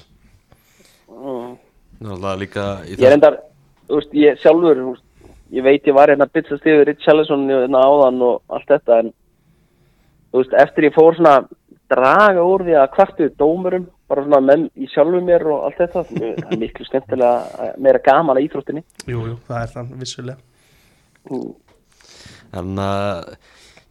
Mm. 1.16 1.56
Það 1.96 2.06
er 2.10 2.14
alltaf 2.16 2.40
líka 2.40 2.64
í 2.84 2.94
Ég 3.00 3.06
er 3.08 3.14
endar, 3.16 3.36
þú 3.88 3.98
veist, 4.00 4.12
ég 4.20 4.40
sjálfur, 4.42 4.80
veist, 4.92 5.04
ég 5.56 5.64
veit 5.64 5.86
ég 5.88 5.96
var 5.96 6.10
hérna 6.12 6.26
að 6.28 6.34
bytsa 6.36 6.58
stíður 6.60 6.84
Rich 6.90 7.06
Ellison 7.08 7.46
hérna 7.48 7.80
áðan 7.88 8.20
og 8.26 8.42
allt 8.52 8.68
þetta, 8.70 8.98
en 9.00 9.08
þú 10.30 10.42
veist, 10.42 10.56
eftir 10.64 10.88
ég 10.88 10.96
fór 10.96 11.16
svona 11.18 11.36
draga 11.90 12.42
úr 12.42 12.64
því 12.66 12.74
að 12.80 12.90
kvartu 12.96 13.28
dómurum, 13.38 13.86
bara 14.10 14.24
svona 14.26 14.42
menn 14.42 14.66
í 14.74 14.88
sjálfu 14.90 15.20
mér 15.24 15.46
og 15.50 15.68
allt 15.68 15.78
þetta, 15.84 16.02
það 16.10 16.26
er 16.50 16.60
miklu 16.64 16.86
skemmtilega, 16.88 17.70
meira 17.82 18.02
gaman 18.02 18.38
að 18.38 18.48
íþróttinni. 18.48 18.82
Jú, 19.06 19.22
jú, 19.30 19.38
það 19.48 19.62
er 19.62 19.74
þann 19.76 19.96
vissulega 20.02 20.42
Mm. 21.26 21.54
En 22.54 22.78
uh, 22.78 23.22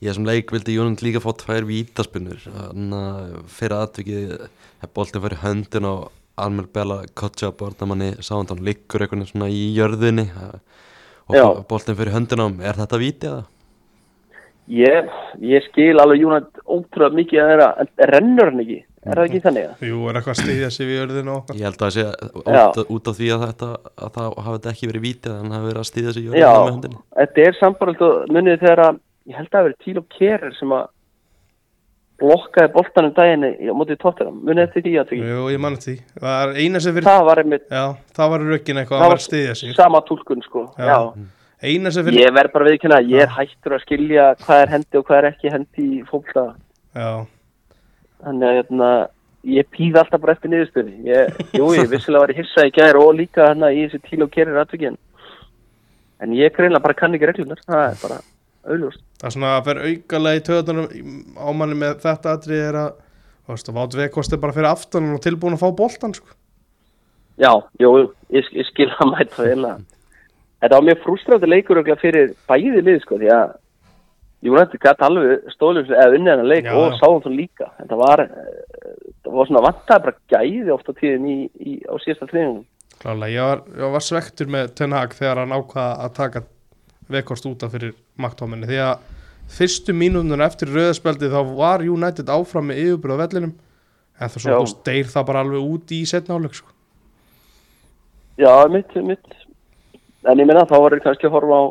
ég 0.03 0.15
sem 0.15 0.27
leik 0.27 0.53
vildi 0.55 0.77
Jónund 0.77 1.01
líka 1.03 1.19
fá 1.23 1.33
tvær 1.35 1.65
vítaspinnur 1.67 2.45
en 2.69 2.93
uh, 2.95 3.41
fyrir 3.51 3.75
aðtökið 3.75 4.29
hef 4.83 4.93
boltið 4.95 5.25
fyrir 5.25 5.41
höndin 5.41 5.89
á 5.89 5.95
Almer 6.45 6.69
Bella 6.71 7.01
Kotja 7.15 7.51
bordamanni 7.55 8.13
sáðan 8.23 8.53
hann 8.53 8.63
liggur 8.67 9.03
veginn 9.03 9.27
svona 9.27 9.49
í 9.51 9.67
jörðinni 9.75 10.29
og 11.31 11.61
boltið 11.69 11.99
fyrir 11.99 12.15
höndin 12.15 12.43
á 12.43 12.47
er 12.71 12.79
þetta 12.79 13.01
víti 13.03 13.29
eða? 13.31 13.43
Ég, 14.65 15.09
ég 15.45 15.61
skil 15.69 15.93
alveg 16.01 16.23
Júnat 16.23 16.47
ótrúlega 16.65 17.13
mikið 17.19 17.41
að 17.43 17.49
þeirra, 17.51 17.67
en 17.83 17.89
rennur 18.09 18.49
hann 18.49 18.63
ekki? 18.63 18.77
Er 19.05 19.19
það 19.19 19.27
ekki 19.29 19.41
þannig? 19.43 19.65
eða? 19.67 19.75
Jú, 19.85 19.97
er 20.09 20.17
eitthvað 20.17 20.33
að 20.33 20.39
stiðja 20.41 20.69
sig 20.73 20.87
við 20.89 21.01
örðinu 21.03 21.29
og 21.35 21.41
okkar 21.43 21.59
Ég 21.59 21.67
held 21.67 21.75
að 21.75 21.83
það 21.85 21.93
sé 21.93 22.05
út, 22.41 22.79
út 22.95 23.09
af 23.11 23.19
því 23.19 23.27
að 23.35 23.43
þetta 23.45 23.67
að 24.07 24.09
það 24.15 24.31
hafi 24.47 24.55
þetta 24.55 24.71
ekki 24.73 24.89
verið 24.89 25.03
víti 25.05 25.29
að 25.29 25.37
hann 25.43 25.53
hafi 25.53 25.67
verið 25.69 25.81
að 25.83 25.89
í 26.17 26.23
Já, 26.25 26.31
jörðinni 26.31 26.65
með 26.65 26.73
höndinni 26.73 26.99
þetta 27.19 27.45
er 27.45 27.57
sambaröld 27.59 28.01
og 28.07 28.33
munið 28.33 28.57
þegar 28.65 28.81
að, 28.87 28.97
ég 29.29 29.37
held 29.37 29.45
að 29.51 29.55
það 29.59 29.67
verið 29.69 29.77
Tílo 29.85 30.03
Kerer 30.17 30.57
sem 30.57 30.73
að 30.79 30.89
blokkaði 32.25 32.71
boltanum 32.73 33.13
daginn 33.19 33.45
í- 33.45 33.69
á 33.69 33.73
mótið 33.75 33.97
tóttunum, 34.01 34.41
munið 34.47 34.65
þetta 34.73 34.85
því 34.87 34.93
að 35.03 35.09
því? 35.13 35.17
Jú, 35.29 35.39
ég 35.51 35.59
mann 35.61 35.75
því. 35.85 35.95
Það 36.15 36.35
er 36.41 36.59
eina 36.63 36.79
sem 36.81 36.93
fyrir 36.95 37.05
Það 37.11 37.25
var 37.29 37.41
einmitt 37.43 37.65
Já, 37.69 37.83
það 38.15 38.29
var 38.33 38.45
rökin 38.49 38.79
eitthvað 38.81 38.95
Það 38.95 39.05
að 39.05 39.05
var 39.05 39.13
vera 39.13 39.21
að 39.21 39.27
stiðja 39.29 39.55
sig 39.61 39.69
fyrir 41.61 42.19
Ég 42.19 42.35
verð 42.35 42.53
bara 42.53 42.67
viðkynna 42.69 42.99
að 43.01 43.13
ég 43.13 43.25
er 43.25 43.33
hættur 43.35 43.77
að 43.77 43.85
skilja 43.85 44.27
hvað 44.43 44.61
er 44.65 44.73
hendi 44.75 44.99
og 44.99 45.07
hvað 45.07 45.21
er 45.21 45.29
ekki 45.31 45.53
hendi 45.53 45.87
í 45.99 46.03
fólkta. 46.09 46.45
Já, 46.95 47.25
Þannig 48.25 48.47
að 48.47 48.55
hérna, 48.57 48.91
ég 49.55 49.67
pýð 49.73 49.97
alltaf 50.01 50.21
bara 50.23 50.35
eftir 50.35 50.51
niðurstöði. 50.53 50.93
Ég, 51.05 51.41
jú, 51.59 51.71
ég 51.77 51.89
vissilega 51.91 52.23
var 52.23 52.33
í 52.33 52.37
hissa 52.39 52.65
í 52.65 52.73
gæri 52.73 53.01
og 53.01 53.11
líka 53.19 53.49
hérna 53.51 53.71
í 53.75 53.83
þessi 53.85 54.01
Tílo 54.09 54.27
Kerer 54.33 54.61
aðtökin. 54.63 54.97
En 56.23 56.33
ég 56.33 56.53
greinlega 56.55 56.83
bara 56.83 56.97
kann 56.97 57.15
ekki 57.17 57.29
reglunar, 57.29 57.61
það 57.67 57.83
er 57.89 57.99
bara 58.01 58.21
auðljóst. 58.65 59.01
það 59.19 59.27
er 59.27 59.35
svona 59.35 59.51
að 59.57 59.65
fer 59.67 59.81
aukalega 59.83 60.39
í 60.39 60.45
töðunum 60.47 60.87
á 61.37 61.49
manni 61.53 61.77
með 61.77 61.99
þetta 62.05 62.37
atrið 62.39 62.63
er 62.63 62.77
að 62.81 62.93
þú 63.45 63.53
veist, 63.53 63.69
að 63.69 63.77
Vátt 63.77 63.97
Vekost 63.99 64.33
er 64.33 64.41
bara 64.41 64.55
fyrir 64.55 64.69
aftan 64.71 65.11
og 65.13 65.21
tilbúin 65.21 65.57
að 65.57 65.65
fá 65.65 65.69
boltan 65.77 66.15
sko. 66.17 66.31
Já, 67.37 67.51
jú, 67.83 67.91
ég, 68.33 68.47
ég 68.55 68.69
skil 68.71 68.87
að 68.95 69.11
mæta 69.11 69.43
það. 69.43 69.83
Þetta 70.65 70.79
var 70.79 70.85
mjög 70.87 71.01
frústrandi 71.03 71.47
leikur 71.51 71.79
fyrir 72.01 72.31
bæði 72.49 72.81
lið, 72.81 73.03
sko, 73.03 73.19
því 73.21 73.27
að 73.35 73.51
Júnætti 74.45 74.77
gæti 74.81 75.05
alveg 75.05 75.45
stóðlega 75.53 75.95
eða 75.95 76.17
unnið 76.17 76.31
hennar 76.31 76.49
leik 76.49 76.67
Já, 76.67 76.73
og 76.77 76.95
sáðum 76.99 77.21
þú 77.23 77.31
líka. 77.33 77.67
Þetta 77.79 77.97
var, 77.97 78.21
eh, 78.25 78.95
þetta 79.09 79.33
var 79.35 79.47
svona 79.49 79.63
vantaði 79.65 80.03
bara 80.05 80.15
gæði 80.33 80.73
oft 80.73 80.89
á 80.89 80.93
tíðin 80.97 81.27
í, 81.29 81.37
í, 81.61 81.73
á 81.85 81.93
síðasta 82.01 82.27
treiningum. 82.29 82.65
Klálega, 83.01 83.31
ég 83.33 83.47
var, 83.49 83.63
ég 83.77 83.93
var 83.95 84.05
svektur 84.05 84.49
með 84.53 84.73
Ten 84.77 84.95
Hag 84.97 85.15
þegar 85.17 85.41
hann 85.41 85.55
ákvaða 85.55 85.93
að 86.05 86.13
taka 86.19 86.43
Vekost 87.09 87.45
út 87.45 87.61
af 87.61 87.73
fyrir 87.73 87.93
maktóminni 88.17 88.65
því 88.65 88.81
að 88.81 89.01
fyrstu 89.55 89.93
mínúnur 89.93 90.41
eftir 90.41 90.71
rauðaspeldi 90.73 91.29
þá 91.29 91.41
var 91.53 91.85
United 91.85 92.31
áfram 92.33 92.71
með 92.71 92.81
yfirbyrð 92.81 93.13
á 93.13 93.21
vellinum 93.21 93.51
en 93.53 94.31
það 94.31 94.41
svo 94.41 94.59
veist, 94.63 94.79
deyr 94.87 95.11
það 95.11 95.27
bara 95.29 95.43
alveg 95.45 95.67
út 95.75 95.93
í 95.93 96.01
setna 96.09 96.39
áleik 96.39 96.57
sko. 96.57 96.71
Já, 98.41 98.65
mitt, 98.73 98.95
mitt. 99.05 99.44
En 100.25 100.39
ég 100.41 100.47
minna 100.49 100.65
þá 100.65 100.75
var 100.81 100.95
það 100.95 101.03
kannski 101.05 101.27
að 101.29 101.35
horfa 101.37 101.59
á 101.61 101.63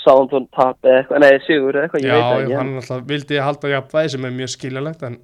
Southampton 0.00 0.46
tap 0.54 0.86
eða 0.86 1.00
eitthvað, 1.02 1.20
nei, 1.24 1.38
sigur 1.46 1.76
eða 1.76 1.86
eitthvað, 1.88 2.04
ég 2.04 2.10
Já, 2.10 2.16
veit 2.16 2.24
ég, 2.30 2.42
ekki. 2.46 2.56
hann 2.60 2.74
alltaf 2.80 3.00
vildi 3.10 3.40
halda 3.42 3.70
jafnvæði 3.74 4.12
sem 4.14 4.26
er 4.28 4.34
mjög 4.36 4.50
skiljalegt 4.54 5.02
en 5.08 5.16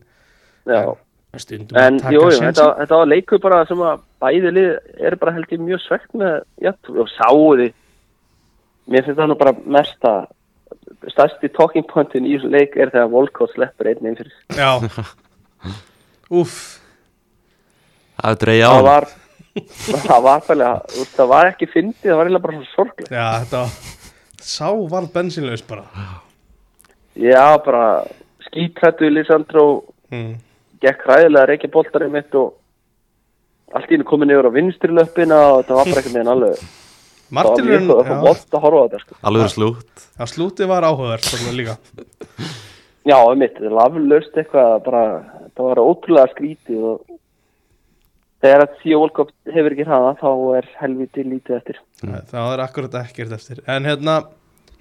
Já, 0.66 0.80
stundum 1.38 1.78
en 1.78 2.00
að 2.00 2.00
jú, 2.00 2.00
taka 2.02 2.14
jú, 2.16 2.22
sénsinn. 2.34 2.46
þetta, 2.50 2.66
þetta 2.80 2.98
var 3.00 3.10
leikur 3.12 3.42
bara 3.44 3.60
sem 3.68 3.82
að 3.86 4.00
bæði 4.26 4.52
lið 4.56 4.70
er 5.10 5.16
bara 5.22 5.34
held 5.36 5.52
ég 5.54 5.62
mjög 5.68 5.82
svegt 5.86 6.16
með, 6.18 6.34
já, 6.66 6.72
og 6.96 7.12
sáði. 7.14 7.68
Mér 8.90 9.06
finnst 9.06 9.18
það 9.20 9.30
nú 9.32 9.36
bara 9.38 9.52
mesta, 9.78 10.12
stærsti 11.14 11.48
talking 11.54 11.86
pointin 11.90 12.26
í 12.26 12.34
þessu 12.36 12.50
leik 12.52 12.74
er 12.76 12.90
þegar 12.94 13.12
Volkot 13.14 13.54
sleppur 13.54 13.88
einn 13.92 14.06
einn 14.10 14.18
fyrir. 14.18 14.34
Já 14.58 14.70
Úff 16.40 16.56
Það 18.16 18.30
er 18.32 18.38
dreigja 18.42 18.66
á 18.66 18.70
Það 18.70 18.76
hann 18.80 18.86
var, 18.90 19.06
það 20.08 20.22
var 20.26 20.46
veist, 20.46 21.14
það 21.16 21.30
var 21.32 21.50
ekki 21.52 21.70
fyndið, 21.72 22.10
það 22.10 22.18
var 22.18 22.28
eiginlega 22.28 22.46
bara 22.46 22.58
svo 22.60 22.72
sorglega. 22.74 23.12
Já, 23.16 23.28
þetta 23.44 23.62
var 23.64 23.94
Sá 24.46 24.68
var 24.90 25.08
bensinlaus 25.10 25.62
bara 25.66 25.84
Já, 27.16 27.56
bara 27.64 28.04
skítrættu 28.46 29.08
Lisandro 29.10 29.66
mm. 30.12 30.32
gekk 30.84 31.06
hræðilega 31.06 31.42
að 31.42 31.50
reykja 31.50 31.72
boltarinn 31.72 32.14
mitt 32.14 32.36
og 32.38 32.54
allt 33.74 33.90
í 33.90 33.96
hennu 33.96 34.06
komið 34.06 34.30
niður 34.30 34.50
á 34.52 34.56
vinstri 34.56 34.92
löppina 34.94 35.38
og 35.50 35.62
þetta 35.62 35.78
var 35.78 35.90
bara 35.90 36.02
einhvern 36.02 36.18
veginn 36.18 36.32
alveg 36.34 36.60
það 36.60 36.66
var 36.66 36.84
Martinurinn 37.36 37.88
mjög 37.88 38.06
já, 38.06 38.18
vott 38.22 38.54
að 38.54 38.62
horfa 38.62 38.78
á 38.78 38.84
þetta 38.86 39.02
sko. 39.02 39.16
Alveg 39.26 39.50
slútt 39.50 40.04
já, 40.04 40.24
slútið 40.30 40.70
var 40.70 40.86
áhugavert 40.86 41.26
svona 41.26 41.56
líka 41.56 41.74
Já, 43.06 43.18
mitt, 43.38 43.54
þetta 43.56 43.66
er 43.66 43.74
laflaust 43.80 44.38
eitthvað 44.38 44.76
bara, 44.86 45.02
það 45.54 45.68
var 45.70 45.82
ótrúlega 45.82 46.30
skrítið 46.34 46.86
og 46.92 47.18
þegar 48.44 48.64
að 48.66 48.74
því 48.82 48.96
Volkop 49.02 49.30
hefur 49.54 49.74
ekki 49.76 49.86
hraða 49.88 50.10
þá 50.20 50.28
er 50.58 50.68
helviti 50.80 51.24
lítið 51.26 51.56
eftir. 51.60 51.80
Nei, 52.02 52.20
Það 52.30 52.52
er 52.52 52.64
akkurat 52.66 52.98
ekkert 53.02 53.32
eftir. 53.38 53.62
En 53.70 53.88
hérna, 53.88 54.18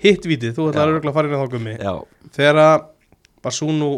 hitt 0.02 0.28
vítið, 0.28 0.56
þú 0.58 0.68
örgulega 0.74 1.12
að 1.14 1.18
fara 1.20 1.30
inn 1.32 1.38
á 1.38 1.44
þá 1.44 1.54
gummi. 1.56 1.78
Já, 1.80 1.94
Þegar 2.36 2.62
að 2.66 2.86
Basúnu 3.46 3.92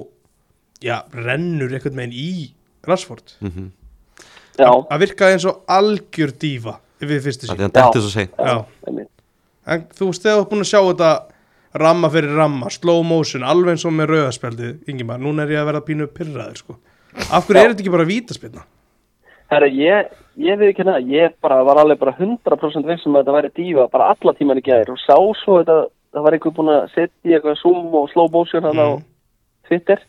Já, 0.84 1.01
rennur 1.10 1.72
einhvern 1.74 1.97
veginn 1.97 2.14
í 2.14 2.51
Rashford. 2.86 3.34
Mhm. 3.41 3.72
Já, 4.58 4.70
Það 4.89 5.01
virkaði 5.05 5.34
eins 5.38 5.45
og 5.45 5.64
algjör 5.70 6.32
dífa 6.38 6.80
Við 6.99 7.20
fyrstu 7.22 7.47
Það 7.47 7.76
er 7.78 8.10
sín. 8.10 9.08
En 9.68 9.84
þú 9.93 10.08
veist, 10.10 10.24
þegar 10.24 10.38
þú 10.38 10.41
ert 10.41 10.49
búin 10.49 10.64
að 10.64 10.72
sjá 10.72 10.80
þetta 10.82 11.12
Ramma 11.78 12.10
fyrir 12.10 12.36
ramma, 12.38 12.70
slow 12.74 13.03
motion 13.03 13.43
Alveg 13.43 13.76
eins 13.76 13.86
og 13.86 13.93
með 13.93 14.10
rauðaspjaldið 14.14 14.89
Ingimar, 14.89 15.20
núna 15.22 15.43
er 15.43 15.53
ég 15.53 15.62
að 15.62 15.70
verða 15.72 15.84
pínu 15.86 16.08
pyrraður 16.08 16.58
sko. 16.58 16.78
Af 17.30 17.45
hverju 17.45 17.60
Já. 17.60 17.66
er 17.66 17.74
þetta 17.74 17.84
ekki 17.84 17.93
bara 17.93 18.08
vítaspilna? 18.08 18.64
Herra, 19.52 19.68
ég, 19.72 20.10
ég 20.43 20.58
við 20.60 20.72
ekki 20.74 20.84
hérna, 20.84 20.98
ég 21.08 21.36
bara 21.41 21.62
var 21.64 21.80
alveg 21.80 22.00
bara 22.02 22.16
100% 22.20 22.88
vissum 22.89 23.16
að 23.16 23.24
þetta 23.24 23.36
væri 23.38 23.52
dífa 23.56 23.86
bara 23.93 24.10
alla 24.12 24.34
tíman 24.36 24.60
í 24.60 24.66
gæðir 24.66 24.91
og 24.91 25.00
sá 25.00 25.16
svo 25.43 25.62
þetta, 25.62 25.78
það 26.18 26.26
var 26.28 26.36
einhver 26.38 26.56
búin 26.58 26.74
að 26.74 26.89
setja 26.95 27.32
í 27.32 27.36
eitthvað 27.38 27.60
zoom 27.62 27.95
og 28.02 28.10
slow 28.12 28.28
motion 28.34 28.68
hann 28.68 28.82
á 28.84 28.88
Mm. 28.98 29.04
Twitter. 29.68 30.00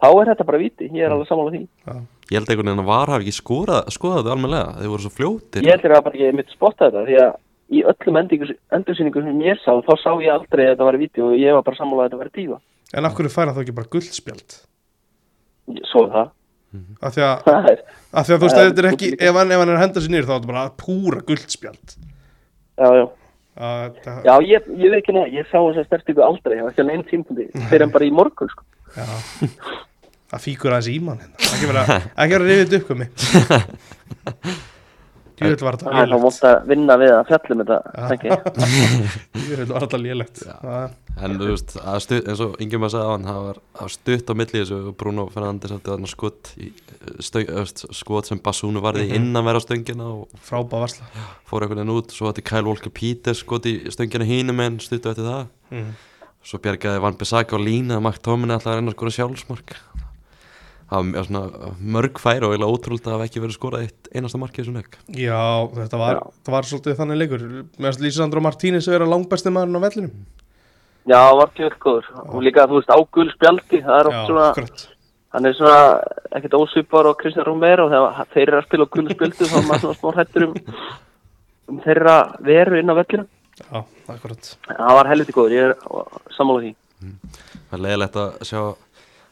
Þá 0.00 0.08
er 0.20 0.28
þetta 0.32 0.46
bara 0.48 0.58
víti, 0.58 0.88
ég 0.90 1.04
er 1.06 1.12
alveg 1.14 1.28
sammála 1.28 1.52
því. 1.54 1.60
Já, 1.86 1.94
Ég 2.30 2.38
held 2.38 2.48
einhvern 2.50 2.68
veginn 2.70 2.80
að 2.84 2.88
var 2.88 3.10
hafi 3.10 3.24
ekki 3.26 3.34
skoðað 3.34 3.86
þetta 3.90 4.32
almennilega 4.34 4.74
Þeir 4.78 4.90
voru 4.92 5.02
svo 5.02 5.10
fljótir. 5.14 5.64
Ég 5.66 5.72
heldur 5.74 5.94
að 5.96 6.04
bara 6.06 6.14
ekki 6.18 6.36
mitt 6.38 6.52
spotta 6.54 6.86
þetta 6.90 7.02
því 7.08 7.16
að 7.24 7.32
í 7.70 7.82
öllum 7.90 8.18
endursýningum 8.74 9.26
sem 9.26 9.40
ég 9.46 9.58
sá, 9.64 9.70
þá 9.82 9.92
sá 9.98 10.10
ég 10.22 10.30
aldrei 10.34 10.64
að 10.66 10.72
þetta 10.76 10.86
væri 10.88 11.00
víti 11.04 11.22
og 11.22 11.34
ég 11.38 11.54
var 11.54 11.62
bara 11.66 11.78
sammála 11.78 12.04
að 12.06 12.08
þetta 12.10 12.20
væri 12.22 12.34
dífa 12.38 12.58
En 12.98 13.06
af 13.06 13.14
hverju 13.14 13.30
fær 13.30 13.46
hann 13.46 13.54
þá 13.54 13.62
ekki 13.62 13.74
bara 13.76 13.90
guldspjald? 13.94 14.56
Svo 15.90 16.06
það 16.10 16.30
Af 17.02 17.14
því 17.16 17.22
að, 17.26 17.48
að 18.14 18.28
þú 18.30 18.36
veist, 18.44 18.56
þetta 18.60 18.82
er 18.84 18.88
ekki 18.92 19.08
ef 19.18 19.34
hann, 19.40 19.50
ef 19.50 19.58
hann 19.62 19.70
er 19.72 19.76
að 19.78 19.82
henda 19.84 20.02
sér 20.04 20.12
niður 20.14 20.28
þá 20.28 20.32
er 20.34 20.38
þetta 20.40 20.50
bara 20.52 20.64
púra 20.78 21.20
guldspjald. 21.26 21.96
Já, 22.78 22.88
já. 23.00 23.06
Að 23.60 23.96
það- 24.04 24.24
Já, 24.28 24.34
ég, 24.46 24.68
ég 24.78 24.92
veit 24.94 25.00
ekki 25.02 25.14
neða, 25.16 25.32
ég 25.34 25.48
sá 25.50 25.58
þess 25.58 25.80
að 25.82 25.88
stertingu 25.90 26.22
aldrei, 26.24 26.56
ég 26.56 26.62
var 26.64 26.70
ekki 26.72 26.84
á 26.86 26.90
neinn 26.90 27.02
tímpundi, 27.10 27.48
fyrir 27.68 27.82
en 27.88 27.90
bara 27.96 28.06
í 28.06 28.12
morgun, 28.14 28.48
sko. 28.54 28.62
Já, 28.96 29.06
það 30.30 30.44
fíkur 30.46 30.70
aðeins 30.76 30.90
í 30.94 30.98
mann 31.02 31.18
hérna. 31.18 31.36
ekki 31.50 31.66
vera 31.72 31.82
ekki 32.14 32.34
vera 32.38 32.46
rifið 32.46 32.76
upp 32.78 32.90
var 35.40 35.76
þetta 35.78 35.90
Það 35.90 36.00
er 36.02 36.10
þá 36.10 36.18
mótt 36.24 36.42
að 36.50 36.66
vinna 36.70 36.96
við 37.00 37.12
að 37.16 37.22
fjallum 37.30 37.60
þetta, 37.64 37.78
var 39.70 39.84
þetta 39.86 40.00
lélegt. 40.00 40.42
En 41.20 41.34
þú 41.40 41.48
veist, 41.50 41.74
að 41.80 41.98
stutt, 42.04 42.28
eins 42.30 42.40
og 42.44 42.54
yngjum 42.62 42.84
að 42.86 42.92
segja 42.94 43.06
á 43.08 43.12
hann 43.14 43.24
það 43.28 43.40
var, 43.46 43.58
var 43.80 43.92
stutt 43.94 44.30
á 44.30 44.34
milli 44.40 44.60
þessu 44.60 44.78
Bruno 45.00 45.24
Fernandes 45.34 45.72
átti 45.74 45.90
þarna 45.90 46.10
skot 46.12 46.52
í, 46.60 46.70
stöng, 47.24 47.50
öst, 47.60 47.84
skot 47.96 48.30
sem 48.30 48.38
Basúnu 48.44 48.80
varði 48.84 49.08
Mhm. 49.08 49.16
innan 49.18 49.44
vera 49.44 49.60
stöngina 49.60 50.06
og 50.06 50.28
Frábæð 50.46 50.84
varsla. 50.84 51.08
Fór 51.50 51.62
einhvern 51.66 51.82
veginn 51.82 51.96
út 51.96 52.10
svo 52.14 52.30
átti 52.30 52.44
Kyle 52.46 52.64
Walker 52.68 52.90
Peters 52.90 53.42
skot 53.44 53.66
í 53.66 53.74
stöngina 53.90 54.24
hínum 54.28 54.60
en 54.60 54.78
stuttu 54.78 55.10
eftir 55.10 55.24
það. 55.26 55.46
Mhm. 55.70 55.90
svo 56.42 56.56
bjargaði 56.58 57.00
Van 57.02 57.14
Bissaka 57.20 57.52
og 57.52 57.60
Lína 57.60 57.98
að 57.98 58.02
Mark 58.02 58.22
Tóminni 58.22 58.54
alltaf 58.54 58.72
að 58.72 58.76
reyna 58.80 58.90
að 58.92 58.96
skora 58.96 59.10
sjálfsmark 59.12 59.74
það 59.76 59.76
var 59.76 59.76
mjög 59.76 59.98
svona 60.00 60.79
mörg 60.90 62.18
færi 62.18 62.42
og 62.42 62.54
eiginlega 62.54 62.74
ótrúlega 62.74 63.06
að 63.06 63.14
hafa 63.14 63.26
ekki 63.28 63.42
verið 63.44 63.56
skorað 63.56 63.84
eitt 63.86 64.08
einasta 64.10 64.40
mark 64.42 64.56
í 64.56 64.62
þessum 64.62 64.78
leik. 64.80 64.96
Já, 65.14 65.42
þetta 65.76 66.00
var, 66.00 66.20
það 66.42 66.56
var 66.56 66.66
svolítið 66.66 66.96
þannig 66.98 67.20
leikur. 67.20 67.44
Meðan 67.78 68.04
Lísandro 68.04 68.42
Martínez 68.42 68.88
er 68.90 69.04
að 69.04 69.12
langbæsti 69.12 69.52
maðurinn 69.54 69.78
á 69.78 69.84
vellinum. 69.86 70.16
Já, 71.06 71.18
það 71.20 71.36
var 71.38 71.52
ekki 71.52 71.70
góður. 71.84 72.08
Og 72.26 72.42
líka, 72.44 72.66
þú 72.66 72.80
veist, 72.80 72.90
águl 72.96 73.30
spjaldi, 73.36 73.82
það 73.86 74.00
er 74.00 74.10
Já, 74.10 74.10
oft 74.10 74.32
svona, 74.32 74.48
akkurat. 74.50 74.84
hann 75.36 75.48
er 75.48 75.56
svona 75.60 75.78
ekkert 76.40 76.58
ósvipar 76.58 77.10
og 77.10 77.16
Kristján 77.22 77.46
Romero 77.48 77.86
þegar 77.92 78.28
þeir 78.34 78.46
eru 78.48 78.58
að 78.60 78.66
spila 78.66 78.86
á 78.90 78.92
gul 78.96 79.06
spjaldi 79.14 79.48
þá 79.50 79.56
er 79.60 79.66
maður 79.70 79.84
svona 79.86 79.98
smá 80.00 80.18
hættur 80.18 80.48
um, 80.48 80.58
um 81.70 81.80
þeirra 81.86 82.18
veru 82.50 82.82
inn 82.82 82.90
á 82.92 82.98
vellinu. 82.98 83.26
Já, 83.60 83.80
akkurat. 84.10 84.52
Það 84.66 84.94
var 84.98 85.10
helviti 85.14 85.38
góður, 85.38 85.56
ég 85.56 85.70
er 85.70 85.74
sammála 86.34 86.66
því. 86.66 86.74
það 88.50 88.70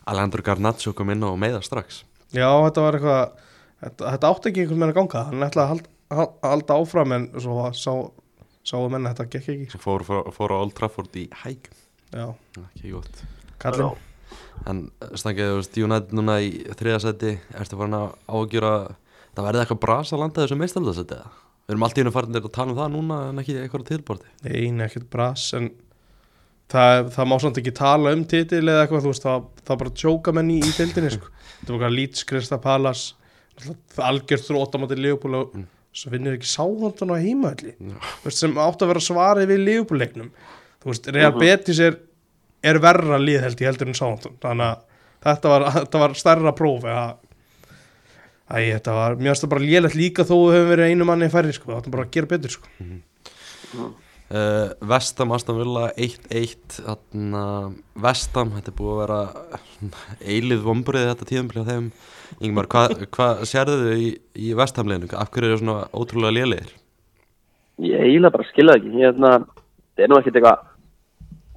Alejandro 0.08 0.42
Garnacho 0.46 0.94
kom 0.96 1.10
inn 1.14 1.22
og 1.28 1.36
meiða 1.40 1.60
strax. 1.66 2.02
Já, 2.34 2.48
þetta 2.68 2.84
var 2.86 2.98
eitthvað 2.98 3.44
Þetta, 3.78 4.08
þetta 4.10 4.28
átti 4.34 4.50
ekki 4.50 4.62
einhvern 4.64 4.80
veginn 4.82 4.90
að 4.90 4.96
ganga. 4.96 5.20
Hann 5.28 5.44
ætlaði 5.46 5.62
að 5.64 5.68
halda, 5.70 5.90
hal- 6.18 6.50
halda 6.50 6.76
áfram 6.82 7.12
En 7.14 7.26
svo 7.38 7.66
sá, 7.78 7.92
sáu 8.66 8.88
menn 8.90 9.06
að 9.06 9.12
þetta 9.14 9.26
gekk 9.36 9.50
ekki. 9.54 9.66
Sem 9.70 9.82
fór, 9.84 10.02
fór, 10.08 10.32
fór 10.34 10.50
á 10.50 10.56
Old 10.58 10.74
Trafford 10.74 11.14
í 11.14 11.28
hæk. 11.44 11.68
Já, 12.10 12.24
ekki 12.58 12.90
gott. 12.96 13.20
Kallinn 13.62 13.94
En 14.66 14.80
stangið, 15.14 15.52
þú 15.52 15.60
veist, 15.60 15.78
United 15.78 16.16
núna 16.18 16.40
í 16.42 16.50
þriðasæti, 16.74 17.36
ertu 17.54 17.78
farin 17.78 17.94
að 18.00 18.08
ágjöra 18.26 18.72
það 19.38 19.46
verði 19.46 19.60
eitthvað 19.62 19.80
bras 19.84 20.10
að 20.12 20.22
landa 20.24 20.42
þessu 20.42 20.58
meistaraldasæti 20.58 21.14
eða? 21.14 21.30
Við 21.68 21.74
erum 21.76 21.84
alltaf 21.86 22.00
í 22.00 22.02
einu 22.02 22.12
farin 22.16 22.38
að 22.40 22.48
tala 22.56 22.72
um 22.74 22.78
það 22.80 22.90
núna 22.96 23.18
en 23.28 23.38
ekki 23.44 23.54
eitthvað 23.62 23.84
á 23.86 23.88
tilborti 23.92 24.32
Ein, 24.50 24.80
ekkert 24.82 25.06
bras 25.12 25.46
En 25.54 25.70
það, 26.72 27.08
það 27.14 27.30
má 27.30 27.36
samt 27.44 27.60
ekki 27.62 27.74
tala 27.78 28.14
um 28.16 28.24
titil 28.28 28.64
Eða 28.64 28.84
eitthvað, 28.84 29.06
þú 29.06 29.12
veist 29.14 29.28
Það, 29.28 29.48
það 29.68 29.80
bara 29.82 29.94
tjóka 30.02 30.34
menn 30.36 30.52
í, 30.54 30.58
í 30.62 30.74
tildinni 30.76 31.14
sko. 31.14 31.32
Þetta 31.58 31.74
var 31.74 31.82
hvað 31.84 31.96
Leeds, 31.96 32.26
Krista 32.28 32.60
Palas 32.62 33.04
Algjörð 34.08 34.44
þróttamátti 34.50 35.00
Leopold 35.00 35.40
og 35.40 35.56
Svo 35.98 36.12
finnir 36.12 36.36
ekki 36.36 36.46
sáhóndan 36.46 37.10
á 37.10 37.16
heimaðli 37.18 37.72
veist, 38.24 38.38
Sem 38.38 38.58
átt 38.60 38.84
að 38.84 38.92
vera 38.92 39.02
svarið 39.02 39.50
við 39.50 39.64
Leopold-leiknum 39.66 40.28
Þú 40.78 40.92
veist, 40.92 41.08
Real 41.16 41.34
Betis 41.38 41.80
er 41.82 41.96
er 42.64 42.80
verra 42.82 43.18
lið 43.22 43.44
held 43.46 43.60
ég 43.62 43.70
heldur 43.70 43.90
en 43.90 43.96
Southampton. 43.98 44.38
Þannig 44.42 44.66
að 44.66 44.84
þetta 45.28 45.52
var, 45.52 45.64
þetta 45.78 46.02
var 46.02 46.14
stærra 46.18 46.54
próf 46.58 46.86
eða 46.88 47.06
Æ, 48.48 48.58
þetta 48.78 48.92
var, 48.96 49.16
mér 49.20 49.34
finnst 49.34 49.44
það 49.44 49.50
bara 49.52 49.66
lélegt 49.66 49.96
líka 49.98 50.24
þó 50.24 50.34
við 50.38 50.54
höfum 50.56 50.70
verið 50.72 50.92
einu 50.92 51.06
manni 51.08 51.26
færri 51.32 51.52
sko, 51.52 51.74
það 51.74 51.90
bara 51.92 52.06
að 52.06 52.14
gera 52.14 52.30
betur 52.30 52.54
sko. 52.54 52.70
Uh, 54.32 54.70
Vestam, 54.92 55.34
Aston 55.36 55.58
Villa 55.60 55.88
1-1 55.96 56.78
þarna, 56.78 57.44
Vestam, 58.04 58.54
þetta 58.56 58.72
er 58.72 58.78
búið 58.78 58.94
að 58.94 59.02
vera 59.02 59.20
eilið 60.34 60.64
vombrið 60.66 61.10
þetta 61.12 61.28
tíðanbili 61.32 61.64
á 61.64 61.70
þeim 61.70 61.90
Ingmar, 62.44 62.68
hvað 62.70 63.06
hva 63.14 63.28
sérðu 63.48 63.78
þau 63.82 64.02
í, 64.04 64.10
í 64.36 64.50
Vestamleginu? 64.58 65.08
Af 65.16 65.30
hverju 65.32 65.48
eru 65.48 65.60
svona 65.62 65.86
ótrúlega 65.96 66.34
lélegir? 66.36 66.74
Ég 67.80 68.02
eiginlega 68.04 68.34
bara 68.34 68.48
skilja 68.50 68.74
ekki. 68.76 68.90
Ég, 68.98 69.06
hérna, 69.06 69.30
það 69.96 70.04
er 70.04 70.12
nú 70.12 70.18
ekkert 70.18 70.38
eitthvað 70.38 70.66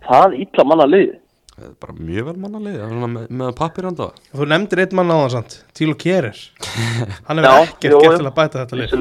það 0.08 0.38
illa 0.46 0.66
manna 0.70 0.88
lið. 0.90 1.12
Það 1.52 1.66
er 1.68 1.74
bara 1.84 1.96
mjög 1.98 2.28
vel 2.30 2.36
mannalið, 2.42 2.78
með, 3.02 3.26
með 3.42 3.50
pappir 3.58 3.88
anda 3.90 4.08
þú 4.32 4.46
nefndir 4.48 4.82
einn 4.86 4.96
mann 4.98 5.12
á 5.12 5.18
það 5.18 5.34
samt, 5.36 5.56
Tílo 5.78 5.98
Kjerir 6.00 6.40
hann 7.28 7.42
hefur 7.42 7.66
ekkert 7.68 7.92
jú. 7.92 8.00
til 8.16 8.24
að 8.24 8.38
bæta 8.38 8.64
þetta 8.64 8.80
lið. 8.80 8.96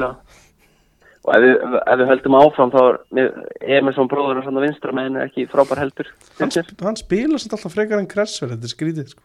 Og 1.21 1.35
ef 1.35 1.43
við, 1.43 1.75
ef 1.85 1.99
við 1.99 2.07
höldum 2.09 2.35
áfram 2.39 2.71
þá 2.73 2.79
er 2.81 2.95
mér- 3.13 3.35
Emerson 3.77 4.09
bróður 4.09 4.39
og 4.41 4.45
svona 4.47 4.63
vinstra 4.63 4.93
meginn 4.97 5.19
er 5.19 5.27
ekki 5.27 5.45
frábær 5.51 5.81
heldur. 5.83 6.07
hann, 6.39 6.49
hann 6.81 6.97
spila 6.97 7.37
samt 7.37 7.53
alltaf 7.57 7.75
frekar 7.75 8.01
en 8.01 8.09
Kressver 8.09 8.49
þetta 8.55 8.65
er 8.65 8.73
skrítið 8.73 9.11
sko. 9.13 9.23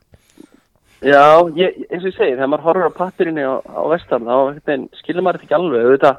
Já, 1.05 1.25
ég, 1.57 1.77
eins 1.91 2.05
og 2.05 2.11
ég 2.11 2.17
segi, 2.17 2.35
þegar 2.37 2.49
maður 2.53 2.67
horfir 2.69 2.89
á 2.89 2.99
pappirinni 3.01 3.45
á, 3.45 3.55
á 3.65 3.83
vestan, 3.93 4.29
þá 4.29 4.89
skilur 5.01 5.25
maður 5.25 5.41
þetta 5.41 5.47
ekki 5.47 5.57
alveg, 5.57 5.87
auðvitað 5.87 6.17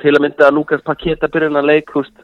til 0.00 0.14
að 0.14 0.22
mynda 0.24 0.46
að 0.46 0.56
Lukas 0.56 0.84
Paketa 0.84 1.28
byrjun 1.28 1.60
að 1.60 1.68
leik, 1.68 1.92
veist, 1.92 2.22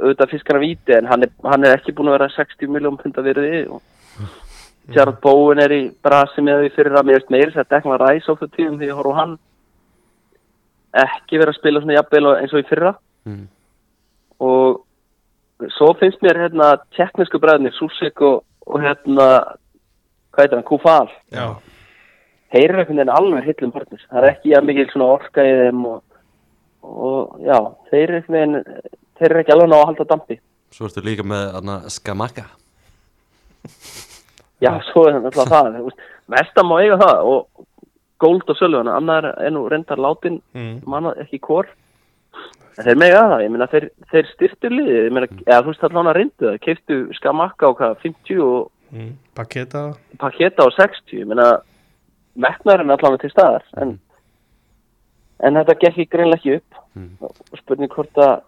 auðvitað 0.00 0.32
fiskar 0.34 0.58
að 0.60 0.64
víti, 0.66 0.96
en 0.96 1.08
hann 1.08 1.24
er, 1.24 1.32
hann 1.48 1.64
er 1.64 1.76
ekki 1.78 1.94
búin 1.96 2.12
að 2.12 2.18
vera 2.18 2.28
60 2.36 2.72
miljón 2.72 3.00
pund 3.00 3.16
að 3.20 3.28
verði 3.30 3.64
og 3.72 3.80
Gerard 4.92 5.20
Bowen 5.24 5.62
er 5.64 5.72
í 5.72 5.82
brasi 6.04 6.44
með 6.44 6.64
því 6.66 6.72
fyrir 6.76 6.98
að 6.98 7.08
mér 7.08 7.20
veist 7.20 7.32
meiri 7.32 7.52
þess 7.54 7.64
að 7.64 7.70
dekna 7.72 7.98
ræs 8.02 8.28
á 8.28 8.32
þau 8.36 8.48
tíðum 8.52 8.76
því 8.80 8.90
ég 8.90 8.98
horf 8.98 9.16
á 9.16 9.20
hann 9.22 9.36
ekki 11.02 11.38
vera 11.40 11.52
að 11.52 11.58
spila 11.58 11.80
svona 11.82 11.96
jafnvel 11.98 12.26
og- 12.30 12.40
eins 12.40 12.52
og 12.54 12.62
í 12.62 12.68
fyrra. 12.68 12.94
Mm. 13.24 13.44
og 14.44 14.82
svo 15.78 15.94
finnst 15.96 16.20
mér 16.20 16.36
hérna 16.42 16.74
teknísku 16.96 17.38
bræðinni, 17.40 17.70
Súsik 17.72 18.20
og, 18.20 18.42
og 18.66 18.80
hérna, 18.82 19.28
hvað 20.34 20.42
heitir 20.42 20.58
hann, 20.58 20.66
Kúfal 20.68 21.08
já, 21.32 21.46
þeir 22.52 22.68
eru 22.68 22.78
einhvern 22.82 22.98
veginn 22.98 23.14
alveg 23.14 23.46
hillum 23.48 23.72
partners 23.72 24.04
það 24.10 24.18
er 24.20 24.28
ekki 24.34 24.52
að 24.58 24.66
mikil 24.68 24.86
svona 24.92 25.08
orka 25.14 25.46
í 25.46 25.54
þeim 25.62 25.86
og, 25.88 26.02
og 26.82 27.38
já, 27.46 27.58
þeir 27.90 28.02
eru 28.02 28.18
einhvern 28.20 28.36
veginn 28.36 28.92
þeir 29.14 29.30
eru 29.30 29.40
ekki 29.44 29.54
alveg 29.54 29.70
ná 29.70 29.76
að 29.78 29.86
halda 29.88 30.08
dampi. 30.10 30.38
Svo 30.74 30.88
ertu 30.90 31.04
líka 31.06 31.22
með 31.24 31.44
þarna, 31.54 31.78
Skamaka. 31.94 32.44
Já, 34.60 34.72
svo 34.90 35.06
er 35.08 35.20
það 35.22 35.48
það 35.48 35.68
þú 35.78 35.84
veist, 35.88 36.04
Vestam 36.34 36.68
má 36.70 36.76
eiga 36.82 36.96
það 37.00 37.30
og 37.30 37.66
Gold 38.24 38.50
og 38.50 38.58
Sölvan, 38.58 38.90
annar 38.90 39.30
er 39.36 39.52
nú 39.54 39.66
reyndar 39.70 40.00
látin 40.00 40.40
mm. 40.56 40.76
manna 40.90 41.14
ekki 41.24 41.42
hvort 41.44 41.72
en 42.74 42.86
þeir 42.88 42.98
mega 42.98 43.24
það, 43.30 43.42
ég 43.44 43.52
meina 43.54 43.70
þeir, 43.70 43.88
þeir 44.10 44.30
styrtu 44.32 44.70
liðið, 44.72 45.02
ég 45.04 45.12
meina, 45.14 45.28
eða 45.46 45.60
þú 45.60 45.70
veist 45.70 45.84
allan 45.88 46.10
að 46.10 46.16
reyndu 46.18 46.48
það, 46.48 46.56
keiftu 46.64 46.96
Skamakka 47.20 47.70
á 47.70 47.76
hvað 47.80 48.00
50 48.06 48.46
og 48.46 48.70
Mm. 48.94 49.16
Paketa 49.34 49.80
Paketa 50.20 50.62
á 50.62 50.70
60, 50.70 51.16
ég 51.18 51.26
meina 51.26 51.46
metnaðurinn 52.38 52.92
allan 52.94 53.16
til 53.18 53.30
staðar 53.32 53.64
en, 53.82 53.96
en 55.42 55.58
þetta 55.58 55.74
gekk 55.80 55.88
ekki 55.88 56.12
greinlega 56.12 56.38
ekki 56.38 56.58
upp 56.60 56.82
Mm. 56.94 57.16
og 57.18 57.58
spurning 57.58 57.90
hvort 57.90 58.18
að 58.22 58.44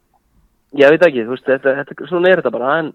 ég 0.79 0.93
veit 0.93 1.03
ekki, 1.03 1.24
þú 1.27 1.33
veist, 1.35 1.49
þetta, 1.49 1.72
þetta, 1.81 2.07
svona 2.07 2.31
er 2.31 2.39
þetta 2.41 2.53
bara 2.55 2.74
en 2.79 2.93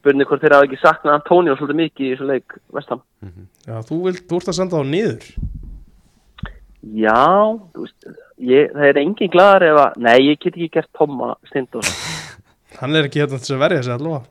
spurning 0.00 0.28
hvort 0.28 0.42
þeir 0.42 0.56
hafa 0.56 0.66
ekki 0.68 0.80
saknað 0.80 1.16
Antonio 1.18 1.54
svolítið 1.58 1.80
mikið 1.82 2.06
í 2.06 2.10
þessu 2.14 2.28
leik 2.30 2.58
vestam. 2.76 3.02
já, 3.68 3.76
þú, 3.88 4.00
vilt, 4.08 4.24
þú 4.30 4.40
ert 4.40 4.52
að 4.52 4.58
senda 4.60 4.80
þá 4.80 4.92
niður 4.94 5.30
Já, 6.80 7.20
veist, 7.76 8.06
ég, 8.40 8.70
það 8.72 8.86
er 8.88 8.98
engin 9.02 9.32
glæðar 9.34 9.66
ef 9.68 9.80
að, 9.82 9.98
nei, 10.00 10.14
ég 10.30 10.38
get 10.40 10.54
ekki 10.54 10.70
gert 10.78 10.88
Tomma 10.96 11.34
Steindós. 11.50 11.90
hann 12.80 12.96
er 12.96 13.08
ekki 13.10 13.20
hérna 13.20 13.40
til 13.42 13.56
að 13.58 13.64
verja 13.66 13.82
sig 13.84 13.96
allavega 13.96 14.24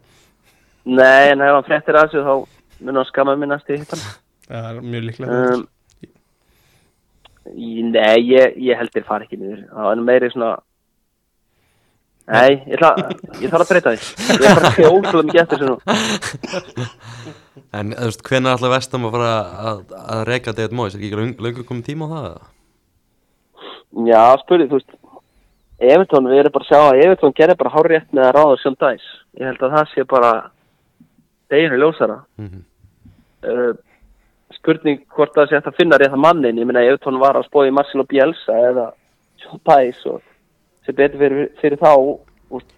Nei, 0.90 1.26
en 1.36 1.44
ef 1.46 1.54
hann 1.54 1.68
fréttir 1.68 1.98
að 2.00 2.08
þessu 2.08 2.24
þá 2.26 2.34
mun 2.88 2.98
hann 2.98 3.10
skamma 3.12 3.36
mig 3.38 3.52
næst 3.52 3.70
í 3.70 3.78
hittan. 3.78 4.02
það 4.48 4.72
er 4.72 4.88
mjög 4.88 5.06
líklega 5.10 5.44
Um, 5.50 5.68
nei, 7.94 8.18
ég, 8.30 8.58
ég 8.62 8.78
held 8.78 8.92
þér 8.94 9.06
fara 9.08 9.26
ekki 9.26 9.40
niður. 9.40 9.64
Það 9.74 9.92
er 9.92 10.02
meiri 10.06 10.28
svona... 10.34 10.50
Nei, 12.30 12.62
ég, 12.70 12.78
þarf 12.78 13.64
að 13.64 13.70
breyta 13.72 13.94
því. 13.96 14.10
Ég 14.30 14.44
er 14.46 14.60
bara 14.60 14.70
að 14.70 14.76
segja 14.76 14.92
ótrúlega 14.94 15.28
mikið 15.30 15.42
eftir 15.44 15.62
þessu 15.64 15.70
nú. 15.72 15.78
En 17.76 17.92
þú 17.94 18.08
veist, 18.08 18.22
hvenær 18.26 18.56
ætla 18.58 18.72
Vestam 18.72 19.04
að 19.06 19.12
fara 19.14 19.34
að, 19.70 19.82
að 20.00 20.22
reyka 20.26 20.54
David 20.58 20.72
Moyes? 20.78 20.96
Er 20.96 21.04
ekki 21.06 21.44
löngu 21.46 21.66
komið 21.68 21.90
tíma 21.92 22.08
á 22.10 22.14
það? 22.14 22.40
Já, 24.10 24.24
spurði, 24.42 24.70
þú 24.72 24.80
veist, 24.80 24.96
Evertón, 25.90 26.28
við 26.28 26.42
erum 26.42 26.56
bara 26.56 26.66
að 26.66 26.72
sjá 26.72 26.80
að 26.84 27.02
Evertón 27.06 27.36
gerir 27.38 27.60
bara 27.60 27.74
hárétt 27.76 28.10
með 28.16 28.26
að 28.26 28.34
ráða 28.36 28.56
Sjón 28.64 28.80
Dæs. 28.82 29.06
Ég 29.40 29.48
held 29.48 29.62
að 29.64 29.76
það 29.76 29.94
sé 29.94 30.06
bara 30.10 30.32
deginu 31.54 31.80
ljósara. 31.80 32.18
Mhm. 32.42 32.66
Uh, 33.40 33.72
spurning 34.58 35.06
hvort 35.16 35.38
það 35.38 35.52
sé 35.52 35.62
að 35.62 35.78
finna 35.78 36.00
rétt 36.02 36.16
að 36.16 36.24
mannin. 36.26 36.60
Ég 36.60 36.68
meina, 36.68 36.84
Evertón 36.84 37.22
var 37.22 37.38
að 37.40 37.48
spóði 37.48 37.72
Marcelo 37.76 38.04
Bielsa 38.10 38.58
eða 38.72 38.90
Sjón 39.40 39.62
Dæs 39.70 40.02
og 40.10 40.20
sem 40.90 40.98
betur 40.98 41.24
fyrir, 41.24 41.50
fyrir 41.62 41.82
þá, 41.82 41.94
úst, 42.58 42.70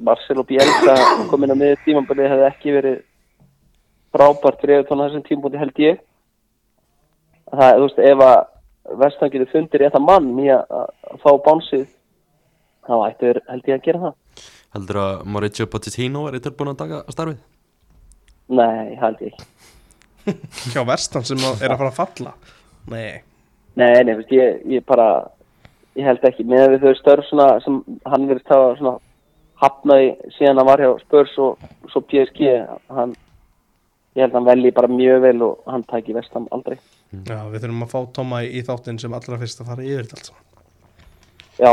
Marcelo 0.00 0.44
Bielsa 0.48 0.96
komin 1.30 1.54
að 1.54 1.62
miður 1.62 1.82
tímambali 1.86 2.28
hefði 2.28 2.48
ekki 2.50 2.76
verið 2.76 3.02
frábært 4.10 4.62
fyrir 4.64 4.88
þessum 4.88 5.26
tímabúti 5.26 5.60
held 5.60 5.84
ég. 5.84 6.00
Það, 7.50 7.76
þú 7.76 7.86
veist, 7.86 8.02
ef 8.10 8.24
að 8.26 8.40
Vestan 8.98 9.30
getur 9.30 9.50
fundir 9.52 9.84
rétt 9.84 9.94
að 9.94 10.06
mann 10.06 10.30
í 10.40 10.48
að, 10.50 10.90
fá 11.22 11.30
bánsið 11.44 11.86
þá 12.86 12.94
ættu 13.06 13.28
þeir 13.28 13.40
held 13.50 13.68
ég 13.68 13.76
að 13.76 13.84
gera 13.86 14.02
það 14.04 14.44
Heldur 14.74 15.00
að 15.02 15.24
Mauricio 15.34 15.66
Pochettino 15.70 16.22
er 16.28 16.38
tilbúin 16.42 16.72
að 16.72 16.78
taka 16.80 17.00
starfið? 17.14 17.42
Nei, 18.50 18.96
held 19.00 19.20
ég 19.22 19.34
ekki 19.34 20.72
hjá 20.74 20.82
vestan 20.88 21.26
sem 21.26 21.42
er 21.42 21.72
að 21.72 21.78
fara 21.82 21.90
að 21.92 21.98
falla 22.00 22.32
Nei, 22.90 23.20
Nei, 23.78 23.92
nei, 24.02 24.14
veist, 24.16 24.32
ég, 24.34 24.64
ég 24.72 24.84
bara 24.88 25.06
ég 26.00 26.06
held 26.08 26.26
ekki, 26.30 26.46
með 26.48 26.74
við 26.74 26.84
þau 26.88 26.98
störf 27.00 27.28
svona 27.28 27.48
sem 27.64 27.80
hann 28.08 28.28
verið 28.30 28.46
tafa 28.48 28.74
svona 28.80 28.96
hafnaði 29.60 30.12
síðan 30.38 30.60
hann 30.62 30.68
var 30.70 30.80
hjá 30.84 30.90
Spurs 31.02 31.34
og 31.42 31.64
svo 31.92 32.00
PSG 32.08 32.46
hann, 32.96 33.12
ég 34.16 34.24
held 34.24 34.32
að 34.32 34.38
hann 34.40 34.48
velji 34.48 34.72
bara 34.76 34.90
mjög 34.92 35.24
vel 35.26 35.36
og 35.46 35.66
hann 35.68 35.84
tæki 35.90 36.16
vestam 36.16 36.46
aldrei. 36.56 36.78
Já, 37.10 37.40
við 37.50 37.64
þurfum 37.64 37.84
að 37.84 37.92
fá 37.92 37.98
Tóma 38.16 38.44
í, 38.46 38.52
í 38.56 38.62
þáttinn 38.66 39.00
sem 39.02 39.16
allra 39.18 39.38
fyrst 39.40 39.60
að 39.62 39.72
fara 39.72 39.84
yfir 39.84 40.06
þetta 40.06 40.16
allt 40.20 40.30
saman. 40.30 40.46
Já, 41.60 41.72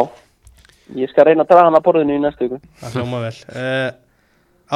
ég 0.98 1.12
skal 1.14 1.28
reyna 1.30 1.46
að 1.46 1.54
draga 1.54 1.70
hann 1.70 1.80
að 1.80 1.86
borðinu 1.88 2.18
í 2.18 2.24
næstu 2.26 2.48
viku. 2.48 2.60
Það 2.82 2.98
hljóma 3.00 3.22
vel. 3.24 3.34
Uh, 3.54 3.90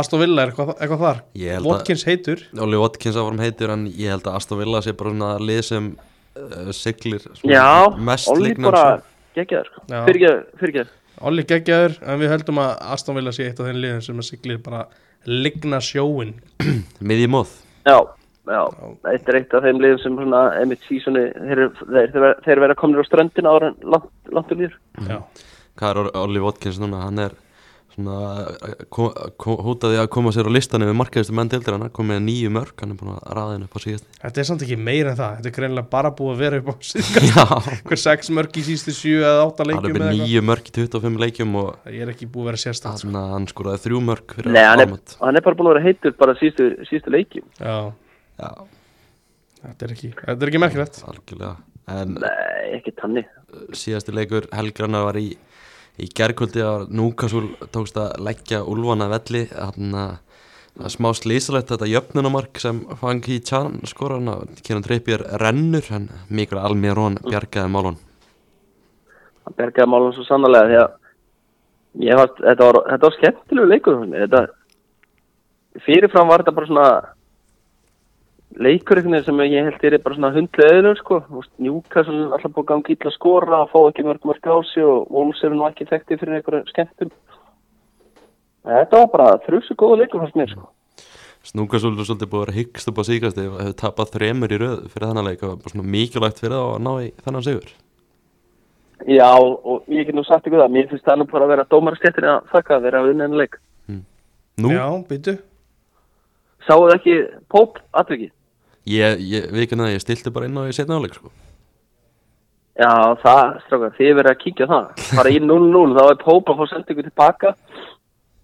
Aston 0.02 0.22
Villa 0.22 0.45
er 0.45 0.54
eitthvað, 0.54 0.72
eitthvað 0.78 1.02
þar? 1.04 1.22
Að- 1.58 1.68
Watkins 1.68 2.06
heitur? 2.08 2.45
Oli 2.64 2.80
Watkins 2.80 3.18
áfram 3.20 3.41
heitur 3.43 3.74
en 3.76 3.88
ég 3.89 4.14
held 4.14 4.30
að 4.30 4.38
Aston 4.39 4.62
Villa 4.62 4.80
sé 4.86 4.93
bara 4.95 5.12
svona 5.12 5.32
lið 5.43 5.64
sem 5.68 5.89
uh, 5.97 6.70
siglir 6.76 7.26
mest 7.99 8.32
bara 8.64 8.86
sjó. 8.86 9.11
Geggjaður 9.38 9.70
sko. 9.72 9.84
Já. 9.90 10.00
Fyrirgeð, 10.08 10.40
fyrirgeð 10.62 10.98
Olli 11.22 11.46
geggjaður 11.46 11.98
en 12.02 12.22
við 12.22 12.34
höldum 12.34 12.62
að 12.64 12.72
Aston 12.96 13.20
Villa 13.20 13.34
sé 13.36 13.46
eitt 13.48 13.60
af 13.62 13.70
þeim 13.70 13.82
liðum 13.84 14.02
sem 14.06 14.24
að 14.24 14.28
siglir 14.32 14.64
bara 14.64 14.86
ligna 15.28 15.82
sjóin 15.84 16.34
miðji 17.12 17.30
móð 17.32 17.54
Já, 17.86 17.98
já, 18.50 18.64
eitt 19.12 19.30
er 19.30 19.40
eitt 19.42 19.54
af 19.58 19.68
þeim 19.68 19.82
liðum 19.84 20.02
sem 20.02 20.18
svona 20.18 20.42
emitt 20.62 20.84
sísoni, 20.88 21.28
þeir, 21.38 21.64
þeir, 21.84 22.12
þeir, 22.16 22.28
þeir 22.48 22.64
vera 22.66 22.78
komnir 22.80 23.06
á 23.06 23.10
ströndin 23.10 23.50
ára 23.50 23.72
langt, 23.82 24.12
langt 24.34 24.54
um 24.54 24.64
líður 24.64 24.78
Já, 25.08 25.22
Hvað 25.80 26.04
er 26.04 26.12
Oli 26.22 26.44
Watkins 26.44 26.82
núna? 26.82 27.06
Hann 27.06 27.22
er 27.22 27.38
svona 27.38 27.51
hótaði 28.92 29.98
að 30.02 30.08
koma 30.14 30.32
sér 30.34 30.48
á 30.48 30.52
listan 30.54 30.84
yfir 30.86 30.96
markaðistu 30.98 31.34
menn 31.36 31.50
deildir 31.52 31.76
hann 31.76 31.86
er 31.88 31.92
komið 31.94 32.16
með 32.18 32.22
nýju 32.28 32.52
mörg, 32.56 32.74
hann 32.82 32.94
er 32.94 33.00
búin 33.00 33.12
að 33.16 33.22
raða 33.38 33.56
henni 33.56 33.68
upp 33.68 33.76
á 33.76 33.80
síðast 33.84 34.06
þetta 34.22 34.42
er 34.44 34.48
samt 34.50 34.66
ekki 34.66 34.78
meira 34.80 35.14
en 35.14 35.20
það 35.20 35.36
Þetta 35.42 35.50
er 35.52 35.56
greinilega 35.58 35.92
bara 35.92 36.12
búið 36.18 36.32
að 36.36 36.42
vera 36.44 36.60
upp 36.62 36.70
á 36.72 36.76
síðan 36.92 37.28
Já, 37.32 37.46
Hver 37.89 38.02
sex 38.04 38.32
mörg 38.38 38.60
í 38.62 38.64
síðustu 38.68 38.96
sjö 38.96 39.16
eða 39.22 39.46
átta 39.48 39.66
hann 39.66 39.72
er 39.72 39.76
leikjum 39.76 39.92
með 39.92 40.02
eða 40.02 40.12
eitthvað. 40.12 40.28
nýju 40.32 40.44
mörg 40.52 40.70
í 40.72 40.76
25 40.78 41.24
leikjum 41.26 41.58
og 41.62 41.92
Ég 41.92 42.06
er 42.06 42.14
ekki 42.14 42.28
búið 42.32 42.44
að 42.46 42.50
vera 42.52 42.62
sérstætt 42.66 43.02
sko. 43.02 43.12
hann, 43.12 43.32
hann 43.36 43.50
skoraði 43.52 43.84
þrjú 43.88 44.04
mörg 44.12 44.36
fyrir 44.38 44.56
Nei, 44.56 44.64
hann 44.68 44.84
er, 44.86 44.94
hann 45.22 45.42
er 45.42 45.46
bara 45.48 45.60
búin 45.62 45.72
að 45.72 45.76
vera 45.78 45.86
heitur 45.89 46.16
bara 46.20 46.38
síðustu, 46.39 46.70
síðustu 46.89 47.14
leikjum. 47.16 47.48
Já, 47.60 47.76
Já, 48.42 48.52
þetta 49.66 49.86
er 49.88 49.92
ekki, 49.96 50.10
þetta 50.18 50.42
er 50.48 50.52
ekki 50.52 50.62
merkilegt. 50.64 51.02
Algjörlega. 51.12 51.56
En 51.92 52.16
Nei, 52.22 52.78
ekki 52.78 52.94
tanni 52.98 53.24
síðasti 53.76 54.14
leikur 54.16 54.46
Helgrana 54.56 55.02
var 55.06 55.18
í 55.20 55.32
í 56.00 56.10
gerkvöldi 56.18 56.64
að 56.66 56.92
Núkasúl 56.96 57.48
tókst 57.74 57.98
að 58.00 58.14
leggja 58.28 58.62
Úlfana 58.64 59.10
velli 59.12 59.48
þannig 59.52 60.20
að 60.82 60.94
smá 60.94 61.10
slísalegt 61.18 61.74
þetta 61.74 61.89
jöfnunamark 61.92 62.62
sem 62.64 62.86
Fangi 63.02 63.42
Chan 63.44 63.82
skorar 63.89 64.22
hann 64.22 64.32
að 64.32 64.62
kynna 64.64 64.86
dreipjör 64.86 65.26
rennur 65.42 65.92
en 65.92 66.08
Mikkel 66.32 66.62
Almirón 66.62 67.20
bjargaði 67.28 67.74
málun 67.74 68.00
hann 69.46 69.58
bergaði 69.58 69.92
málum 69.92 70.14
svo 70.16 70.26
sannlega 70.28 70.86
að 70.86 70.98
ég 72.00 72.20
var, 72.20 72.32
þetta 72.39 72.68
var, 72.68 72.80
var 73.04 73.16
skemmtilegu 73.18 73.70
leikur. 73.70 74.04
Þetta 74.12 74.44
fyrirfram 75.86 76.32
var 76.32 76.44
þetta 76.44 76.56
bara 76.58 76.70
svona 76.70 76.88
leikur 78.60 78.99
einhvern 78.99 79.16
veginn 79.16 79.26
sem 79.26 79.39
ég 79.45 79.68
held 79.70 79.84
er 79.88 79.97
bara 80.04 80.16
svona 80.18 80.34
hundlega 80.36 80.76
eðlur 80.76 80.97
sko, 80.99 81.20
njúka 81.62 82.04
alltaf 82.04 82.52
búið 82.52 82.64
að 82.64 82.70
gangi 82.72 82.95
illa 82.95 83.08
að 83.10 83.16
skora 83.16 83.60
fá 83.72 83.80
ekki 83.88 84.04
mörg 84.08 84.24
mörg 84.28 84.43
á 84.43 84.56
sig 84.68 84.84
og 84.84 84.97
Wolves 85.14 85.43
eru 85.43 85.56
nú 85.56 85.66
ekki 85.70 85.88
þekkti 85.89 86.20
fyrir 86.20 86.36
einhverju 86.39 86.64
skemmtum 86.72 87.12
þetta 88.68 88.95
var 88.97 89.10
bara 89.14 89.39
þrjusu 89.45 89.74
góða 89.80 90.02
leikur 90.02 90.22
fannst 90.24 90.38
mér 90.39 90.49
sko. 90.52 90.66
Núkasúl 91.58 91.95
er 91.97 92.06
svolítið 92.06 92.30
búið 92.30 92.41
að 92.41 92.45
vera 92.45 92.58
hyggst 92.60 92.89
upp 92.91 92.99
á 93.02 93.04
síkasti 93.08 93.43
og 93.47 93.56
hefur 93.62 93.80
tapað 93.80 94.12
þremur 94.18 94.52
í 94.52 94.58
röð 94.62 94.80
fyrir 94.91 95.08
þennan 95.08 95.28
leik 95.30 95.41
og 95.47 95.56
bara 95.64 95.72
svona 95.74 95.93
mikilvægt 95.95 96.41
fyrir 96.43 96.54
það 96.54 96.68
að 96.76 96.84
ná 96.86 96.93
í 97.02 97.08
þennan 97.26 97.47
sigur. 97.47 97.70
Já, 99.10 99.34
og 99.41 99.89
ég 99.89 100.06
get 100.06 100.14
nú 100.14 100.22
sagt 100.28 100.45
ykkur 100.45 100.62
það, 100.62 100.74
mér 100.76 100.91
finnst 100.91 101.08
það 101.08 101.18
nú 101.18 101.26
bara 101.32 101.47
að 101.47 101.54
vera 101.56 101.70
dómarastjættin 101.72 102.30
að 102.30 102.45
þakka 102.52 102.72
að 107.97 108.32
að 108.82 108.92
ég, 108.96 109.22
ég 109.32 109.48
veikin 109.54 109.84
að 109.84 109.94
ég 109.96 110.02
stilti 110.04 110.32
bara 110.34 110.48
inn 110.50 110.58
á 110.58 110.66
í 110.70 110.74
setna 110.76 110.98
áleik 110.98 111.14
sko. 111.18 111.30
Já, 112.82 112.92
það, 113.22 113.60
strákar, 113.66 113.92
þið 113.98 114.14
verið 114.18 114.32
að 114.32 114.40
kíkja 114.42 114.68
það. 114.72 114.86
Bara 115.18 115.30
í 115.36 115.40
0-0, 115.44 115.96
þá 115.98 116.04
er 116.08 116.20
Póp 116.24 116.50
að 116.50 116.62
fá 116.62 116.70
sendingu 116.72 117.04
tilbaka, 117.06 117.52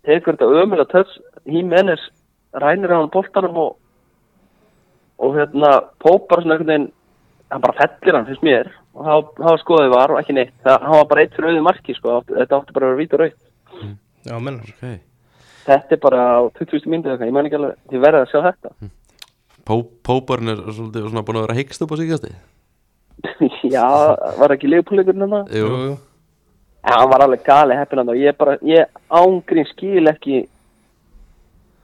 tekur 0.05 0.35
þetta 0.35 0.61
ömulega 0.61 0.89
töts, 0.91 1.15
Hímenes 1.47 2.03
rænir 2.53 2.91
á 2.93 2.99
hann 2.99 3.09
boltanum 3.13 3.57
og, 3.63 3.71
og 5.23 5.37
hérna, 5.39 5.71
Póp 6.03 6.27
bara 6.29 6.43
svona 6.43 6.57
einhvern 6.57 6.73
veginn, 6.73 6.89
hann 7.49 7.63
bara 7.63 7.77
fellir 7.79 8.17
hann, 8.19 8.27
finnst 8.27 8.45
mér, 8.45 8.69
og 8.93 9.07
þá, 9.07 9.15
þá 9.41 9.63
skoðið 9.63 9.95
var 9.95 10.13
og 10.13 10.21
ekki 10.21 10.35
neitt. 10.37 10.53
Það, 10.67 10.85
hann 10.85 10.97
var 10.99 11.09
bara 11.13 11.23
eitt 11.25 11.33
fyrir 11.37 11.49
auðið 11.53 11.65
marki, 11.71 11.97
sko, 11.97 12.19
átti- 12.19 12.37
þetta 12.37 12.59
átti 12.61 12.75
bara 12.77 12.89
að 12.89 12.93
vera 12.93 13.01
vít 13.01 13.17
og 13.17 13.23
raut. 13.23 13.41
Já, 14.27 14.35
mennar 14.43 14.69
okay. 14.75 14.99
Þetta 15.67 15.95
er 15.97 16.03
bara 16.03 16.21
á 16.35 16.39
20. 16.59 16.85
myndu 16.91 17.09
eitthvað, 17.13 17.31
ég 17.31 17.35
man 17.39 17.47
ekki 17.49 17.57
alveg, 17.61 17.79
þið 17.91 18.03
verið 18.05 18.21
að 18.25 18.31
sjá 18.35 18.39
þetta. 18.51 18.75
Pó, 18.83 18.91
Póparn 19.67 20.53
er 20.53 20.61
svolítið 20.71 21.09
svona 21.09 21.23
búin 21.27 21.41
að 21.41 21.47
vera 21.47 21.57
hyggst 21.59 21.83
upp 21.83 21.93
á 21.93 21.97
síkasti 21.99 22.31
Já, 23.75 23.87
var 24.37 24.53
ekki 24.55 24.69
leifpúleikurinn 24.71 25.25
hann 25.25 25.35
það? 25.35 25.57
Jú, 25.59 25.71
jú. 25.87 25.97
Já, 26.87 26.93
hann 26.93 27.11
var 27.11 27.25
alveg 27.25 27.43
gali 27.47 27.77
heppin 27.77 28.01
hann 28.03 28.13
og 28.13 28.19
ég 28.21 28.37
bara, 28.39 28.55
ég 28.63 28.87
ángrín 29.19 29.67
skil 29.73 30.07
ekki 30.13 30.41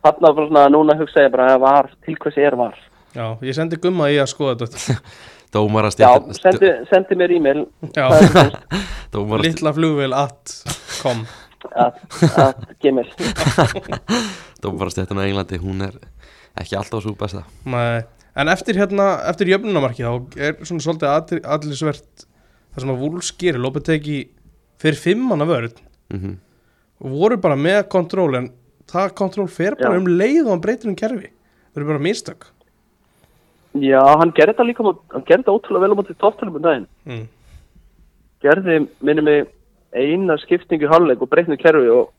þarna 0.03 0.33
bara 0.33 0.47
svona, 0.49 0.65
núna 0.71 0.97
hugsa 0.99 1.25
ég 1.25 1.33
bara 1.33 1.53
að 1.55 1.63
var, 1.63 1.91
til 2.05 2.17
hversi 2.19 2.43
er 2.43 2.57
var. 2.59 2.75
Já, 3.13 3.25
ég 3.45 3.55
sendi 3.57 3.79
gumma 3.81 4.09
í 4.13 4.17
að 4.21 4.31
skoða 4.31 4.65
þetta 4.65 4.97
dómar 5.53 5.89
að 5.89 5.99
Já, 6.01 6.09
stjættin 6.09 6.39
sendi, 6.39 6.73
sendi 6.89 7.17
mér 7.19 7.35
e-mail 7.35 7.65
Já, 7.93 8.07
það 8.09 8.27
semst 8.37 8.77
Dómar 9.13 9.43
að 9.43 9.49
litla 9.49 9.73
flugvél 9.75 10.15
at 10.17 10.53
kom 11.03 11.25
að, 11.71 11.99
að 12.39 12.63
gmail. 12.83 13.07
Dómarastjættin 14.63 15.19
á 15.19 15.23
Englandi, 15.27 15.59
hún 15.61 15.83
er 15.85 15.99
ekki 16.59 16.77
alltaf 16.79 17.03
svo 17.03 17.15
besta 17.19 17.45
Nei. 17.65 18.03
En 18.33 18.49
eftir 18.49 18.79
hérna, 18.81 19.19
eftir 19.29 19.51
jöfnunamarki 19.51 20.01
þá 20.01 20.39
er 20.41 20.55
svona 20.65 20.81
svolítið 20.81 21.43
allisvert 21.45 22.25
það 22.73 22.81
sem 22.81 22.93
að 22.95 23.03
Wolves 23.03 23.29
gerir, 23.37 23.61
Lopetegi 23.61 24.23
fyrir 24.81 24.97
fimmanna 24.97 25.45
vörð 25.49 25.77
mm 26.13 26.39
og 27.03 27.11
voru 27.11 27.35
bara 27.41 27.57
með 27.59 27.81
kontról 27.91 28.31
en 28.37 28.49
það 28.87 29.15
kontról 29.19 29.49
fer 29.51 29.75
bara 29.79 29.97
Já. 29.97 29.99
um 29.99 30.05
leið 30.07 30.45
og 30.45 30.51
hann 30.53 30.61
breytir 30.63 30.91
um 30.91 30.97
kerfi 30.99 31.29
það 31.29 31.81
eru 31.81 31.89
bara 31.89 32.03
mistök 32.05 32.45
Já, 33.73 34.01
hann 34.21 34.31
gerði 34.37 34.53
þetta 34.53 34.65
líka, 34.67 34.83
hann 34.85 35.25
gerði 35.25 35.41
þetta 35.41 35.55
ótrúlega 35.57 35.83
vel 35.83 35.95
á 35.97 35.97
móti 35.97 36.15
tóttunum 36.21 36.57
um 36.59 36.61
daginn. 36.61 36.87
mm. 37.09 37.23
Gerði, 38.43 38.75
minni 39.01 39.23
mig, 39.25 39.47
eina 39.97 40.35
skiptingu 40.43 40.85
í 40.85 40.91
hálfleik 40.91 41.23
og 41.25 41.31
breytnu 41.31 41.57
kerfi 41.57 41.89
og 41.89 42.11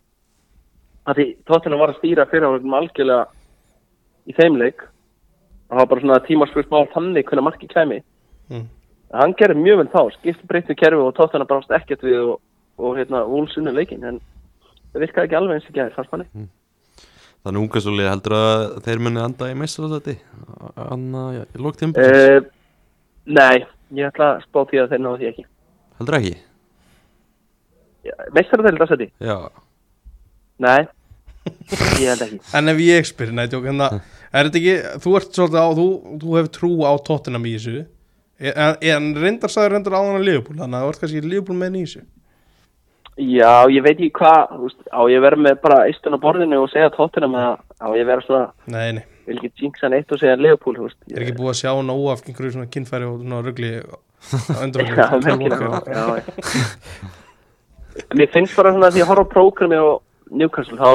að 1.07 1.21
því 1.21 1.27
tóttunum 1.47 1.83
var 1.85 1.93
að 1.93 2.01
stýra 2.01 2.27
fyrir 2.31 2.49
áleikum 2.49 2.75
algjörlega 2.75 3.29
í 4.29 4.35
þeim 4.37 4.59
leik 4.61 4.83
það 5.69 5.81
var 5.81 5.91
bara 5.91 6.05
svona 6.05 6.25
tímaspurt 6.27 6.73
mál 6.73 6.89
þannig 6.95 7.29
hvernig 7.29 7.47
marki 7.47 7.69
kæmi. 7.71 8.01
Mm. 8.53 8.67
hann 9.15 9.33
gerði 9.39 9.63
mjög 9.63 9.79
vel 9.81 9.89
þá, 9.93 10.01
skipti 10.19 10.49
breytni 10.49 10.75
kerfi 10.77 11.01
og 11.01 11.15
tótt 11.17 11.33
hann 11.33 11.45
að 11.45 11.53
brást 11.53 11.73
ekkert 11.73 12.03
við 12.05 12.19
og, 12.35 12.41
og 12.77 12.99
hérna, 12.99 13.23
vúlsunni 13.31 13.73
leikin, 13.73 14.05
en 14.05 14.19
það 14.93 15.05
virkaði 15.07 15.29
ekki 15.29 15.39
alveg 15.39 15.59
eins 15.59 15.69
og 15.71 15.79
gæði, 15.79 15.95
fannst 15.95 16.13
manni. 16.13 16.49
Þannig 17.45 17.63
unga 17.63 17.83
svo 17.85 17.95
lið 17.95 18.11
heldur 18.11 18.37
að 18.39 18.65
þeir 18.85 19.03
muni 19.05 19.21
anda 19.21 19.51
í 19.53 19.57
meistarastætti 19.61 20.17
Anna, 20.81 21.25
já, 21.37 21.43
í 21.45 21.63
lók 21.65 21.81
tíma 21.81 22.05
Uh, 22.05 22.41
nei, 23.25 23.65
ég 23.97 24.09
ætla 24.11 24.35
að 24.35 24.45
spá 24.49 24.61
því 24.71 24.83
að 24.83 24.93
þeir 24.93 25.05
náðu 25.05 25.21
því 25.23 25.31
ekki. 25.31 25.47
Heldur 26.01 26.19
ekki? 26.21 26.35
Seti? 28.85 29.09
Já, 29.25 29.37
Nei, 30.61 30.85
ég 32.01 32.09
held 32.11 32.25
ekki. 32.27 32.41
En 32.59 32.73
ef 32.73 32.83
ég 32.85 33.09
spyr, 33.09 33.33
nei, 33.37 33.47
tjók, 33.53 33.67
hérna, 33.69 33.91
er 34.33 34.49
þetta 34.49 34.61
ekki, 34.61 34.75
þú 35.05 35.15
ert 35.19 35.39
svolítið 35.39 35.61
á, 35.61 35.69
þú, 35.79 35.87
þú 36.23 36.37
hefur 36.39 36.53
trú 36.59 36.73
á 36.89 36.93
Tottenham 37.07 37.49
í 37.49 37.55
þessu, 37.57 37.85
en, 38.51 38.77
en 38.95 39.09
reyndar 39.23 39.53
sagði 39.53 39.75
reyndar 39.75 39.99
áðan 39.99 40.21
að 40.21 40.29
Liverpool, 40.29 40.59
þannig 40.61 40.77
að 40.79 40.85
það 40.85 40.91
vart 40.91 41.03
kannski 41.05 41.25
Liverpool 41.25 41.59
með 41.61 41.79
í 41.81 41.85
þessu. 41.87 42.05
Já, 43.15 43.53
ég 43.71 43.85
veit 43.85 43.95
ekki 43.95 44.11
hvað, 44.19 44.71
á 44.91 45.01
ég 45.07 45.21
verið 45.23 45.45
með 45.47 45.59
bara 45.63 45.83
eistun 45.87 46.17
á 46.19 46.25
borðinu 46.25 46.65
og 46.65 46.71
segja 46.73 46.91
tóttunum 46.97 47.37
að 47.39 47.53
á 47.79 47.87
ég 47.95 48.09
verið 48.09 48.27
svona, 48.27 48.49
Nei, 48.67 48.89
nei, 48.97 49.05
vil 49.29 49.37
ekki 49.39 49.53
jinxa 49.63 49.91
neitt 49.93 50.11
og 50.11 50.19
segja 50.19 50.35
veist. 50.83 50.99
ég 51.13 51.21
er 51.21 51.23
ekki 51.23 51.37
búið 51.39 51.53
að 51.53 51.61
sjá 51.61 51.71
nóg 51.87 52.09
af 52.11 52.25
einhverju 52.27 52.57
svona 52.57 52.73
kynfæri 52.75 53.07
og 53.07 53.21
svona 53.23 53.39
ruggli 53.47 53.71
Já. 55.95 56.23
Mér 58.19 58.31
finnst 58.35 58.57
bara 58.57 58.73
svona 58.75 58.91
að 58.91 58.97
að 59.05 59.11
horfa 59.13 59.23
á 59.23 59.33
prógrami 59.37 59.79
og 59.79 60.03
Newcastle, 60.35 60.79
þá 60.81 60.91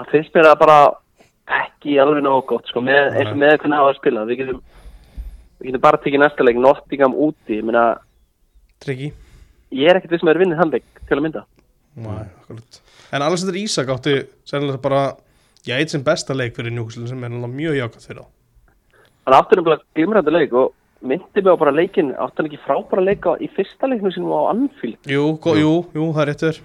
það 0.00 0.12
finnst 0.14 0.36
mér 0.36 0.50
að 0.50 0.60
bara 0.60 0.78
ekki 1.60 1.96
alveg 2.02 2.22
nógu 2.24 2.44
gott, 2.52 2.68
sko, 2.70 2.82
með, 2.84 3.14
eins 3.18 3.32
og 3.32 3.40
með 3.40 3.56
hvernig 3.56 3.80
hafa 3.80 3.92
að 3.92 3.98
spila. 3.98 4.26
Við 4.28 4.42
getum, 4.42 4.60
við 5.60 5.70
getum 5.70 5.84
bara 5.86 6.00
tekið 6.04 6.22
næsta 6.22 6.46
leik, 6.46 6.60
Nottingham 6.62 7.16
úti, 7.26 7.58
ég 7.58 7.66
meina, 7.66 7.84
Tryggi, 8.80 9.10
ég 9.76 9.90
er 9.90 9.98
ekkert 9.98 10.14
við 10.14 10.22
sem 10.22 10.32
er 10.32 10.40
vinnið 10.40 10.60
þann 10.62 10.74
leik 10.76 11.00
til 11.08 11.18
að 11.18 11.24
mynda. 11.26 11.44
Nei, 12.00 12.26
akkurat. 12.42 12.80
En 13.10 13.24
Alexander 13.26 13.58
Ísak 13.60 13.90
átti 13.92 14.16
sennilega 14.48 14.80
bara, 14.82 15.00
já, 15.66 15.74
eitt 15.76 15.92
sem 15.92 16.04
besta 16.06 16.36
leik 16.36 16.54
fyrir 16.56 16.72
Newcastle 16.72 17.08
sem 17.10 17.24
er 17.24 17.32
náttúrulega 17.32 17.58
mjög 17.58 17.80
jákvæmt 17.80 18.06
fyrir 18.06 18.22
þá. 18.22 18.28
Hann 19.26 19.36
átti 19.36 19.58
nefnilega 19.58 19.98
glimrandi 19.98 20.36
leik 20.36 20.54
og 20.56 20.72
myndi 21.00 21.42
mig 21.42 21.52
á 21.52 21.60
bara 21.60 21.74
leikin, 21.74 22.14
átti 22.14 22.40
hann 22.40 22.50
ekki 22.50 22.62
frábæra 22.64 23.04
leika 23.04 23.34
í 23.42 23.50
fyrsta 23.56 23.90
leiknum 23.90 24.14
sinum 24.14 24.32
á 24.36 24.54
Anfield. 24.54 25.00
Jú, 25.10 25.26
jú, 25.58 25.74
jú, 25.96 26.08
það 26.14 26.22
er 26.22 26.30
réttur. 26.30 26.62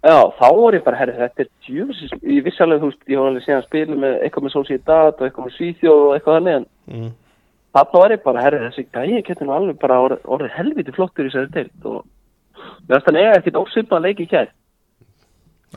Já, 0.00 0.16
þá 0.38 0.46
var 0.56 0.74
ég 0.78 0.84
bara, 0.84 0.96
herri, 0.96 1.12
þetta 1.18 1.42
er 1.44 1.48
djúfisins, 1.66 2.12
ég 2.24 2.44
vissi 2.46 2.62
alveg, 2.64 2.78
þú 2.80 2.88
veist, 2.88 3.02
ég 3.12 3.18
var 3.20 3.26
alveg 3.28 3.42
síðan 3.44 3.58
að 3.60 3.66
spila 3.66 3.96
með 4.00 4.14
eitthvað 4.24 4.44
með 4.46 4.54
Sociedad 4.54 5.18
og 5.20 5.26
eitthvað 5.26 5.44
með 5.48 5.56
Svíþjóð 5.58 6.04
og 6.06 6.14
eitthvað 6.16 6.38
þannig, 6.38 6.54
en 6.56 6.66
Mm. 6.90 7.10
þarna 7.76 8.00
var 8.00 8.10
ég 8.14 8.22
bara, 8.24 8.44
herri, 8.46 8.60
þessi 8.64 8.84
gæi 8.96 9.20
getur 9.26 9.46
nú 9.46 9.52
alveg 9.58 9.76
bara 9.82 9.98
orðið, 10.06 10.22
orðið 10.24 10.54
helviti 10.56 10.94
flottur 10.96 11.26
í 11.28 11.30
þessari 11.30 11.52
deild 11.52 11.84
og 11.84 12.00
mér 12.88 12.96
finnst 12.96 13.10
hann 13.10 13.20
eiga 13.20 13.34
ekkert 13.36 13.60
ósipað 13.60 14.02
leik 14.06 14.20
í 14.24 14.26
kær. 14.32 14.48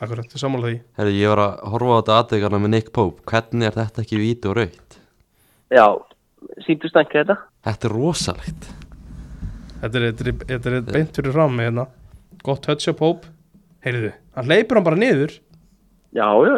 Akkurat, 0.00 0.26
ég 0.34 0.40
sammála 0.42 0.70
því. 0.72 0.78
Herri, 0.98 1.12
ég 1.20 1.28
var 1.30 1.42
að 1.44 1.60
horfa 1.70 1.92
á 1.94 1.98
þetta 2.00 2.16
aðdegarna 2.22 2.58
með 2.64 2.72
Nick 2.72 2.88
Pope 2.96 3.22
Hvernig 3.30 3.68
er 3.68 3.76
þetta 3.78 4.02
ekki 4.02 4.18
víti 4.18 4.48
og 4.50 4.56
raut? 4.58 4.96
Já, 5.70 5.86
síndust 6.66 6.96
ekki 6.98 7.20
þetta? 7.20 7.36
Þetta 7.68 7.86
er 7.86 7.94
rosalegt 7.94 8.66
Þetta 9.84 10.00
er, 10.00 10.08
þetta 10.10 10.24
er, 10.26 10.34
þetta 10.48 10.72
er 10.72 10.80
beint 10.96 11.14
fyrir 11.20 11.32
fram 11.36 11.54
með 11.54 11.68
hérna. 11.68 11.86
Gott 12.42 12.62
touch 12.66 12.88
up 12.90 12.98
hope. 13.04 13.28
Heyrðu, 13.84 14.14
hann 14.38 14.48
leipur 14.48 14.78
hann 14.80 14.86
bara 14.86 15.00
niður. 15.00 15.34
Já, 16.14 16.28
já, 16.46 16.54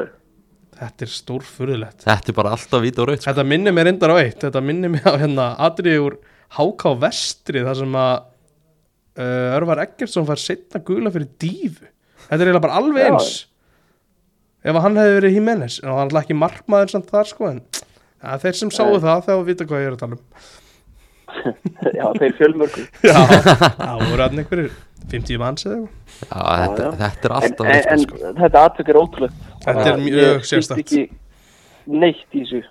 Þetta 0.77 1.07
er 1.07 1.13
stórfurðulegt. 1.15 2.03
Þetta 2.05 2.33
er 2.33 2.37
bara 2.37 2.51
alltaf 2.53 2.83
víti 2.85 3.01
og 3.01 3.07
raut 3.09 3.23
sko. 3.23 3.31
Þetta 3.31 3.45
minnir 3.49 3.73
mér 3.73 3.87
reyndar 3.89 4.13
á 4.13 4.17
eitt. 4.21 4.43
Þetta 4.43 4.61
minnir 4.61 4.93
mér 4.93 5.07
á 5.09 5.15
hérna 5.17 5.47
atriði 5.65 6.03
úr 6.05 6.17
Háká 6.53 6.93
Vestri 7.01 7.63
þar 7.65 7.79
sem 7.79 7.97
að 7.97 8.15
uh, 9.17 9.57
Örvar 9.57 9.81
Eggertsson 9.87 10.27
fær 10.29 10.43
setna 10.43 10.83
gula 10.85 11.13
fyrir 11.15 11.31
dífu. 11.41 11.89
Þetta 12.27 12.37
er 12.37 12.45
eiginlega 12.45 12.65
bara 12.67 12.81
alveg 12.83 13.07
Já. 13.07 13.09
eins. 13.15 13.31
Ef 14.67 14.75
að 14.75 14.85
hann 14.85 15.01
hefði 15.01 15.17
verið 15.21 15.37
Jimenez, 15.39 15.79
en 15.81 15.89
hann 15.89 15.97
var 15.97 16.05
alltaf 16.09 16.25
ekki 16.27 16.37
markmaður 16.43 16.93
samt 16.93 17.11
þar 17.13 17.29
sko, 17.31 17.51
en 17.55 17.61
ja, 17.63 18.37
þeir 18.43 18.57
sem 18.59 18.73
sáu 18.75 18.89
Nei. 18.97 19.03
það 19.05 19.21
þegar 19.29 19.45
vita 19.47 19.67
hvað 19.71 19.83
ég 19.85 19.91
er 19.91 19.97
að 19.97 20.01
tala 20.01 20.17
um. 20.17 20.25
já, 21.99 22.07
þeir 22.17 22.35
fjölmörgum. 22.41 22.89
Já, 23.07 23.21
það 23.77 24.03
voru 24.11 24.25
hann 24.25 24.43
einhverjir 24.43 24.73
50 25.11 25.39
manns 25.43 25.67
eða 25.67 25.77
eitthvað. 25.77 25.93
Já, 26.27 26.41
þetta, 26.63 26.87
já. 26.87 26.93
þetta 27.03 27.29
er 27.29 27.35
En, 27.35 27.37
alltaf 27.43 27.67
en, 27.67 27.83
en 27.93 28.03
sko. 28.05 28.17
þetta 28.41 28.63
atvök 28.71 28.89
er 28.93 28.99
ótrúlegt. 29.03 29.45
Þetta 29.67 29.87
er 29.93 30.01
mjög 30.03 30.49
ekki 30.81 31.03
neitt 31.87 32.35
í 32.35 32.43
þessu. 32.43 32.63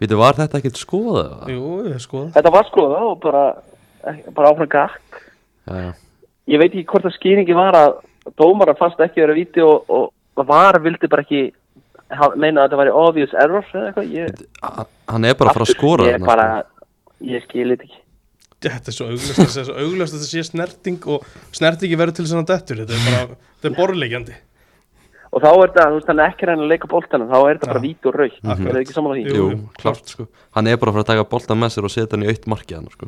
Vítu, 0.00 0.16
var 0.18 0.34
þetta 0.38 0.58
ekkert 0.60 0.78
skoðað? 0.80 1.32
Jú, 1.54 1.64
skoða. 2.02 2.30
Þetta 2.36 2.52
var 2.56 2.68
skoða 2.70 3.00
og 3.06 3.16
bara, 3.22 3.42
bara 4.34 4.50
áfram 4.52 4.70
gakk. 4.72 5.20
Já. 5.70 5.90
Ég 6.50 6.58
veit 6.62 6.72
ekki 6.74 6.86
hvort 6.90 7.06
að 7.06 7.14
skýringi 7.18 7.54
var 7.54 7.76
að 7.78 7.92
dómara 8.38 8.74
fannst 8.78 9.00
ekki 9.04 9.22
vera 9.22 9.36
viti 9.36 9.62
og, 9.62 9.84
og 9.90 10.46
var 10.48 10.78
vildi 10.82 11.06
bara 11.10 11.22
ekki 11.26 11.42
meina 12.40 12.64
að 12.64 12.70
þetta 12.72 12.80
væri 12.80 12.94
obvious 12.98 13.34
error 13.38 13.66
eða 13.70 13.90
eitthvað. 13.92 14.10
Ég, 14.16 14.46
Ha- 14.66 14.86
Hann 15.10 15.24
er 15.26 15.34
bara 15.38 15.50
að 15.52 15.58
fara 15.60 15.66
að 15.68 15.74
skora 15.76 16.08
Ég, 16.10 16.22
sko. 16.22 16.86
ég 17.30 17.44
skilir 17.46 17.76
þetta 17.76 17.86
ekki. 17.88 17.99
Þetta 18.60 18.92
er 18.92 18.96
svo 18.96 19.06
auglöst 19.08 19.30
að 19.32 19.38
þetta 19.40 19.60
er 19.62 19.66
svo 19.70 19.76
auglöst 19.80 20.14
að 20.14 20.20
þetta 20.20 20.30
sé 20.30 20.42
snerting 20.50 21.06
og 21.14 21.26
snertingi 21.56 21.96
verður 21.96 22.16
til 22.18 22.26
svona 22.28 22.44
dettur. 22.50 22.82
Þetta 22.82 22.96
er 22.98 23.04
bara, 23.06 23.38
þetta 23.56 23.70
er 23.70 23.76
borlegjandi. 23.78 24.36
Og 25.30 25.38
þá 25.44 25.48
er 25.50 25.60
þetta, 25.62 25.86
þú 25.86 25.96
veist, 25.96 26.08
hann 26.10 26.20
er 26.20 26.32
ekki 26.32 26.48
reyna 26.50 26.64
að 26.66 26.72
leika 26.74 26.90
boltana, 26.90 27.28
þá 27.30 27.36
er 27.38 27.54
þetta 27.54 27.70
bara 27.70 27.80
Já. 27.80 27.84
víti 27.86 28.10
og 28.10 28.16
raukt. 28.18 28.40
Akkurat. 28.42 28.66
Er 28.66 28.74
það 28.74 28.80
ekki 28.82 28.96
saman 28.96 29.10
á 29.10 29.14
því? 29.14 29.22
Jú, 29.38 29.46
klart 29.78 30.10
sko 30.10 30.26
Hann 30.58 30.66
er 30.66 30.80
bara 30.82 30.90
að 30.90 30.96
fara 30.96 31.04
að 31.06 31.10
taka 31.12 31.26
boltan 31.30 31.60
með 31.62 31.70
sér 31.76 31.86
og 31.86 31.92
setja 31.94 32.16
hann 32.16 32.26
í 32.26 32.30
aukt 32.32 32.48
markið 32.50 32.80
hann 32.80 32.90
sko 32.96 33.06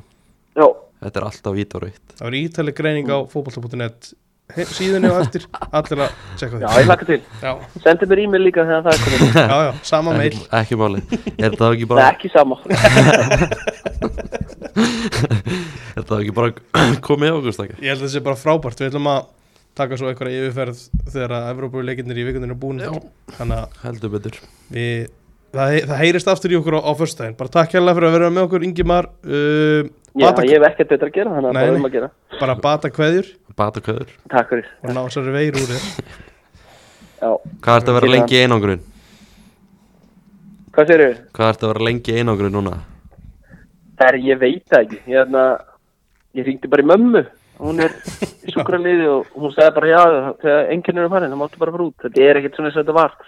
Já, 0.54 0.66
Þetta 1.02 1.18
er 1.18 1.26
alltaf 1.26 1.56
víti 1.58 1.74
og 1.74 1.82
raut 1.82 2.14
Það 2.14 2.26
var 2.28 2.36
ítali 2.38 2.74
greining 2.78 3.10
á 3.10 3.18
fótbolta.net 3.32 4.12
síðunni 4.52 5.08
og 5.08 5.16
eftir 5.22 5.46
allir 5.72 6.00
að 6.04 6.10
tjekka 6.36 6.58
já, 6.60 6.66
því. 6.66 6.76
ég 6.76 6.86
hlakka 6.90 7.06
til. 7.08 7.20
Já, 7.40 7.52
Sendi 7.84 8.08
mér 8.10 8.20
e-mail 8.26 8.42
líka 8.44 8.64
þegar 8.68 8.82
það 8.84 8.92
er 8.92 9.00
komið. 9.06 9.20
já, 9.52 9.58
já, 9.64 9.72
sama 9.88 10.10
meil. 10.18 10.28
Ekki, 10.28 10.42
ekki 10.60 10.76
máli 10.82 11.00
Er 11.38 11.56
það 11.56 11.70
ekki 11.72 11.86
Nei, 11.88 11.92
bara 11.94 12.08
ekki 12.12 12.28
sama. 12.34 12.54
Er 16.02 16.08
það 16.10 16.24
ekki 16.24 16.34
bara 16.34 16.52
komið 17.08 17.30
á 17.32 17.36
okkur 17.38 17.54
stakka? 17.56 17.78
Ég 17.78 17.92
held 17.92 18.00
að 18.00 18.04
þetta 18.08 18.12
sé 18.16 18.22
bara 18.26 18.40
frábært. 18.42 18.82
Við 18.82 18.90
ætlum 18.92 19.08
að 19.12 19.24
taka 19.78 19.96
svo 20.00 20.10
einhverja 20.10 20.42
yfirferð 20.42 20.80
þegar 21.14 21.34
að 21.38 21.48
Evrópuleikinnir 21.54 22.18
í 22.20 22.24
vikundinu 22.28 22.56
er 22.56 22.60
búin. 22.60 22.82
Þannig 23.38 23.58
að 23.62 23.76
Heldur 23.86 24.12
betur 24.12 24.38
við, 24.74 25.06
það, 25.54 25.76
það 25.88 26.02
heyrist 26.02 26.30
aftur 26.32 26.52
í 26.52 26.58
okkur 26.58 26.76
á, 26.76 26.80
á 26.84 26.92
föstudaginn. 26.98 27.38
Bara 27.38 27.54
takk 27.54 27.76
hérlega 27.78 27.96
fyrir 28.00 28.10
að 28.10 28.16
vera 28.18 28.30
með 28.34 28.48
okkur, 28.48 28.66
Ingimar. 28.68 29.08
Uh, 29.24 29.88
Já, 30.12 30.26
ég 30.44 30.58
hef 30.58 30.66
ekkert 30.68 30.90
betra 30.92 31.08
að 31.08 31.14
gera, 31.16 31.30
þannig 31.38 31.48
að 31.48 31.56
bara 31.56 31.70
nei. 31.72 31.78
um 31.80 31.86
að 31.88 31.94
gera. 31.94 32.08
bara 32.36 32.54
bata 32.60 32.90
kveðjur 32.92 33.28
Bata 33.56 33.80
köður 33.84 34.10
Takk 34.28 34.50
fyrir. 34.50 34.66
og 34.84 34.90
ná 34.92 34.98
þessari 35.06 35.32
veir 35.38 35.56
úr 35.56 35.70
þér. 35.70 35.86
Já. 37.22 37.30
Hvað 37.64 37.78
ert 37.78 37.88
að 37.88 37.96
vera 37.96 38.10
lengi 38.12 38.36
í 38.36 38.42
einangrun? 38.44 38.82
Hvað 40.76 40.90
sér 40.92 41.02
þau? 41.04 41.16
Hvað 41.38 41.52
ert 41.54 41.64
að 41.64 41.72
vera 41.72 41.86
lengi 41.88 42.12
í 42.12 42.18
einangrun 42.20 42.54
núna? 42.58 42.74
Það 44.00 44.06
er, 44.10 44.18
ég 44.28 44.40
veit 44.40 44.62
það 44.72 44.84
ekki. 44.86 45.00
Ég, 45.00 45.16
hérna, 45.16 45.42
ég 46.38 46.46
ringdi 46.46 46.70
bara 46.72 46.84
í 46.84 46.88
mömmu. 46.90 47.22
Hún 47.62 47.82
er 47.84 47.92
í 48.42 48.52
sjúkraliði 48.54 49.08
og 49.12 49.34
hún 49.38 49.52
sagði 49.54 49.74
bara 49.76 49.90
já, 49.90 50.00
þegar 50.42 50.72
enginn 50.74 50.98
er 50.98 51.08
um 51.08 51.14
hann, 51.16 51.28
það 51.28 51.40
máttu 51.42 51.60
bara 51.60 51.74
fara 51.74 51.88
út. 51.88 51.98
Þetta 52.06 52.24
er 52.24 52.40
ekkert 52.40 52.58
svona 52.58 52.70
eins 52.70 52.78
og 52.78 52.82
þetta 52.82 52.96
var. 52.96 53.18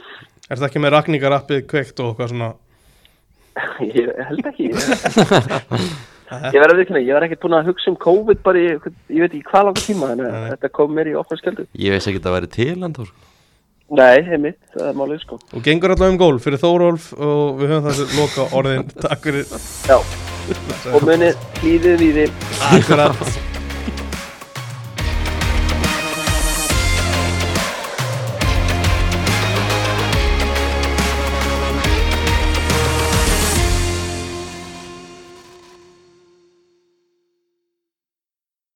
Er 0.48 0.60
það 0.60 0.66
ekki 0.68 0.82
með 0.82 0.94
rakningarappið 0.96 1.60
kveikt 1.70 2.02
og 2.02 2.10
eitthvað 2.10 2.32
svona? 2.32 2.50
Ég 3.94 4.10
held 4.30 4.50
ekki. 4.50 4.70
Ég 6.34 6.56
verði 6.56 6.72
að 6.72 6.80
vikna, 6.80 7.04
ég 7.04 7.14
var 7.14 7.26
ekkert 7.26 7.42
búin 7.44 7.54
að 7.54 7.68
hugsa 7.68 7.92
um 7.92 8.00
COVID 8.00 8.40
bara 8.42 8.58
í, 8.58 8.64
ég 9.12 9.20
veit 9.20 9.28
ekki 9.28 9.44
hvað 9.50 9.68
langa 9.68 9.84
tíma, 9.84 10.08
þannig 10.10 10.30
að 10.32 10.48
þetta 10.54 10.70
kom 10.80 10.96
mér 10.96 11.12
í 11.12 11.14
okkar 11.20 11.38
skjöldu. 11.38 11.66
Ég 11.78 11.94
veist 11.94 12.10
ekki 12.10 12.22
að 12.22 12.26
það 12.26 12.36
væri 12.38 12.50
til 12.56 12.74
en 12.80 12.96
þá 12.96 13.02
sko 13.04 13.32
Nei, 13.94 14.22
heimitt, 14.24 14.58
það 14.72 14.86
er 14.88 14.96
málið 14.96 15.18
sko. 15.22 15.38
Og 15.52 15.64
gengur 15.64 15.92
allavega 15.92 16.14
um 16.14 16.20
gól 16.22 16.38
fyrir 16.42 16.62
Þórólf 16.62 17.10
og 17.14 17.58
við 17.60 17.74
höfum 17.74 17.90
þessu 17.90 18.06
loka 18.16 18.46
orðin. 18.56 18.86
Takk 18.96 19.28
fyrir. 19.28 19.52
Já, 19.84 19.98
og 20.92 21.08
munið 21.08 21.42
hlýðið 21.62 21.98
við 22.04 22.20
þið. 22.20 22.38
Akkurat. 22.70 23.53